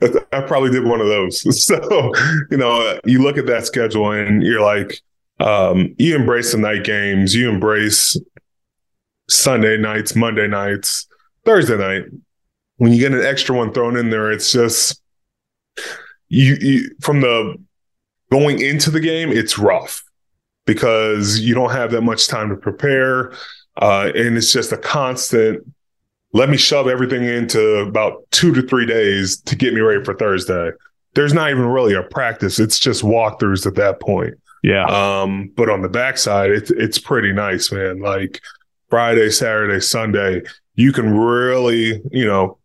I 0.32 0.40
probably 0.40 0.70
did 0.70 0.84
one 0.84 1.00
of 1.00 1.08
those. 1.08 1.42
So, 1.62 2.12
you 2.50 2.56
know, 2.56 2.98
you 3.04 3.22
look 3.22 3.36
at 3.36 3.46
that 3.46 3.66
schedule 3.66 4.10
and 4.12 4.42
you're 4.42 4.62
like, 4.62 5.00
um, 5.40 5.94
you 5.98 6.16
embrace 6.16 6.52
the 6.52 6.58
night 6.58 6.84
games, 6.84 7.34
you 7.34 7.50
embrace 7.50 8.18
Sunday 9.28 9.76
nights, 9.76 10.16
Monday 10.16 10.46
nights, 10.48 11.06
Thursday 11.44 11.76
night 11.76 12.04
when 12.82 12.92
you 12.92 12.98
get 12.98 13.12
an 13.12 13.24
extra 13.24 13.56
one 13.56 13.72
thrown 13.72 13.96
in 13.96 14.10
there, 14.10 14.32
it's 14.32 14.50
just 14.50 15.00
you, 16.28 16.56
you 16.60 16.90
from 17.00 17.20
the 17.20 17.54
going 18.32 18.60
into 18.60 18.90
the 18.90 18.98
game, 18.98 19.30
it's 19.30 19.56
rough 19.56 20.02
because 20.66 21.38
you 21.38 21.54
don't 21.54 21.70
have 21.70 21.92
that 21.92 22.00
much 22.00 22.26
time 22.26 22.48
to 22.48 22.56
prepare. 22.56 23.34
Uh, 23.76 24.10
and 24.16 24.36
it's 24.36 24.52
just 24.52 24.72
a 24.72 24.76
constant 24.76 25.64
let 26.32 26.50
me 26.50 26.56
shove 26.56 26.88
everything 26.88 27.22
into 27.22 27.76
about 27.76 28.28
two 28.32 28.52
to 28.52 28.62
three 28.62 28.86
days 28.86 29.40
to 29.42 29.54
get 29.54 29.74
me 29.74 29.80
ready 29.80 30.02
for 30.02 30.14
Thursday. 30.14 30.70
There's 31.14 31.34
not 31.34 31.50
even 31.50 31.66
really 31.66 31.94
a 31.94 32.02
practice. 32.02 32.58
It's 32.58 32.80
just 32.80 33.04
walkthroughs 33.04 33.64
at 33.64 33.76
that 33.76 34.00
point. 34.00 34.34
Yeah. 34.64 34.86
Um, 34.86 35.52
but 35.54 35.70
on 35.70 35.82
the 35.82 35.88
backside, 35.88 36.50
it's 36.50 36.72
it's 36.72 36.98
pretty 36.98 37.32
nice, 37.32 37.70
man. 37.70 38.00
Like 38.00 38.40
Friday, 38.90 39.30
Saturday, 39.30 39.78
Sunday, 39.78 40.42
you 40.74 40.92
can 40.92 41.16
really, 41.16 42.02
you 42.10 42.26
know, 42.26 42.58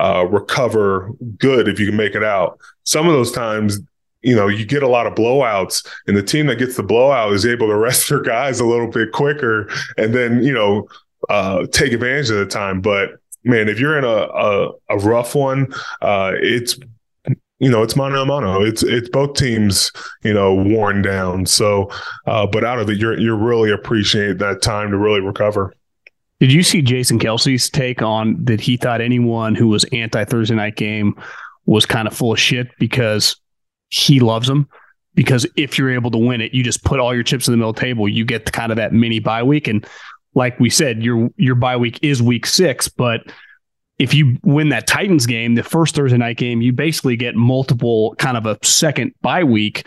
uh, 0.00 0.26
recover 0.28 1.10
good 1.38 1.68
if 1.68 1.78
you 1.78 1.86
can 1.86 1.96
make 1.96 2.14
it 2.14 2.24
out. 2.24 2.58
Some 2.84 3.06
of 3.06 3.12
those 3.12 3.32
times, 3.32 3.80
you 4.22 4.34
know, 4.34 4.48
you 4.48 4.64
get 4.64 4.82
a 4.82 4.88
lot 4.88 5.06
of 5.06 5.14
blowouts, 5.14 5.86
and 6.06 6.16
the 6.16 6.22
team 6.22 6.46
that 6.46 6.58
gets 6.58 6.76
the 6.76 6.82
blowout 6.82 7.32
is 7.32 7.44
able 7.44 7.68
to 7.68 7.76
rest 7.76 8.08
their 8.08 8.22
guys 8.22 8.60
a 8.60 8.66
little 8.66 8.88
bit 8.88 9.12
quicker, 9.12 9.68
and 9.96 10.14
then 10.14 10.42
you 10.42 10.52
know, 10.52 10.88
uh, 11.28 11.66
take 11.72 11.92
advantage 11.92 12.30
of 12.30 12.36
the 12.36 12.46
time. 12.46 12.80
But 12.80 13.10
man, 13.44 13.68
if 13.68 13.78
you're 13.78 13.98
in 13.98 14.04
a 14.04 14.08
a, 14.08 14.70
a 14.90 14.98
rough 14.98 15.34
one, 15.34 15.72
uh, 16.00 16.32
it's 16.36 16.78
you 17.62 17.70
know, 17.70 17.84
it's 17.84 17.94
mano 17.94 18.22
a 18.22 18.26
mano. 18.26 18.60
It's 18.60 18.82
it's 18.82 19.08
both 19.08 19.34
teams, 19.34 19.92
you 20.24 20.34
know, 20.34 20.52
worn 20.52 21.00
down. 21.00 21.46
So, 21.46 21.90
uh, 22.26 22.44
but 22.44 22.64
out 22.64 22.80
of 22.80 22.90
it, 22.90 22.98
you're 22.98 23.16
you're 23.16 23.36
really 23.36 23.70
appreciate 23.70 24.38
that 24.38 24.62
time 24.62 24.90
to 24.90 24.98
really 24.98 25.20
recover. 25.20 25.72
Did 26.42 26.52
you 26.52 26.64
see 26.64 26.82
Jason 26.82 27.20
Kelce's 27.20 27.70
take 27.70 28.02
on 28.02 28.44
that 28.46 28.60
he 28.60 28.76
thought 28.76 29.00
anyone 29.00 29.54
who 29.54 29.68
was 29.68 29.84
anti 29.92 30.24
Thursday 30.24 30.56
night 30.56 30.74
game 30.74 31.14
was 31.66 31.86
kind 31.86 32.08
of 32.08 32.16
full 32.16 32.32
of 32.32 32.40
shit 32.40 32.66
because 32.80 33.36
he 33.90 34.18
loves 34.18 34.48
them? 34.48 34.68
Because 35.14 35.46
if 35.56 35.78
you're 35.78 35.92
able 35.92 36.10
to 36.10 36.18
win 36.18 36.40
it, 36.40 36.52
you 36.52 36.64
just 36.64 36.82
put 36.82 36.98
all 36.98 37.14
your 37.14 37.22
chips 37.22 37.46
in 37.46 37.52
the 37.52 37.58
middle 37.58 37.72
table. 37.72 38.08
You 38.08 38.24
get 38.24 38.44
the, 38.44 38.50
kind 38.50 38.72
of 38.72 38.76
that 38.76 38.92
mini 38.92 39.20
bye 39.20 39.44
week. 39.44 39.68
And 39.68 39.86
like 40.34 40.58
we 40.58 40.68
said, 40.68 41.04
your 41.04 41.30
your 41.36 41.54
bye 41.54 41.76
week 41.76 42.00
is 42.02 42.20
week 42.20 42.46
six, 42.46 42.88
but 42.88 43.20
if 44.00 44.12
you 44.12 44.36
win 44.42 44.70
that 44.70 44.88
Titans 44.88 45.26
game, 45.26 45.54
the 45.54 45.62
first 45.62 45.94
Thursday 45.94 46.18
night 46.18 46.38
game, 46.38 46.60
you 46.60 46.72
basically 46.72 47.14
get 47.14 47.36
multiple 47.36 48.16
kind 48.18 48.36
of 48.36 48.46
a 48.46 48.58
second 48.64 49.14
bye 49.22 49.44
week 49.44 49.86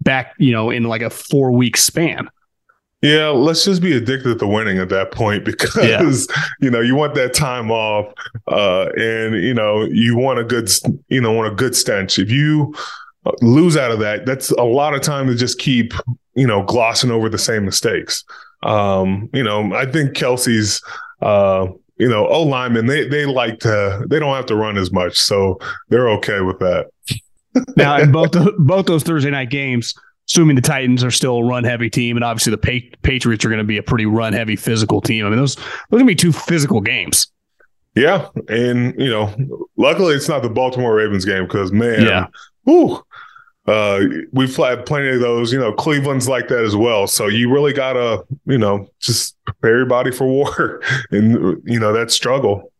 back, 0.00 0.32
you 0.38 0.52
know, 0.52 0.70
in 0.70 0.84
like 0.84 1.02
a 1.02 1.10
four 1.10 1.50
week 1.50 1.76
span. 1.76 2.30
Yeah, 3.04 3.28
let's 3.28 3.66
just 3.66 3.82
be 3.82 3.94
addicted 3.94 4.38
to 4.38 4.46
winning 4.46 4.78
at 4.78 4.88
that 4.88 5.12
point 5.12 5.44
because 5.44 5.76
yeah. 5.76 6.00
you 6.60 6.70
know 6.70 6.80
you 6.80 6.94
want 6.94 7.14
that 7.16 7.34
time 7.34 7.70
off, 7.70 8.14
uh, 8.48 8.88
and 8.96 9.34
you 9.34 9.52
know 9.52 9.84
you 9.84 10.16
want 10.16 10.38
a 10.38 10.44
good 10.44 10.70
you 11.08 11.20
know 11.20 11.32
want 11.32 11.52
a 11.52 11.54
good 11.54 11.76
stench. 11.76 12.18
If 12.18 12.30
you 12.30 12.74
uh, 13.26 13.32
lose 13.42 13.76
out 13.76 13.90
of 13.90 13.98
that, 13.98 14.24
that's 14.24 14.50
a 14.52 14.62
lot 14.62 14.94
of 14.94 15.02
time 15.02 15.26
to 15.26 15.34
just 15.34 15.58
keep 15.58 15.92
you 16.34 16.46
know 16.46 16.62
glossing 16.62 17.10
over 17.10 17.28
the 17.28 17.38
same 17.38 17.66
mistakes. 17.66 18.24
Um, 18.62 19.28
you 19.34 19.42
know, 19.42 19.74
I 19.74 19.84
think 19.84 20.12
Kelce's 20.16 20.82
uh, 21.20 21.66
you 21.98 22.08
know, 22.08 22.26
O 22.26 22.42
linemen, 22.42 22.86
they 22.86 23.06
they 23.06 23.26
like 23.26 23.60
to 23.60 24.06
they 24.08 24.18
don't 24.18 24.34
have 24.34 24.46
to 24.46 24.56
run 24.56 24.78
as 24.78 24.90
much, 24.90 25.16
so 25.16 25.58
they're 25.90 26.08
okay 26.08 26.40
with 26.40 26.58
that. 26.60 26.90
now, 27.76 27.98
in 27.98 28.10
both 28.10 28.32
the, 28.32 28.52
both 28.58 28.86
those 28.86 29.02
Thursday 29.02 29.30
night 29.30 29.50
games, 29.50 29.94
assuming 30.28 30.56
the 30.56 30.62
Titans 30.62 31.02
are 31.04 31.10
still 31.10 31.38
a 31.38 31.44
run 31.44 31.64
heavy 31.64 31.90
team, 31.90 32.16
and 32.16 32.24
obviously 32.24 32.50
the 32.50 32.58
pa- 32.58 32.96
Patriots 33.02 33.44
are 33.44 33.48
going 33.48 33.58
to 33.58 33.64
be 33.64 33.78
a 33.78 33.82
pretty 33.82 34.06
run 34.06 34.32
heavy 34.32 34.56
physical 34.56 35.00
team. 35.00 35.26
I 35.26 35.28
mean, 35.30 35.38
those 35.38 35.54
those 35.56 35.64
are 35.64 35.98
going 35.98 36.04
to 36.06 36.10
be 36.10 36.14
two 36.14 36.32
physical 36.32 36.80
games. 36.80 37.28
Yeah, 37.94 38.28
and 38.48 38.94
you 39.00 39.08
know, 39.10 39.32
luckily 39.76 40.14
it's 40.14 40.28
not 40.28 40.42
the 40.42 40.48
Baltimore 40.50 40.94
Ravens 40.96 41.24
game 41.24 41.44
because 41.44 41.70
man, 41.72 42.02
Yeah. 42.02 42.26
whew, 42.64 43.00
uh, 43.66 44.00
we've 44.32 44.54
had 44.56 44.84
plenty 44.84 45.10
of 45.10 45.20
those. 45.20 45.52
You 45.52 45.60
know, 45.60 45.72
Cleveland's 45.72 46.28
like 46.28 46.48
that 46.48 46.64
as 46.64 46.74
well. 46.74 47.06
So 47.06 47.28
you 47.28 47.52
really 47.52 47.72
gotta, 47.72 48.24
you 48.46 48.58
know, 48.58 48.88
just 49.00 49.36
prepare 49.46 49.76
your 49.78 49.86
body 49.86 50.10
for 50.10 50.26
war, 50.26 50.82
and 51.12 51.62
you 51.64 51.78
know 51.78 51.92
that 51.92 52.10
struggle. 52.10 52.72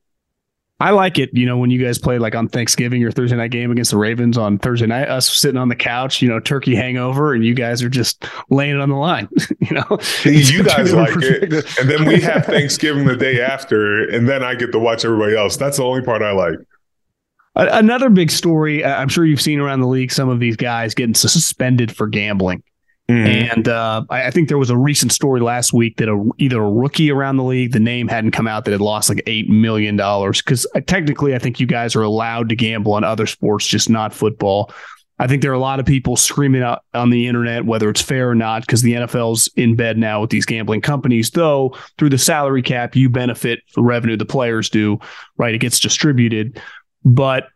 I 0.85 0.91
like 0.91 1.19
it, 1.19 1.31
you 1.33 1.47
know, 1.47 1.57
when 1.57 1.71
you 1.71 1.83
guys 1.83 1.97
play 1.97 2.19
like 2.19 2.35
on 2.35 2.47
Thanksgiving 2.47 3.03
or 3.05 3.11
Thursday 3.11 3.39
night 3.39 3.51
game 3.51 3.71
against 3.71 3.91
the 3.91 3.97
Ravens 3.97 4.37
on 4.37 4.59
Thursday 4.59 4.85
night, 4.85 5.09
us 5.09 5.35
sitting 5.35 5.57
on 5.57 5.71
the 5.71 5.75
couch, 5.75 6.21
you 6.21 6.29
know, 6.29 6.39
turkey 6.39 6.75
hangover, 6.75 7.33
and 7.33 7.43
you 7.43 7.55
guys 7.55 7.83
are 7.83 7.89
just 7.89 8.27
laying 8.51 8.75
it 8.75 8.81
on 8.83 8.91
the 8.91 8.97
line. 8.97 9.27
you 9.61 9.71
know, 9.71 9.99
You 10.25 10.63
guys 10.63 10.93
like 10.93 11.17
it, 11.17 11.79
and 11.81 11.89
then 11.89 12.05
we 12.05 12.21
have 12.21 12.45
Thanksgiving 12.45 13.07
the 13.07 13.17
day 13.17 13.41
after, 13.41 14.07
and 14.11 14.29
then 14.29 14.45
I 14.45 14.57
get 14.57 14.73
to 14.73 14.79
watch 14.79 15.07
everybody 15.07 15.35
else. 15.35 15.57
That's 15.57 15.79
the 15.79 15.85
only 15.85 16.03
part 16.03 16.21
I 16.21 16.33
like. 16.33 16.59
Another 17.55 18.11
big 18.11 18.31
story, 18.31 18.85
I'm 18.85 19.09
sure 19.09 19.25
you've 19.25 19.41
seen 19.41 19.61
around 19.61 19.81
the 19.81 19.89
league, 19.89 20.13
some 20.13 20.29
of 20.29 20.39
these 20.39 20.57
guys 20.57 20.95
getting 20.95 21.15
suspended 21.15 21.97
for 21.97 22.09
gambling. 22.09 22.63
Mhm. 23.09 23.53
And 23.53 23.69
uh, 23.69 24.05
I, 24.09 24.31
think 24.31 24.49
there 24.49 24.57
was 24.57 24.71
a 24.71 24.79
recent 24.79 25.13
story 25.13 25.41
last 25.41 25.75
week 25.75 25.99
that 25.99 26.09
a, 26.09 26.31
either 26.39 26.63
a 26.63 26.71
rookie 26.71 27.11
around 27.11 27.37
the 27.37 27.45
league, 27.45 27.73
the 27.73 27.81
name 27.81 28.09
hadn't 28.09 28.31
come 28.31 28.47
out, 28.47 28.65
that 28.65 28.71
had 28.71 28.81
lost 28.81 29.11
like 29.11 29.23
$8 29.27 29.49
million. 29.49 29.97
Because 29.97 30.67
technically, 30.87 31.35
I 31.35 31.39
think 31.39 31.61
you 31.61 31.67
guys 31.67 31.95
are 31.95 32.03
allowed 32.03 32.49
to 32.49 32.57
gamble 32.57 32.95
on 32.95 33.05
other 33.05 33.27
sports, 33.27 33.67
just 33.67 33.91
not 33.91 34.15
football. 34.15 34.73
I 35.19 35.27
think 35.27 35.43
there 35.43 35.51
are 35.53 35.55
a 35.55 35.61
lot 35.61 35.81
of 35.81 35.87
people 35.87 36.17
screaming 36.17 36.63
out 36.63 36.83
on 36.93 37.11
the 37.11 37.29
internet 37.29 37.67
whether 37.67 37.89
it's 37.89 38.01
fair 38.01 38.31
or 38.31 38.35
not, 38.35 38.63
because 38.63 38.83
the 38.83 38.95
NFL's 38.95 39.49
in 39.55 39.77
bed 39.77 39.97
now 39.97 40.23
with 40.23 40.31
these 40.31 40.47
gambling 40.47 40.81
companies. 40.81 41.31
Though 41.31 41.77
through 41.99 42.09
the 42.09 42.19
salary 42.19 42.63
cap, 42.63 42.97
you 42.97 43.11
benefit 43.11 43.61
the 43.77 43.83
revenue 43.83 44.17
the 44.17 44.25
players 44.25 44.69
do, 44.71 44.99
right? 45.37 45.55
It 45.55 45.59
gets 45.59 45.79
distributed. 45.79 46.61
But 47.05 47.49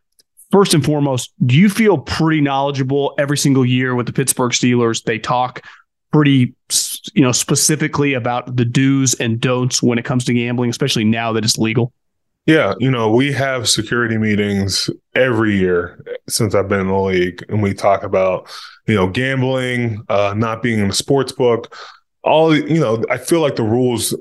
first 0.50 0.74
and 0.74 0.84
foremost, 0.84 1.32
do 1.44 1.56
you 1.56 1.68
feel 1.68 1.98
pretty 1.98 2.40
knowledgeable 2.40 3.14
every 3.18 3.36
single 3.36 3.64
year 3.64 3.94
with 3.94 4.06
the 4.06 4.12
Pittsburgh 4.12 4.52
Steelers? 4.52 5.02
They 5.04 5.18
talk 5.18 5.64
pretty, 6.12 6.54
you 7.12 7.22
know, 7.22 7.32
specifically 7.32 8.14
about 8.14 8.56
the 8.56 8.64
do's 8.64 9.14
and 9.14 9.40
don'ts 9.40 9.82
when 9.82 9.98
it 9.98 10.04
comes 10.04 10.24
to 10.24 10.34
gambling, 10.34 10.70
especially 10.70 11.04
now 11.04 11.32
that 11.32 11.44
it's 11.44 11.58
legal. 11.58 11.92
Yeah, 12.46 12.72
you 12.78 12.90
know, 12.90 13.10
we 13.10 13.30
have 13.32 13.68
security 13.68 14.16
meetings 14.16 14.88
every 15.14 15.58
year 15.58 16.02
since 16.30 16.54
I've 16.54 16.66
been 16.66 16.80
in 16.80 16.86
the 16.86 16.98
league, 16.98 17.44
and 17.50 17.62
we 17.62 17.74
talk 17.74 18.02
about, 18.02 18.48
you 18.86 18.94
know, 18.94 19.06
gambling, 19.06 20.02
uh, 20.08 20.32
not 20.34 20.62
being 20.62 20.78
in 20.78 20.88
the 20.88 20.94
sports 20.94 21.30
book. 21.30 21.76
All 22.24 22.56
you 22.56 22.80
know, 22.80 23.04
I 23.10 23.18
feel 23.18 23.40
like 23.40 23.56
the 23.56 23.64
rules 23.64 24.16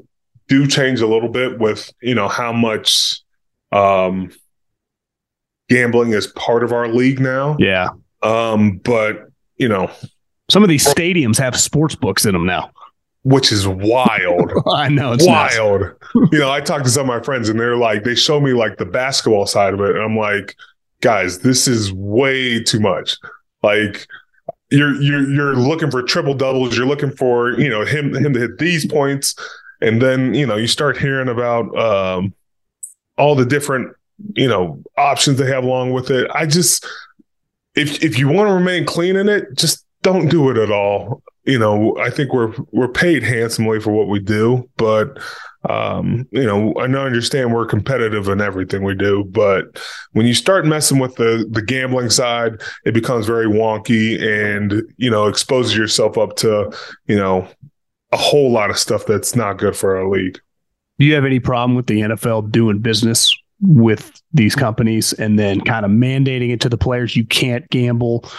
do 0.49 0.67
change 0.67 0.99
a 0.99 1.07
little 1.07 1.29
bit 1.29 1.59
with, 1.59 1.89
you 2.01 2.15
know, 2.15 2.27
how 2.27 2.51
much 2.51 3.21
um 3.71 4.31
gambling 5.69 6.13
is 6.13 6.27
part 6.27 6.63
of 6.63 6.71
our 6.71 6.87
league 6.87 7.19
now. 7.19 7.55
Yeah. 7.59 7.89
Um, 8.23 8.77
but 8.83 9.27
you 9.57 9.67
know, 9.67 9.89
Some 10.49 10.63
of 10.63 10.69
these 10.69 10.85
stadiums 10.85 11.37
have 11.37 11.57
sports 11.59 11.95
books 11.95 12.25
in 12.25 12.33
them 12.33 12.45
now. 12.45 12.71
which 13.23 13.51
is 13.51 13.67
wild. 13.67 14.51
I 14.73 14.87
know 14.89 15.11
it's 15.13 15.25
wild. 15.25 15.81
you 16.31 16.39
know, 16.39 16.49
I 16.51 16.61
talked 16.61 16.85
to 16.85 16.91
some 16.91 17.09
of 17.09 17.15
my 17.15 17.21
friends 17.23 17.49
and 17.49 17.59
they're 17.59 17.75
like, 17.75 18.03
they 18.03 18.15
show 18.15 18.39
me 18.39 18.53
like 18.53 18.77
the 18.77 18.85
basketball 18.85 19.45
side 19.45 19.73
of 19.73 19.81
it. 19.81 19.95
And 19.95 20.03
I'm 20.03 20.15
like, 20.17 20.55
guys, 21.01 21.39
this 21.39 21.67
is 21.67 21.91
way 21.91 22.61
too 22.63 22.79
much. 22.79 23.17
Like 23.63 24.07
you're 24.69 24.93
you're 25.01 25.29
you're 25.31 25.55
looking 25.55 25.89
for 25.91 26.01
triple 26.03 26.33
doubles, 26.33 26.77
you're 26.77 26.85
looking 26.87 27.11
for, 27.11 27.51
you 27.59 27.69
know, 27.69 27.83
him 27.85 28.13
him 28.13 28.33
to 28.33 28.39
hit 28.39 28.57
these 28.59 28.85
points. 28.85 29.35
And 29.81 30.01
then, 30.01 30.33
you 30.33 30.45
know, 30.45 30.55
you 30.55 30.67
start 30.67 30.97
hearing 30.97 31.27
about 31.29 31.75
um 31.77 32.33
all 33.17 33.33
the 33.35 33.45
different, 33.45 33.95
you 34.35 34.47
know, 34.47 34.81
options 34.97 35.37
they 35.37 35.47
have 35.47 35.63
along 35.63 35.93
with 35.93 36.09
it. 36.11 36.29
I 36.33 36.45
just 36.45 36.85
if 37.75 38.03
if 38.03 38.17
you 38.17 38.27
want 38.27 38.49
to 38.49 38.53
remain 38.53 38.85
clean 38.85 39.15
in 39.15 39.29
it, 39.29 39.45
just 39.55 39.85
don't 40.01 40.29
do 40.29 40.49
it 40.49 40.57
at 40.57 40.71
all 40.71 41.21
you 41.47 41.57
know, 41.57 41.97
I 41.97 42.09
think 42.09 42.33
we're 42.33 42.53
we're 42.73 42.89
paid 42.89 43.23
handsomely 43.23 43.79
for 43.79 43.91
what 43.91 44.09
we 44.09 44.19
do, 44.19 44.69
but 44.75 45.17
um, 45.69 46.27
you 46.31 46.43
know, 46.43 46.73
I 46.77 46.87
know 46.87 47.05
understand 47.05 47.53
we're 47.53 47.65
competitive 47.65 48.27
in 48.27 48.41
everything 48.41 48.83
we 48.83 48.95
do, 48.95 49.23
but 49.23 49.81
when 50.11 50.25
you 50.25 50.33
start 50.33 50.65
messing 50.65 50.99
with 50.99 51.15
the 51.15 51.47
the 51.49 51.61
gambling 51.61 52.09
side, 52.09 52.61
it 52.83 52.93
becomes 52.93 53.25
very 53.25 53.47
wonky 53.47 54.21
and 54.21 54.83
you 54.97 55.09
know 55.09 55.27
exposes 55.27 55.75
yourself 55.75 56.17
up 56.17 56.35
to 56.37 56.69
you 57.07 57.15
know 57.15 57.47
a 58.11 58.17
whole 58.17 58.51
lot 58.51 58.69
of 58.69 58.77
stuff 58.77 59.05
that's 59.05 59.33
not 59.33 59.57
good 59.57 59.75
for 59.75 59.95
our 59.95 60.09
league. 60.09 60.37
Do 60.99 61.05
you 61.05 61.15
have 61.15 61.25
any 61.25 61.39
problem 61.39 61.77
with 61.77 61.87
the 61.87 62.01
NFL 62.01 62.51
doing 62.51 62.79
business 62.79 63.33
with 63.61 64.21
these 64.33 64.55
companies 64.55 65.13
and 65.13 65.37
then 65.37 65.61
kind 65.61 65.85
of 65.85 65.91
mandating 65.91 66.51
it 66.51 66.61
to 66.61 66.69
the 66.69 66.77
players? 66.77 67.15
You 67.15 67.25
can't 67.25 67.67
gamble 67.69 68.29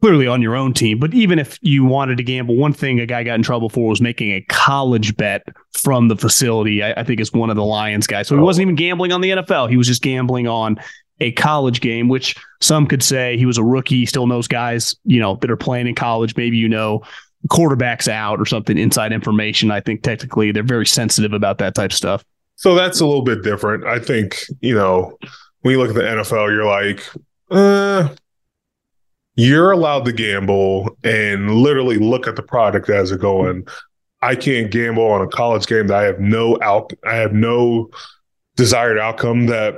clearly 0.00 0.26
on 0.26 0.40
your 0.40 0.54
own 0.54 0.72
team, 0.72 0.98
but 0.98 1.12
even 1.12 1.38
if 1.38 1.58
you 1.60 1.84
wanted 1.84 2.18
to 2.18 2.22
gamble, 2.22 2.56
one 2.56 2.72
thing 2.72 3.00
a 3.00 3.06
guy 3.06 3.24
got 3.24 3.34
in 3.34 3.42
trouble 3.42 3.68
for 3.68 3.88
was 3.88 4.00
making 4.00 4.30
a 4.30 4.40
college 4.42 5.16
bet 5.16 5.42
from 5.72 6.08
the 6.08 6.16
facility. 6.16 6.82
I, 6.82 6.92
I 6.92 7.04
think 7.04 7.20
it's 7.20 7.32
one 7.32 7.50
of 7.50 7.56
the 7.56 7.64
Lions 7.64 8.06
guys. 8.06 8.28
So 8.28 8.36
he 8.36 8.42
wasn't 8.42 8.62
even 8.62 8.76
gambling 8.76 9.12
on 9.12 9.20
the 9.20 9.30
NFL. 9.30 9.70
He 9.70 9.76
was 9.76 9.86
just 9.86 10.02
gambling 10.02 10.46
on 10.46 10.78
a 11.20 11.32
college 11.32 11.80
game, 11.80 12.08
which 12.08 12.36
some 12.60 12.86
could 12.86 13.02
say 13.02 13.36
he 13.36 13.46
was 13.46 13.58
a 13.58 13.64
rookie, 13.64 14.06
still 14.06 14.26
knows 14.26 14.46
guys, 14.46 14.94
you 15.04 15.20
know, 15.20 15.36
that 15.36 15.50
are 15.50 15.56
playing 15.56 15.88
in 15.88 15.94
college. 15.94 16.36
Maybe 16.36 16.56
you 16.56 16.68
know 16.68 17.02
quarterbacks 17.48 18.08
out 18.08 18.40
or 18.40 18.46
something, 18.46 18.78
inside 18.78 19.12
information. 19.12 19.70
I 19.70 19.80
think 19.80 20.02
technically 20.02 20.52
they're 20.52 20.62
very 20.62 20.86
sensitive 20.86 21.32
about 21.32 21.58
that 21.58 21.74
type 21.74 21.90
of 21.90 21.96
stuff. 21.96 22.24
So 22.58 22.74
that's 22.74 22.98
a 22.98 23.06
little 23.06 23.22
bit 23.22 23.44
different. 23.44 23.84
I 23.86 24.00
think, 24.00 24.40
you 24.60 24.74
know, 24.74 25.16
when 25.60 25.72
you 25.72 25.78
look 25.78 25.90
at 25.90 25.94
the 25.94 26.02
NFL, 26.02 26.50
you're 26.52 26.66
like, 26.66 27.08
uh, 27.52 28.12
you're 29.36 29.70
allowed 29.70 30.04
to 30.06 30.12
gamble 30.12 30.90
and 31.04 31.54
literally 31.54 31.98
look 31.98 32.26
at 32.26 32.34
the 32.34 32.42
product 32.42 32.90
as 32.90 33.12
it 33.12 33.20
going. 33.20 33.64
I 34.22 34.34
can't 34.34 34.72
gamble 34.72 35.04
on 35.04 35.20
a 35.20 35.28
college 35.28 35.68
game 35.68 35.86
that 35.86 35.98
I 35.98 36.02
have 36.02 36.18
no 36.18 36.58
out 36.60 36.92
I 37.06 37.14
have 37.14 37.32
no 37.32 37.90
desired 38.56 38.98
outcome 38.98 39.46
that 39.46 39.76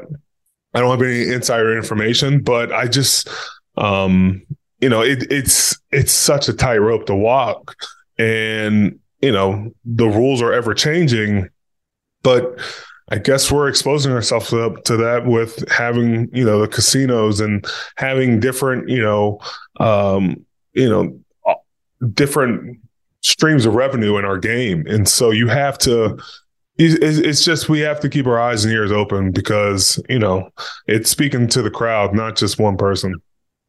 I 0.72 0.80
don't 0.80 0.90
have 0.90 1.06
any 1.06 1.30
insider 1.30 1.76
information, 1.76 2.42
but 2.42 2.72
I 2.72 2.86
just 2.86 3.28
um 3.76 4.40
you 4.80 4.88
know 4.88 5.02
it, 5.02 5.30
it's 5.30 5.78
it's 5.90 6.12
such 6.12 6.48
a 6.48 6.54
tightrope 6.54 7.04
to 7.06 7.14
walk 7.14 7.76
and 8.16 8.98
you 9.20 9.32
know 9.32 9.70
the 9.84 10.06
rules 10.06 10.40
are 10.40 10.54
ever 10.54 10.72
changing 10.72 11.50
but 12.22 12.58
I 13.10 13.18
guess 13.18 13.50
we're 13.50 13.68
exposing 13.68 14.12
ourselves 14.12 14.50
to 14.50 14.96
that 14.96 15.22
with 15.26 15.68
having, 15.68 16.28
you 16.32 16.44
know, 16.44 16.60
the 16.60 16.68
casinos 16.68 17.40
and 17.40 17.64
having 17.96 18.38
different, 18.38 18.88
you 18.88 19.02
know, 19.02 19.40
um, 19.80 20.44
you 20.72 20.88
know, 20.88 21.18
uh, 21.46 21.54
different 22.14 22.78
streams 23.20 23.66
of 23.66 23.74
revenue 23.74 24.16
in 24.16 24.24
our 24.24 24.38
game. 24.38 24.86
And 24.86 25.08
so 25.08 25.30
you 25.30 25.48
have 25.48 25.76
to 25.78 26.18
it's 26.82 27.44
just 27.44 27.68
we 27.68 27.80
have 27.80 28.00
to 28.00 28.08
keep 28.08 28.26
our 28.26 28.40
eyes 28.40 28.64
and 28.64 28.72
ears 28.72 28.90
open 28.90 29.32
because, 29.32 30.02
you 30.08 30.18
know, 30.18 30.48
it's 30.86 31.10
speaking 31.10 31.46
to 31.48 31.60
the 31.60 31.70
crowd, 31.70 32.14
not 32.14 32.36
just 32.36 32.58
one 32.58 32.78
person. 32.78 33.14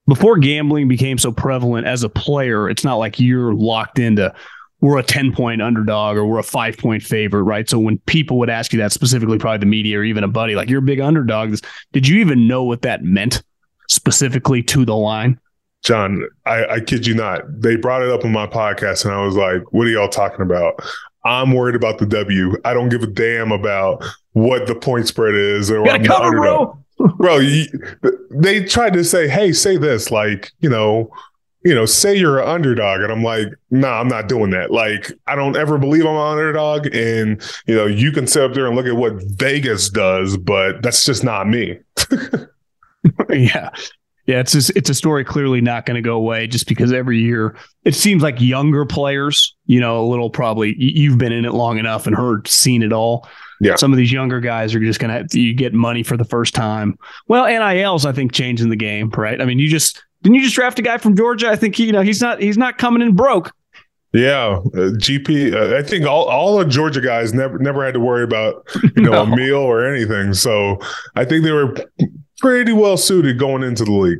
Before 0.08 0.38
gambling 0.38 0.88
became 0.88 1.18
so 1.18 1.32
prevalent 1.32 1.86
as 1.86 2.04
a 2.04 2.10
player, 2.10 2.70
it's 2.70 2.86
not 2.86 2.96
like 2.96 3.20
you're 3.20 3.54
locked 3.54 4.00
into 4.00 4.34
we're 4.82 4.98
a 4.98 5.04
10 5.04 5.34
point 5.34 5.62
underdog 5.62 6.18
or 6.18 6.26
we're 6.26 6.40
a 6.40 6.44
five 6.44 6.78
point 6.78 7.04
favorite, 7.04 7.44
right? 7.44 7.70
So 7.70 7.80
when 7.80 8.00
people 8.00 8.38
would 8.40 8.50
ask 8.50 8.74
you 8.74 8.80
that, 8.80 8.92
specifically 8.92 9.38
probably 9.38 9.60
the 9.60 9.68
media 9.68 10.00
or 10.00 10.04
even 10.04 10.24
a 10.24 10.28
buddy, 10.28 10.56
like 10.56 10.70
you're 10.70 10.80
a 10.80 10.84
big 10.84 11.00
underdog, 11.00 11.56
did 11.94 12.08
you 12.08 12.20
even 12.20 12.48
know 12.48 12.64
what 12.64 12.82
that 12.82 13.04
meant 13.04 13.44
specifically 13.88 14.64
to 14.64 14.84
the 14.84 14.96
line? 14.96 15.40
John, 15.84 16.28
I, 16.46 16.66
I 16.66 16.80
kid 16.80 17.08
you 17.08 17.16
not. 17.16 17.42
They 17.50 17.76
brought 17.76 18.02
it 18.02 18.10
up 18.10 18.26
on 18.26 18.32
my 18.32 18.48
podcast 18.48 19.06
and 19.06 19.14
I 19.14 19.24
was 19.24 19.36
like, 19.36 19.62
what 19.72 19.88
are 19.88 19.90
y'all 19.90 20.10
talking 20.10 20.42
about? 20.42 20.80
I'm 21.24 21.54
worried 21.54 21.76
about 21.76 22.00
the 22.00 22.06
W. 22.08 22.56
I 22.66 22.74
don't 22.74 22.90
give 22.90 23.04
a 23.04 23.08
damn 23.08 23.52
about 23.52 24.04
what 24.34 24.66
the 24.66 24.76
point 24.76 25.08
spread 25.08 25.36
is 25.36 25.70
or 25.70 25.88
I'm 25.88 26.02
the 26.02 26.08
cover, 26.08 26.26
underdog. 26.26 26.78
bro. 26.98 27.08
bro 27.18 27.38
you, 27.38 27.66
they 28.32 28.64
tried 28.64 28.94
to 28.94 29.04
say 29.04 29.28
hey 29.28 29.52
say 29.52 29.78
this 29.78 30.12
like 30.12 30.52
you 30.60 30.70
know 30.70 31.12
you 31.64 31.76
know 31.76 31.86
say 31.86 32.16
you're 32.16 32.40
an 32.40 32.48
underdog 32.48 33.02
and 33.02 33.12
i'm 33.12 33.24
like 33.24 33.48
nah 33.70 34.00
i'm 34.00 34.08
not 34.08 34.28
doing 34.28 34.52
that. 34.52 34.72
Like 34.72 35.12
i 35.28 35.36
don't 35.36 35.56
ever 35.56 35.78
believe 35.78 36.06
i'm 36.06 36.16
an 36.16 36.38
underdog 36.40 36.88
and 36.94 37.42
you 37.68 37.76
know 37.76 37.86
you 37.86 38.12
can 38.12 38.28
sit 38.28 38.44
up 38.44 38.54
there 38.54 38.68
and 38.68 38.76
look 38.76 38.86
at 38.86 38.96
what 38.96 39.14
vegas 39.24 39.90
does 39.90 40.38
but 40.38 40.82
that's 40.82 41.06
just 41.06 41.24
not 41.24 41.48
me. 41.48 41.80
Yeah. 43.30 43.72
Yeah 44.28 44.40
it's 44.40 44.52
just, 44.52 44.70
it's 44.76 44.90
a 44.90 44.94
story 44.94 45.26
clearly 45.26 45.62
not 45.62 45.88
going 45.88 45.96
to 45.96 46.02
go 46.02 46.16
away 46.16 46.46
just 46.46 46.68
because 46.68 46.94
every 46.94 47.20
year 47.20 47.56
it 47.84 47.96
seems 47.96 48.22
like 48.22 48.40
younger 48.40 48.86
players 48.86 49.56
you 49.66 49.80
know 49.80 50.04
a 50.04 50.08
little 50.08 50.30
probably 50.30 50.76
you've 50.78 51.18
been 51.18 51.32
in 51.32 51.44
it 51.44 51.54
long 51.54 51.80
enough 51.80 52.06
and 52.06 52.16
heard 52.16 52.48
seen 52.48 52.84
it 52.84 52.94
all. 52.94 53.28
Yeah. 53.60 53.76
some 53.76 53.92
of 53.92 53.98
these 53.98 54.12
younger 54.12 54.40
guys 54.40 54.76
are 54.76 54.80
just 54.80 55.00
going 55.00 55.28
to 55.28 55.40
you 55.40 55.54
get 55.54 55.74
money 55.74 56.04
for 56.04 56.18
the 56.18 56.26
first 56.26 56.54
time. 56.54 56.98
Well 57.28 57.46
nils 57.46 58.06
i 58.06 58.12
think 58.12 58.32
changing 58.32 58.70
the 58.70 58.76
game 58.76 59.10
right? 59.10 59.42
I 59.42 59.46
mean 59.46 59.58
you 59.58 59.68
just 59.68 60.04
didn't 60.22 60.36
you 60.36 60.44
just 60.44 60.56
draft 60.56 60.80
a 60.80 60.82
guy 60.82 60.98
from 60.98 61.16
georgia 61.16 61.50
i 61.50 61.56
think 61.56 61.76
he, 61.76 61.86
you 61.86 61.92
know 61.92 62.02
he's 62.02 62.22
not 62.22 62.42
he's 62.42 62.58
not 62.58 62.78
coming 62.78 63.02
in 63.02 63.16
broke 63.16 63.52
Yeah, 64.14 64.60
uh, 64.74 64.92
GP. 65.00 65.54
Uh, 65.54 65.78
I 65.78 65.84
think 65.84 66.06
all 66.06 66.26
all 66.26 66.58
the 66.58 66.66
Georgia 66.66 67.00
guys 67.00 67.34
never 67.34 67.58
never 67.60 67.86
had 67.86 67.94
to 67.94 68.00
worry 68.02 68.24
about 68.24 68.68
you 68.96 69.04
know 69.04 69.12
no. 69.24 69.24
a 69.24 69.36
meal 69.36 69.56
or 69.56 69.86
anything. 69.86 70.34
So 70.34 70.80
I 71.16 71.24
think 71.24 71.46
they 71.46 71.54
were 71.54 71.74
pretty 72.40 72.74
well 72.74 72.98
suited 72.98 73.40
going 73.40 73.64
into 73.64 73.86
the 73.86 73.92
league. 73.94 74.20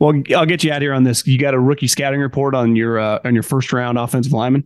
Well, 0.00 0.20
I'll 0.36 0.44
get 0.44 0.62
you 0.62 0.70
out 0.70 0.82
here 0.82 0.92
on 0.92 1.04
this. 1.04 1.26
You 1.26 1.38
got 1.38 1.54
a 1.54 1.58
rookie 1.58 1.86
scouting 1.86 2.20
report 2.20 2.54
on 2.54 2.76
your 2.76 2.98
uh, 2.98 3.20
on 3.24 3.32
your 3.32 3.42
first 3.42 3.72
round 3.72 3.96
offensive 3.98 4.32
lineman. 4.34 4.64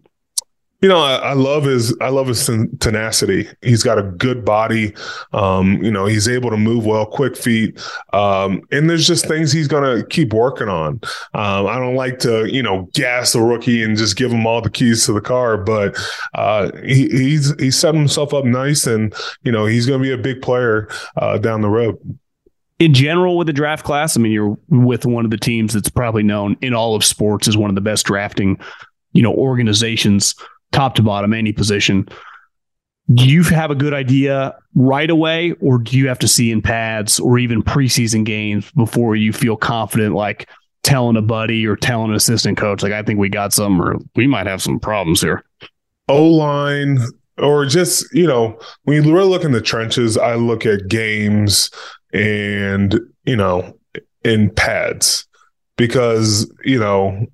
You 0.83 0.91
know, 0.91 0.99
I, 0.99 1.17
I, 1.17 1.33
love 1.33 1.65
his 1.65 1.97
I 2.03 2.11
love 2.11 2.27
his 2.27 2.45
tenacity. 2.81 3.49
He's 3.63 3.83
got 3.83 3.99
a 3.99 4.03
good 4.03 4.45
body. 4.45 4.95
Um, 5.33 5.83
you 5.83 5.91
know, 5.91 6.05
he's 6.05 6.29
able 6.29 6.51
to 6.51 6.59
move 6.59 6.85
well, 6.85 7.07
quick 7.07 7.35
feet. 7.35 7.81
Um, 8.13 8.61
and 8.71 8.89
there's 8.89 9.07
just 9.07 9.27
things 9.27 9.53
he's 9.53 9.69
gonna 9.69 10.05
keep 10.05 10.35
working 10.35 10.69
on. 10.69 11.01
Um, 11.33 11.67
I 11.67 11.79
don't 11.79 11.95
like 11.95 12.19
to, 12.21 12.45
you 12.53 12.63
know, 12.63 12.91
gas 12.93 13.33
the 13.33 13.41
rookie 13.41 13.83
and 13.83 13.97
just 13.97 14.17
give 14.17 14.31
him 14.31 14.47
all 14.47 14.61
the 14.61 14.71
keys 14.71 15.07
to 15.07 15.15
the 15.15 15.21
car, 15.21 15.57
but 15.57 15.97
uh, 16.35 16.71
he, 16.85 17.09
he's 17.09 17.59
he's 17.59 17.79
set 17.79 17.95
himself 17.95 18.35
up 18.35 18.45
nice, 18.45 18.87
and 18.87 19.15
you 19.45 19.53
know, 19.53 19.65
he's 19.65 19.87
gonna 19.87 20.03
be 20.03 20.13
a 20.13 20.19
big 20.19 20.43
player 20.43 20.89
uh, 21.17 21.39
down 21.39 21.63
the 21.63 21.71
road 21.71 21.99
in 22.79 22.93
general 22.93 23.39
with 23.39 23.47
the 23.47 23.53
draft 23.53 23.85
class, 23.85 24.17
I 24.17 24.21
mean, 24.21 24.33
you're 24.33 24.59
with 24.69 25.07
one 25.07 25.25
of 25.25 25.31
the 25.31 25.39
teams 25.39 25.73
that's 25.73 25.89
probably 25.89 26.23
known 26.23 26.57
in 26.61 26.75
all 26.75 26.95
of 26.95 27.05
sports 27.05 27.49
as 27.49 27.57
one 27.57 27.71
of 27.71 27.75
the 27.75 27.81
best 27.81 28.05
drafting, 28.05 28.59
you 29.13 29.23
know, 29.23 29.33
organizations 29.33 30.35
top 30.77 30.95
to 30.95 31.03
bottom, 31.03 31.33
any 31.33 31.53
position. 31.53 32.07
Do 33.15 33.27
you 33.27 33.43
have 33.45 33.71
a 33.71 33.75
good 33.75 33.95
idea 33.95 34.55
right 34.75 35.09
away, 35.09 35.53
or 35.61 35.79
do 35.79 35.97
you 35.97 36.07
have 36.09 36.19
to 36.19 36.29
see 36.29 36.53
in 36.53 36.61
pads 36.61 37.19
or 37.19 37.39
even 37.39 37.63
preseason 37.63 38.25
games 38.25 38.71
before 38.73 39.17
you 39.17 39.33
feel 39.33 39.57
confident, 39.57 40.15
like 40.15 40.51
telling 40.83 41.17
a 41.17 41.23
buddy 41.23 41.67
or 41.67 41.77
telling 41.77 42.11
an 42.11 42.17
assistant 42.17 42.59
coach, 42.59 42.83
like, 42.83 42.93
I 42.93 43.03
think 43.03 43.19
we 43.19 43.29
got 43.29 43.55
some, 43.55 43.81
or 43.81 43.97
we 44.17 44.27
might 44.27 44.47
have 44.47 44.61
some 44.61 44.79
problems 44.79 45.21
here? 45.21 45.43
O 46.09 46.25
line, 46.25 46.99
or 47.39 47.65
just, 47.65 48.05
you 48.13 48.27
know, 48.27 48.59
when 48.85 49.03
you 49.03 49.15
really 49.15 49.29
look 49.29 49.45
in 49.45 49.53
the 49.53 49.63
trenches, 49.63 50.19
I 50.19 50.35
look 50.35 50.67
at 50.67 50.89
games 50.89 51.71
and, 52.13 53.01
you 53.25 53.37
know, 53.37 53.79
in 54.25 54.51
pads 54.51 55.27
because, 55.77 56.53
you 56.65 56.79
know, 56.79 57.27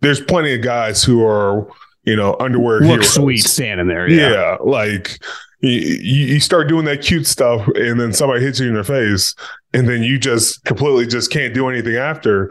there's 0.00 0.20
plenty 0.20 0.54
of 0.54 0.62
guys 0.62 1.02
who 1.02 1.24
are 1.24 1.66
you 2.08 2.16
know, 2.16 2.36
underwear. 2.40 2.80
Look 2.80 2.88
heroes. 2.88 3.14
sweet 3.14 3.38
standing 3.38 3.86
there. 3.86 4.08
Yeah, 4.08 4.30
yeah 4.30 4.56
like 4.60 5.20
you, 5.60 5.70
you 5.70 6.40
start 6.40 6.68
doing 6.68 6.86
that 6.86 7.02
cute 7.02 7.26
stuff, 7.26 7.66
and 7.74 8.00
then 8.00 8.12
somebody 8.12 8.42
hits 8.42 8.60
you 8.60 8.68
in 8.68 8.74
the 8.74 8.84
face, 8.84 9.34
and 9.74 9.88
then 9.88 10.02
you 10.02 10.18
just 10.18 10.64
completely 10.64 11.06
just 11.06 11.30
can't 11.30 11.52
do 11.52 11.68
anything 11.68 11.96
after. 11.96 12.50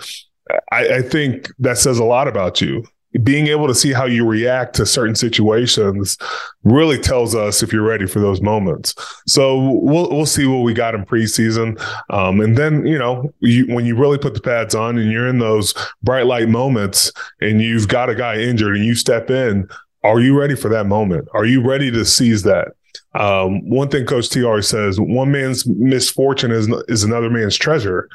I, 0.72 0.98
I 0.98 1.02
think 1.02 1.50
that 1.60 1.78
says 1.78 1.98
a 1.98 2.04
lot 2.04 2.28
about 2.28 2.62
you 2.62 2.86
being 3.24 3.48
able 3.48 3.68
to 3.68 3.76
see 3.76 3.94
how 3.94 4.06
you 4.06 4.26
react 4.26 4.76
to 4.76 4.86
certain 4.86 5.16
situations 5.16 6.18
really 6.64 6.98
tells 6.98 7.34
us 7.34 7.64
if 7.64 7.72
you're 7.72 7.88
ready 7.88 8.06
for 8.06 8.20
those 8.20 8.42
moments. 8.42 8.94
So 9.26 9.58
we'll 9.82 10.10
we'll 10.10 10.26
see 10.26 10.46
what 10.46 10.64
we 10.64 10.74
got 10.74 10.96
in 10.96 11.06
preseason, 11.06 11.80
um, 12.10 12.42
and 12.42 12.58
then 12.58 12.86
you 12.86 12.98
know 12.98 13.32
you, 13.40 13.66
when 13.74 13.86
you 13.86 13.96
really 13.96 14.18
put 14.18 14.34
the 14.34 14.42
pads 14.42 14.76
on 14.76 14.98
and 14.98 15.12
you're 15.12 15.28
in 15.28 15.40
those 15.40 15.74
bright 16.04 16.26
light 16.26 16.50
moments, 16.50 17.12
and 17.42 17.62
you've 17.62 17.88
got 17.88 18.10
a 18.10 18.16
guy 18.16 18.38
injured 18.38 18.76
and 18.76 18.86
you 18.86 18.96
step 18.96 19.30
in, 19.30 19.68
are 20.04 20.20
you 20.20 20.38
ready 20.38 20.56
for 20.56 20.70
that 20.70 20.86
moment? 20.86 21.28
Are 21.34 21.46
you 21.46 21.62
ready 21.62 21.92
to 21.92 22.06
seize 22.06 22.44
that? 22.44 22.70
Um, 23.14 23.68
one 23.70 23.90
thing 23.90 24.06
Coach 24.06 24.30
T 24.30 24.44
always 24.44 24.68
says: 24.68 25.00
one 25.00 25.32
man's 25.32 25.66
misfortune 25.66 26.52
is 26.52 26.68
is 26.88 27.04
another 27.04 27.30
man's 27.30 27.58
treasure. 27.58 28.10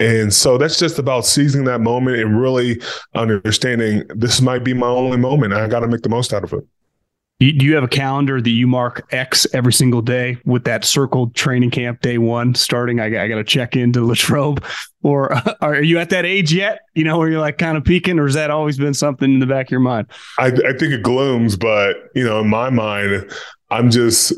And 0.00 0.32
so 0.32 0.58
that's 0.58 0.78
just 0.78 0.98
about 0.98 1.26
seizing 1.26 1.64
that 1.64 1.80
moment 1.80 2.18
and 2.18 2.40
really 2.40 2.80
understanding 3.14 4.04
this 4.10 4.40
might 4.40 4.62
be 4.62 4.72
my 4.72 4.86
only 4.86 5.16
moment. 5.16 5.52
I 5.52 5.66
got 5.66 5.80
to 5.80 5.88
make 5.88 6.02
the 6.02 6.08
most 6.08 6.32
out 6.32 6.44
of 6.44 6.52
it. 6.52 6.66
Do 7.40 7.46
you 7.46 7.76
have 7.76 7.84
a 7.84 7.88
calendar 7.88 8.40
that 8.40 8.50
you 8.50 8.66
mark 8.66 9.06
X 9.12 9.46
every 9.54 9.72
single 9.72 10.02
day 10.02 10.38
with 10.44 10.64
that 10.64 10.84
circled 10.84 11.36
training 11.36 11.70
camp 11.70 12.00
day 12.00 12.18
one 12.18 12.52
starting? 12.56 12.98
I, 12.98 13.06
I 13.06 13.28
got 13.28 13.36
to 13.36 13.44
check 13.44 13.76
into 13.76 14.04
Latrobe, 14.04 14.64
or 15.04 15.32
are 15.60 15.80
you 15.80 16.00
at 16.00 16.10
that 16.10 16.26
age 16.26 16.52
yet? 16.52 16.80
You 16.94 17.04
know, 17.04 17.16
where 17.16 17.28
you're 17.28 17.40
like 17.40 17.56
kind 17.56 17.76
of 17.76 17.84
peaking, 17.84 18.18
or 18.18 18.24
has 18.24 18.34
that 18.34 18.50
always 18.50 18.76
been 18.76 18.92
something 18.92 19.32
in 19.32 19.38
the 19.38 19.46
back 19.46 19.66
of 19.66 19.70
your 19.70 19.78
mind? 19.78 20.08
I, 20.40 20.46
I 20.46 20.72
think 20.72 20.92
it 20.92 21.04
glooms, 21.04 21.54
but 21.54 21.96
you 22.16 22.24
know, 22.24 22.40
in 22.40 22.48
my 22.48 22.70
mind, 22.70 23.30
I'm 23.70 23.92
just 23.92 24.32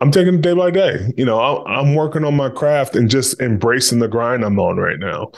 I'm 0.00 0.10
taking 0.10 0.34
it 0.34 0.40
day 0.40 0.54
by 0.54 0.70
day. 0.70 1.12
You 1.16 1.24
know, 1.24 1.64
I'm 1.66 1.94
working 1.94 2.24
on 2.24 2.34
my 2.34 2.48
craft 2.48 2.96
and 2.96 3.10
just 3.10 3.40
embracing 3.40 3.98
the 3.98 4.08
grind 4.08 4.44
I'm 4.44 4.58
on 4.58 4.78
right 4.78 4.98
now. 4.98 5.30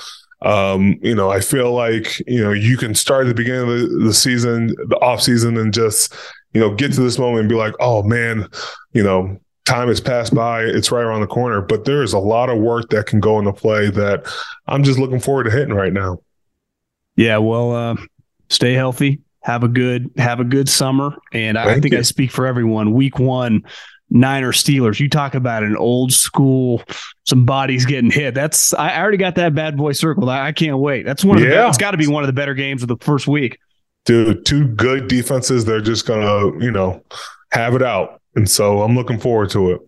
Um, 0.42 0.98
you 1.02 1.14
know, 1.14 1.30
I 1.30 1.40
feel 1.40 1.72
like, 1.72 2.18
you 2.26 2.42
know, 2.42 2.52
you 2.52 2.76
can 2.76 2.94
start 2.94 3.26
at 3.26 3.28
the 3.28 3.34
beginning 3.34 3.62
of 3.62 3.68
the, 3.68 4.04
the 4.06 4.14
season, 4.14 4.74
the 4.88 4.98
off 5.00 5.22
season, 5.22 5.56
and 5.56 5.72
just, 5.72 6.14
you 6.52 6.60
know, 6.60 6.74
get 6.74 6.92
to 6.94 7.00
this 7.00 7.18
moment 7.18 7.40
and 7.40 7.48
be 7.48 7.54
like, 7.54 7.74
oh 7.80 8.02
man, 8.02 8.48
you 8.92 9.02
know, 9.02 9.38
time 9.64 9.88
has 9.88 10.00
passed 10.00 10.34
by. 10.34 10.62
It's 10.62 10.90
right 10.90 11.04
around 11.04 11.20
the 11.20 11.28
corner. 11.28 11.60
But 11.60 11.84
there 11.84 12.02
is 12.02 12.12
a 12.12 12.18
lot 12.18 12.48
of 12.48 12.58
work 12.58 12.90
that 12.90 13.06
can 13.06 13.20
go 13.20 13.38
into 13.38 13.52
play 13.52 13.90
that 13.90 14.26
I'm 14.66 14.82
just 14.82 14.98
looking 14.98 15.20
forward 15.20 15.44
to 15.44 15.50
hitting 15.50 15.74
right 15.74 15.92
now. 15.92 16.18
Yeah. 17.14 17.38
Well, 17.38 17.72
uh, 17.72 17.96
stay 18.48 18.74
healthy. 18.74 19.20
Have 19.42 19.62
a 19.62 19.68
good, 19.68 20.10
have 20.16 20.40
a 20.40 20.44
good 20.44 20.68
summer. 20.68 21.16
And 21.32 21.58
I, 21.58 21.74
I 21.74 21.80
think 21.80 21.92
you. 21.92 21.98
I 21.98 22.02
speak 22.02 22.30
for 22.30 22.46
everyone. 22.46 22.92
Week 22.92 23.18
one, 23.18 23.62
Niner 24.12 24.52
Steelers. 24.52 25.00
You 25.00 25.08
talk 25.08 25.34
about 25.34 25.62
an 25.62 25.76
old 25.76 26.12
school, 26.12 26.82
some 27.24 27.44
bodies 27.44 27.86
getting 27.86 28.10
hit. 28.10 28.34
That's 28.34 28.74
I 28.74 29.00
already 29.00 29.16
got 29.16 29.34
that 29.36 29.54
bad 29.54 29.76
boy 29.76 29.92
circled. 29.92 30.28
I, 30.28 30.48
I 30.48 30.52
can't 30.52 30.78
wait. 30.78 31.04
That's 31.04 31.24
one 31.24 31.38
of 31.38 31.44
yeah. 31.44 31.62
the. 31.62 31.68
It's 31.68 31.78
got 31.78 31.92
to 31.92 31.96
be 31.96 32.06
one 32.06 32.22
of 32.22 32.26
the 32.26 32.34
better 32.34 32.54
games 32.54 32.82
of 32.82 32.88
the 32.88 32.98
first 32.98 33.26
week. 33.26 33.58
Dude, 34.04 34.44
two 34.44 34.68
good 34.68 35.08
defenses. 35.08 35.64
They're 35.64 35.80
just 35.80 36.06
gonna 36.06 36.58
you 36.62 36.70
know 36.70 37.02
have 37.52 37.74
it 37.74 37.82
out, 37.82 38.20
and 38.36 38.48
so 38.48 38.82
I'm 38.82 38.94
looking 38.94 39.18
forward 39.18 39.50
to 39.50 39.72
it. 39.72 39.80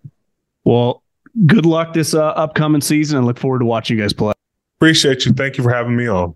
Well, 0.63 1.03
good 1.45 1.65
luck 1.65 1.93
this 1.93 2.13
uh, 2.13 2.23
upcoming 2.29 2.81
season, 2.81 3.17
and 3.17 3.27
look 3.27 3.37
forward 3.37 3.59
to 3.59 3.65
watching 3.65 3.97
you 3.97 4.03
guys 4.03 4.13
play. 4.13 4.33
Appreciate 4.79 5.25
you. 5.25 5.33
Thank 5.33 5.57
you 5.57 5.63
for 5.63 5.71
having 5.71 5.95
me 5.95 6.07
on. 6.07 6.35